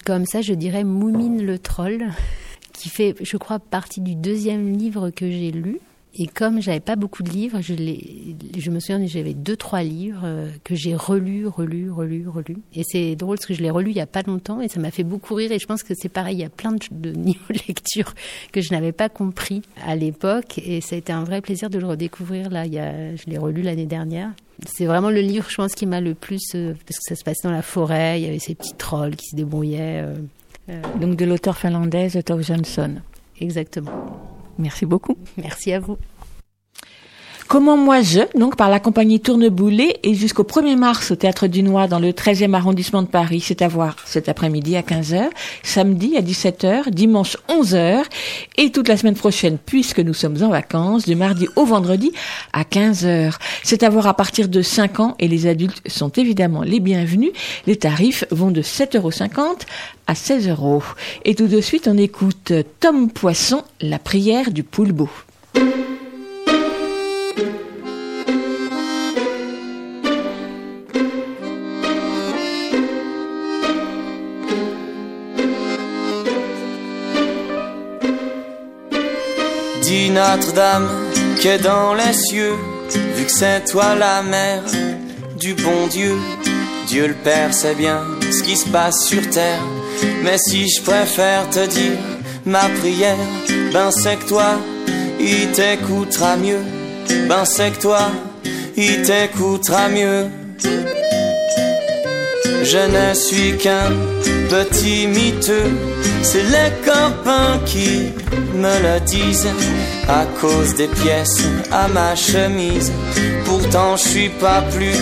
[0.05, 2.05] comme ça, je dirais Moumine le troll,
[2.73, 5.79] qui fait, je crois, partie du deuxième livre que j'ai lu.
[6.19, 9.83] Et comme j'avais pas beaucoup de livres, je, je me souviens que j'avais deux, trois
[9.83, 12.57] livres euh, que j'ai relus, relus, relus, relus.
[12.73, 14.79] Et c'est drôle parce que je l'ai relu il y a pas longtemps et ça
[14.79, 15.51] m'a fait beaucoup rire.
[15.51, 18.15] Et je pense que c'est pareil, il y a plein de, de niveaux de lecture
[18.51, 20.59] que je n'avais pas compris à l'époque.
[20.65, 22.65] Et ça a été un vrai plaisir de le redécouvrir là.
[22.65, 24.31] Il y a, je l'ai relu l'année dernière.
[24.65, 27.23] C'est vraiment le livre, je pense, qui m'a le plus, euh, parce que ça se
[27.23, 30.03] passait dans la forêt, il y avait ces petits trolls qui se débrouillaient.
[30.69, 32.95] Euh, Donc de l'auteur finlandaise Tove Jansson.
[33.39, 34.36] Exactement.
[34.57, 35.17] Merci beaucoup.
[35.37, 35.97] Merci à vous.
[37.47, 41.63] Comment moi je, donc par la compagnie Tourneboulet et jusqu'au 1er mars au Théâtre du
[41.63, 45.29] Noir dans le 13e arrondissement de Paris, c'est à voir cet après-midi à 15h,
[45.63, 48.03] samedi à 17h, dimanche 11h
[48.57, 52.11] et toute la semaine prochaine puisque nous sommes en vacances, du mardi au vendredi
[52.51, 53.35] à 15h.
[53.63, 57.31] C'est à voir à partir de 5 ans et les adultes sont évidemment les bienvenus.
[57.65, 59.11] Les tarifs vont de 7,50 euros
[60.05, 60.83] à 16 euros.
[61.23, 62.51] Et tout de suite on écoute
[62.81, 65.09] Tom Poisson, la prière du poulbeau.
[79.87, 80.89] Dis Notre-Dame
[81.39, 82.55] qui est dans les cieux,
[83.15, 84.61] vu que c'est toi la mère
[85.39, 86.13] du bon Dieu.
[86.87, 89.63] Dieu le Père sait bien ce qui se passe sur terre,
[90.23, 91.97] mais si je préfère te dire
[92.45, 93.15] ma prière,
[93.71, 94.59] ben c'est que toi,
[95.21, 96.65] il t'écoutera mieux.
[97.29, 98.11] Ben c'est que toi,
[98.75, 100.25] il t'écoutera mieux.
[102.69, 103.91] Je ne suis qu'un
[104.49, 105.71] petit miteux,
[106.21, 108.11] c'est les copains qui
[108.53, 109.47] me le disent
[110.09, 112.91] à cause des pièces à ma chemise.
[113.45, 114.99] Pourtant je suis pas plus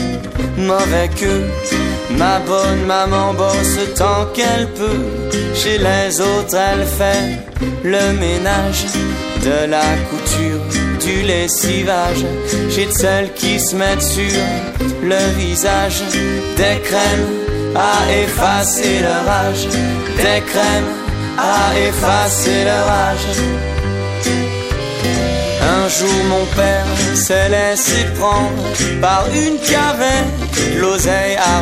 [0.58, 5.06] mauvais que ma bonne maman bosse tant qu'elle peut.
[5.56, 7.40] Chez les autres elle fait
[7.84, 8.86] le ménage
[9.44, 10.62] de la couture,
[11.04, 12.22] du lessivage.
[12.78, 14.40] De celles qui se mettent sur
[15.02, 16.04] le visage
[16.58, 17.45] des crèmes
[17.76, 19.68] à effacer leur âge,
[20.18, 20.94] des crèmes
[21.38, 23.28] à effacer leur âge.
[25.62, 26.86] Un jour mon père
[27.16, 28.64] s'est laissé prendre
[29.02, 30.32] par une caverne,
[30.80, 31.56] l'oseille à.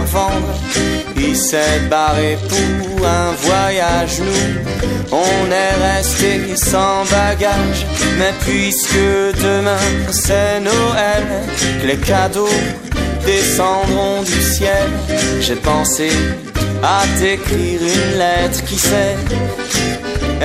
[1.15, 7.85] Il s'est barré pour un voyage, nous, on est resté sans bagage.
[8.19, 8.93] Mais puisque
[9.41, 9.77] demain
[10.11, 11.25] c'est Noël,
[11.85, 12.59] les cadeaux
[13.25, 14.89] descendront du ciel,
[15.41, 16.09] j'ai pensé
[16.81, 19.15] à t'écrire une lettre, qui sait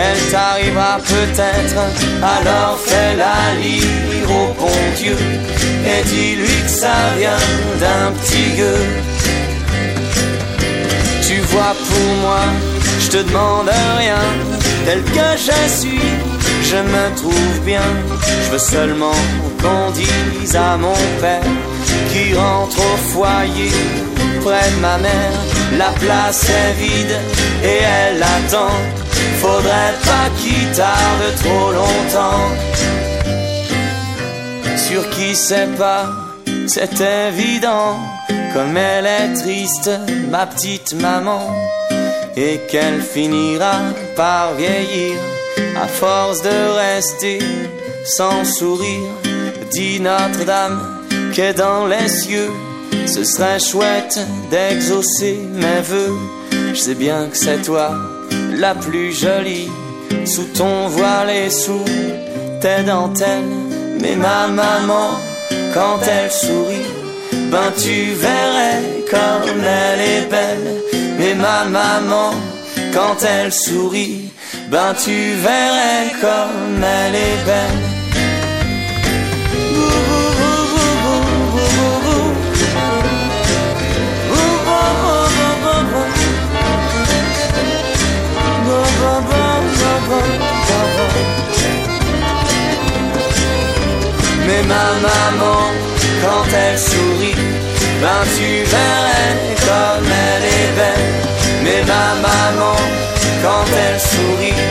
[0.01, 1.81] elle t'arrivera peut-être,
[2.23, 5.17] alors fais-la lire au bon Dieu
[5.85, 7.45] et dis-lui que ça vient
[7.81, 8.87] d'un petit gueux.
[11.27, 12.43] Tu vois pour moi,
[13.01, 14.23] je te demande rien,
[14.87, 16.01] tel que je suis,
[16.63, 17.89] je me trouve bien.
[18.45, 19.19] Je veux seulement
[19.61, 21.43] qu'on dise à mon père
[22.13, 23.73] qui rentre au foyer.
[24.45, 25.39] Près de ma mère,
[25.77, 27.17] la place est vide
[27.65, 28.77] et elle attend.
[29.41, 32.49] Faudrait pas qu'il tarde trop longtemps.
[34.77, 36.07] Sur qui sait pas,
[36.67, 37.99] c'est évident,
[38.53, 39.91] comme elle est triste,
[40.31, 41.43] ma petite maman,
[42.37, 43.81] et qu'elle finira
[44.17, 45.19] par vieillir.
[45.81, 47.39] À force de rester
[48.05, 49.13] sans sourire.
[49.71, 50.98] Dit Notre-Dame
[51.39, 52.51] qu'est dans les cieux,
[53.07, 54.19] ce serait chouette
[54.51, 56.19] d'exaucer mes voeux.
[56.75, 57.93] Je sais bien que c'est toi
[58.57, 59.71] la plus jolie,
[60.25, 61.85] sous ton voile et sous
[62.61, 63.55] tes dentelles.
[64.01, 65.11] Mais ma maman,
[65.75, 66.91] quand elle sourit,
[67.53, 70.83] ben tu verrais comme elle est belle.
[71.21, 72.33] Mais ma maman,
[72.93, 74.33] quand elle sourit,
[74.73, 77.99] ben tu verrais comme elle est belle.
[94.69, 95.61] ma maman
[96.23, 97.41] quand elle sourit.
[98.03, 99.35] Ben tu verrais
[99.69, 101.09] comme elle est belle.
[101.65, 102.77] Mais ma maman
[103.43, 104.63] quand elle sourit,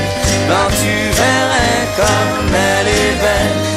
[0.49, 3.76] ben tu verrais comme elle est belle.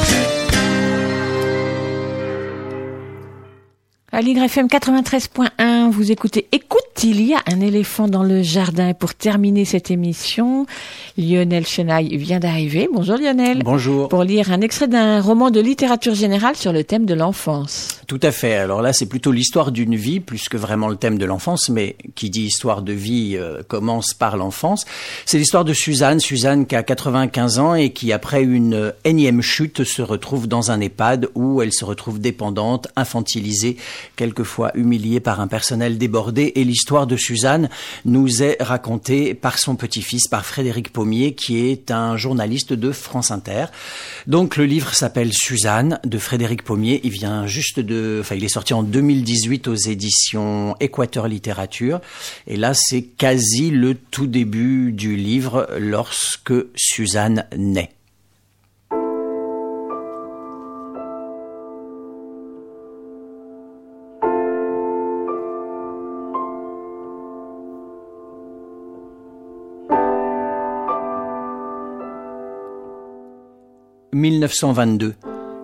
[4.20, 8.90] À l'YFM 93.1, vous écoutez Écoute, il y a un éléphant dans le jardin.
[8.90, 10.66] Et pour terminer cette émission,
[11.16, 12.86] Lionel Chenaille vient d'arriver.
[12.92, 13.62] Bonjour Lionel.
[13.64, 14.10] Bonjour.
[14.10, 18.02] Pour lire un extrait d'un roman de littérature générale sur le thème de l'enfance.
[18.06, 18.56] Tout à fait.
[18.56, 21.96] Alors là, c'est plutôt l'histoire d'une vie, plus que vraiment le thème de l'enfance, mais
[22.14, 24.84] qui dit histoire de vie euh, commence par l'enfance.
[25.24, 29.84] C'est l'histoire de Suzanne, Suzanne qui a 95 ans et qui, après une énième chute,
[29.84, 33.78] se retrouve dans un EHPAD où elle se retrouve dépendante, infantilisée,
[34.16, 36.52] quelquefois humiliée par un personnel débordé.
[36.54, 37.68] Et l'histoire de Suzanne
[38.04, 43.30] nous est racontée par son petit-fils, par Frédéric Pommier, qui est un journaliste de France
[43.30, 43.66] Inter.
[44.26, 47.00] Donc le livre s'appelle Suzanne de Frédéric Pommier.
[47.04, 52.00] Il vient juste de enfin, il est sorti en 2018 aux éditions Équateur Littérature.
[52.46, 57.90] Et là, c'est quasi le tout début du livre lorsque Suzanne naît.
[74.12, 75.14] «1922.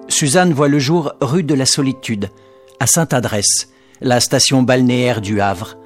[0.08, 2.30] Suzanne voit le jour rue de la Solitude,
[2.78, 3.68] à Sainte-Adresse,
[4.00, 5.76] la station balnéaire du Havre,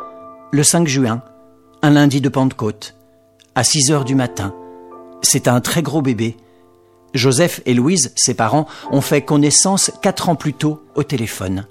[0.53, 1.23] le 5 juin,
[1.83, 2.97] un lundi de Pentecôte,
[3.55, 4.55] à 6 heures du matin.
[5.23, 6.37] C'est un très gros bébé.
[7.15, 11.67] Joseph et Louise, ses parents, ont fait connaissance quatre ans plus tôt au téléphone.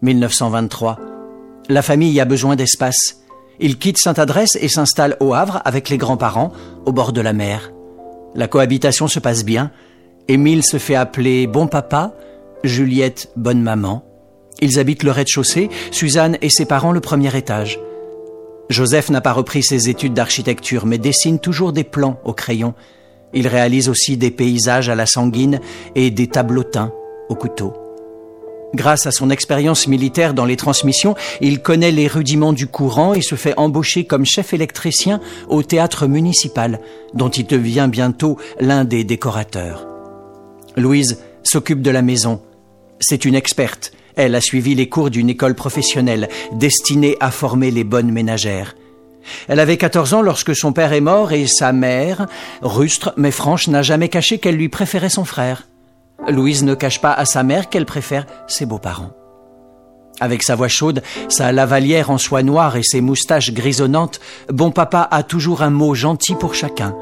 [0.00, 0.98] 1923.
[1.68, 3.20] La famille a besoin d'espace.
[3.60, 6.52] Il quitte Sainte-Adresse et s'installe au Havre avec les grands-parents,
[6.86, 7.73] au bord de la mer.
[8.34, 9.70] La cohabitation se passe bien.
[10.28, 12.14] Émile se fait appeler bon papa,
[12.64, 14.04] Juliette bonne maman.
[14.60, 17.78] Ils habitent le rez-de-chaussée, Suzanne et ses parents le premier étage.
[18.70, 22.74] Joseph n'a pas repris ses études d'architecture, mais dessine toujours des plans au crayon.
[23.34, 25.60] Il réalise aussi des paysages à la sanguine
[25.94, 26.92] et des tableaux teints
[27.28, 27.83] au couteau.
[28.74, 33.22] Grâce à son expérience militaire dans les transmissions, il connaît les rudiments du courant et
[33.22, 36.80] se fait embaucher comme chef électricien au théâtre municipal,
[37.14, 39.86] dont il devient bientôt l'un des décorateurs.
[40.76, 42.42] Louise s'occupe de la maison.
[42.98, 43.92] C'est une experte.
[44.16, 48.74] Elle a suivi les cours d'une école professionnelle destinée à former les bonnes ménagères.
[49.46, 52.26] Elle avait 14 ans lorsque son père est mort et sa mère,
[52.60, 55.64] rustre mais franche, n'a jamais caché qu'elle lui préférait son frère.
[56.28, 59.10] Louise ne cache pas à sa mère qu'elle préfère ses beaux-parents.
[60.20, 65.08] Avec sa voix chaude, sa lavalière en soie noire et ses moustaches grisonnantes, bon papa
[65.10, 66.94] a toujours un mot gentil pour chacun.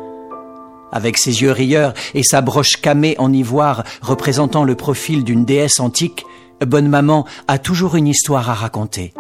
[0.93, 5.81] Avec ses yeux rieurs et sa broche camée en ivoire représentant le profil d'une déesse
[5.81, 6.25] antique,
[6.65, 9.13] Bonne Maman a toujours une histoire à raconter.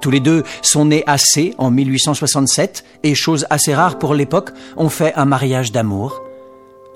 [0.00, 4.88] Tous les deux sont nés assez en 1867 et, chose assez rare pour l'époque, ont
[4.88, 6.22] fait un mariage d'amour.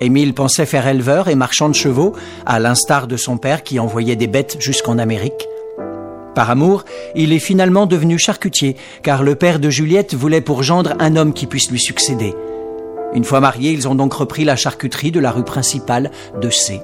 [0.03, 2.13] Émile pensait faire éleveur et marchand de chevaux,
[2.45, 5.47] à l'instar de son père qui envoyait des bêtes jusqu'en Amérique.
[6.35, 6.83] Par amour,
[7.15, 11.31] il est finalement devenu charcutier, car le père de Juliette voulait pour gendre un homme
[11.31, 12.33] qui puisse lui succéder.
[13.13, 16.11] Une fois mariés, ils ont donc repris la charcuterie de la rue principale
[16.41, 16.81] de C.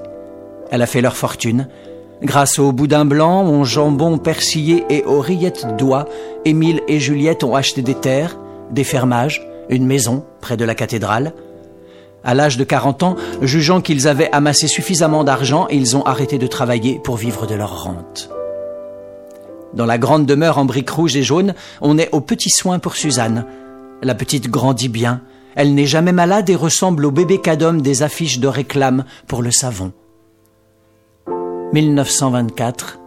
[0.71, 1.67] Elle a fait leur fortune.
[2.21, 6.05] Grâce au boudin blanc, au jambon persillé et aux rillettes d'oie,
[6.45, 8.37] Émile et Juliette ont acheté des terres,
[8.71, 11.33] des fermages, une maison près de la cathédrale.
[12.23, 16.47] À l'âge de 40 ans, jugeant qu'ils avaient amassé suffisamment d'argent, ils ont arrêté de
[16.47, 18.29] travailler pour vivre de leur rente.
[19.73, 22.95] Dans la grande demeure en briques rouges et jaunes, on est aux petits soins pour
[22.95, 23.45] Suzanne.
[24.01, 25.21] La petite grandit bien,
[25.55, 29.51] elle n'est jamais malade et ressemble au bébé cadom des affiches de réclame pour le
[29.51, 29.91] savon.
[31.73, 32.98] 1924.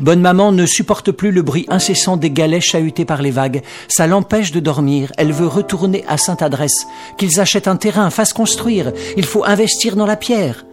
[0.00, 3.62] Bonne maman ne supporte plus le bruit incessant des galets chahutés par les vagues.
[3.88, 5.12] Ça l'empêche de dormir.
[5.16, 6.86] Elle veut retourner à Sainte-Adresse.
[7.18, 8.92] Qu'ils achètent un terrain, fassent construire.
[9.16, 10.64] Il faut investir dans la pierre.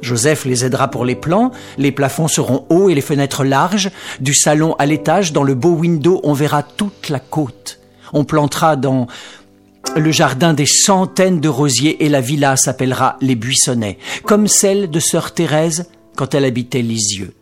[0.00, 3.90] Joseph les aidera pour les plans, les plafonds seront hauts et les fenêtres larges,
[4.20, 7.80] du salon à l'étage, dans le beau window, on verra toute la côte.
[8.12, 9.06] On plantera dans
[9.96, 15.00] le jardin des centaines de rosiers et la villa s'appellera les Buissonnets, comme celle de
[15.00, 15.86] sœur Thérèse
[16.16, 17.34] quand elle habitait Lisieux.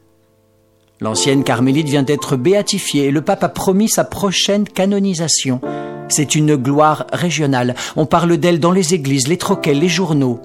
[1.00, 5.60] L'ancienne carmélite vient d'être béatifiée et le pape a promis sa prochaine canonisation.
[6.08, 7.76] C'est une gloire régionale.
[7.96, 10.40] On parle d'elle dans les églises, les troquets, les journaux.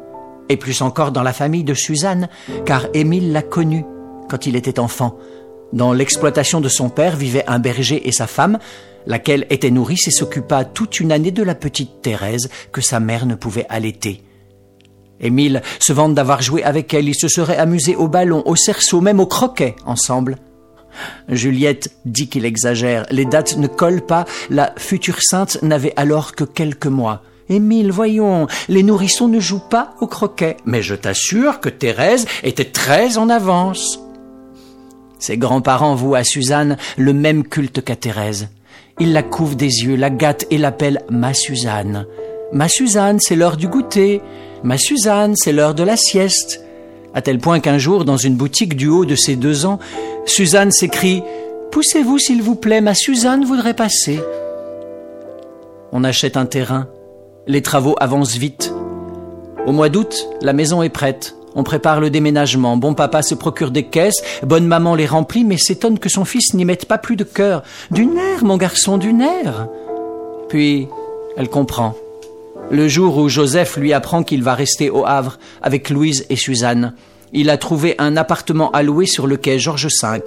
[0.49, 2.27] Et plus encore dans la famille de Suzanne,
[2.65, 3.85] car Émile l'a connue
[4.29, 5.17] quand il était enfant.
[5.71, 8.59] Dans l'exploitation de son père vivaient un berger et sa femme,
[9.07, 13.25] laquelle était nourrice et s'occupa toute une année de la petite Thérèse que sa mère
[13.25, 14.21] ne pouvait allaiter.
[15.19, 19.01] Émile se vante d'avoir joué avec elle, il se serait amusé au ballon, au cerceau,
[19.01, 20.37] même au croquet ensemble.
[21.29, 23.05] Juliette dit qu'il exagère.
[23.09, 24.25] Les dates ne collent pas.
[24.49, 27.23] La future sainte n'avait alors que quelques mois.
[27.49, 30.57] Émile, voyons, les nourrissons ne jouent pas au croquet.
[30.65, 33.99] Mais je t'assure que Thérèse était très en avance.
[35.19, 38.49] Ses grands-parents vouent à Suzanne le même culte qu'à Thérèse.
[38.99, 42.05] Ils la couvent des yeux, la gâtent et l'appellent ma Suzanne.
[42.51, 44.21] Ma Suzanne, c'est l'heure du goûter.
[44.63, 46.63] Ma Suzanne, c'est l'heure de la sieste.
[47.13, 49.77] À tel point qu'un jour, dans une boutique du haut de ses deux ans,
[50.25, 51.21] Suzanne s'écrie
[51.71, 54.19] Poussez-vous, s'il vous plaît, ma Suzanne voudrait passer.
[55.91, 56.87] On achète un terrain.
[57.45, 58.73] Les travaux avancent vite.
[59.65, 61.35] Au mois d'août, la maison est prête.
[61.55, 62.77] On prépare le déménagement.
[62.77, 64.23] Bon papa se procure des caisses.
[64.43, 67.63] Bonne maman les remplit, mais s'étonne que son fils n'y mette pas plus de cœur.
[67.91, 69.67] Du nerf, mon garçon, du nerf.
[70.47, 70.87] Puis,
[71.37, 71.95] elle comprend.
[72.71, 76.95] Le jour où Joseph lui apprend qu'il va rester au Havre avec Louise et Suzanne,
[77.31, 80.21] il a trouvé un appartement à louer sur le quai Georges V.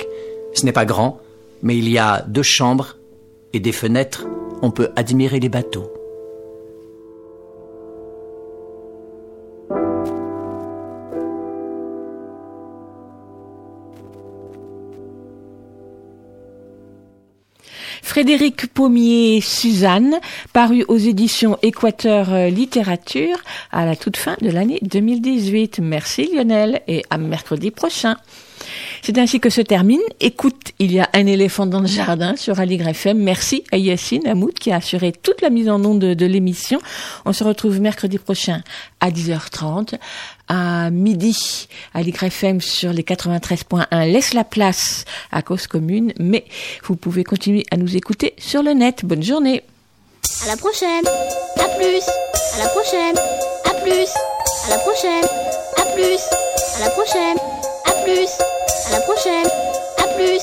[0.55, 1.21] Ce n'est pas grand,
[1.63, 2.97] mais il y a deux chambres
[3.53, 4.27] et des fenêtres.
[4.63, 5.96] On peut admirer les bateaux.
[18.03, 20.17] Frédéric Pommier Suzanne,
[20.53, 23.39] paru aux éditions Équateur euh, Littérature
[23.73, 25.81] à la toute fin de l'année 2018.
[25.81, 28.17] Merci Lionel et à mercredi prochain.
[29.03, 30.01] C'est ainsi que se termine.
[30.21, 33.19] Écoute, il y a un éléphant dans le jardin sur Aligre FM.
[33.19, 34.23] Merci à Yacine
[34.59, 36.81] qui a assuré toute la mise en onde de, de l'émission.
[37.25, 38.63] On se retrouve mercredi prochain
[39.01, 39.95] à 10h30
[40.49, 46.45] à midi à l'YFM sur les 93.1 laisse la place à cause commune, mais
[46.85, 49.05] vous pouvez continuer à nous écouter sur le net.
[49.05, 49.63] Bonne journée.
[50.45, 51.07] À la prochaine.
[51.07, 52.03] À plus.
[52.55, 53.17] À la prochaine.
[53.65, 54.09] À plus.
[54.67, 55.25] À la prochaine.
[55.77, 56.21] À plus.
[56.77, 57.37] À la prochaine.
[57.85, 58.31] À plus.
[58.87, 59.47] À la prochaine.
[59.99, 60.41] À plus.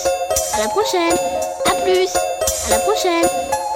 [0.54, 1.18] À la prochaine.
[1.66, 2.10] À plus.
[2.66, 3.73] À la prochaine.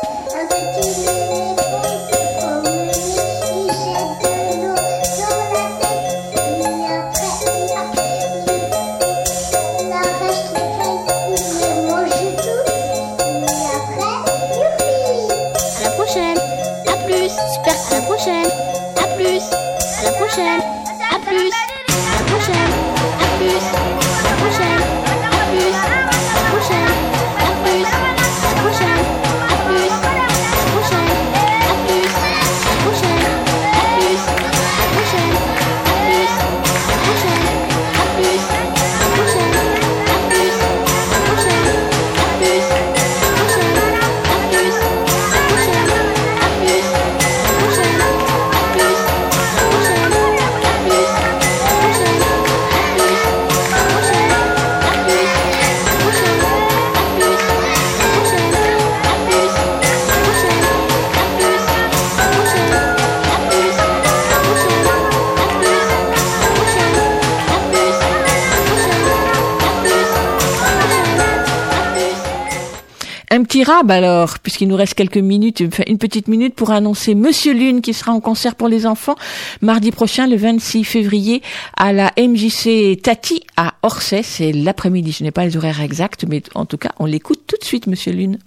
[73.58, 77.16] Un petit rab alors, puisqu'il nous reste quelques minutes, enfin, une petite minute pour annoncer
[77.16, 79.16] Monsieur Lune qui sera en concert pour les enfants
[79.62, 81.42] mardi prochain, le 26 février,
[81.76, 84.22] à la MJC Tati à Orsay.
[84.22, 85.12] C'est l'après-midi.
[85.12, 87.88] Je n'ai pas les horaires exacts, mais en tout cas, on l'écoute tout de suite,
[87.88, 88.38] Monsieur Lune.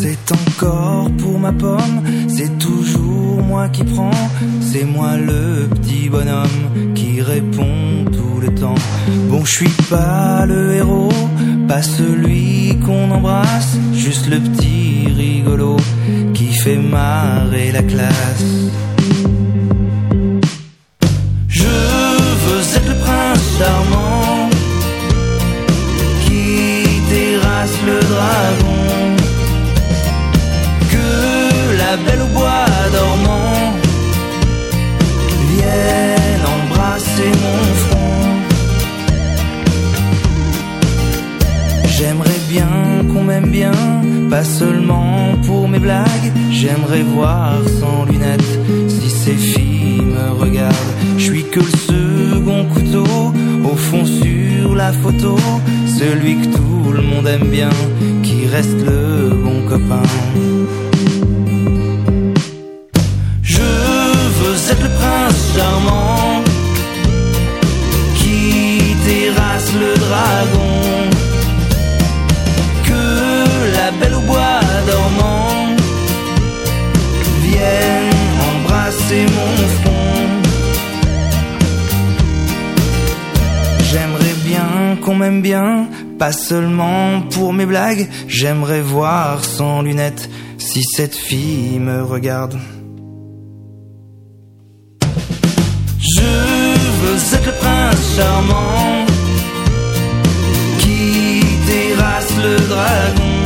[0.00, 2.56] C'est encore pour ma pomme, c'est
[3.50, 4.28] moi qui prends,
[4.60, 8.82] c'est moi le petit bonhomme qui répond tout le temps.
[9.28, 11.12] Bon, je suis pas le héros,
[11.66, 15.76] pas celui qu'on embrasse, juste le petit rigolo
[16.32, 18.50] qui fait marrer la classe.
[21.48, 21.74] Je
[22.42, 24.48] veux être le prince charmant
[26.24, 28.82] qui terrasse le dragon
[30.92, 31.06] que
[31.82, 32.32] la belle au
[43.38, 43.70] bien,
[44.28, 46.32] pas seulement pour mes blagues.
[46.50, 48.58] J'aimerais voir sans lunettes
[48.88, 50.94] si ces filles me regardent.
[51.16, 53.32] Je suis que le second couteau,
[53.64, 55.36] au fond sur la photo.
[55.86, 57.70] Celui que tout le monde aime bien,
[58.22, 60.02] qui reste le bon copain.
[63.42, 63.70] Je
[64.38, 66.42] veux être le prince charmant
[68.16, 71.09] qui terrasse le dragon.
[74.30, 75.76] bois dormant
[77.42, 78.14] viennent
[78.50, 80.30] embrasser mon front.
[83.90, 85.88] J'aimerais bien qu'on m'aime bien,
[86.18, 92.56] pas seulement pour mes blagues, j'aimerais voir sans lunettes si cette fille me regarde.
[95.98, 96.30] Je
[97.00, 99.06] veux être le prince charmant
[100.78, 103.39] qui terrasse le dragon.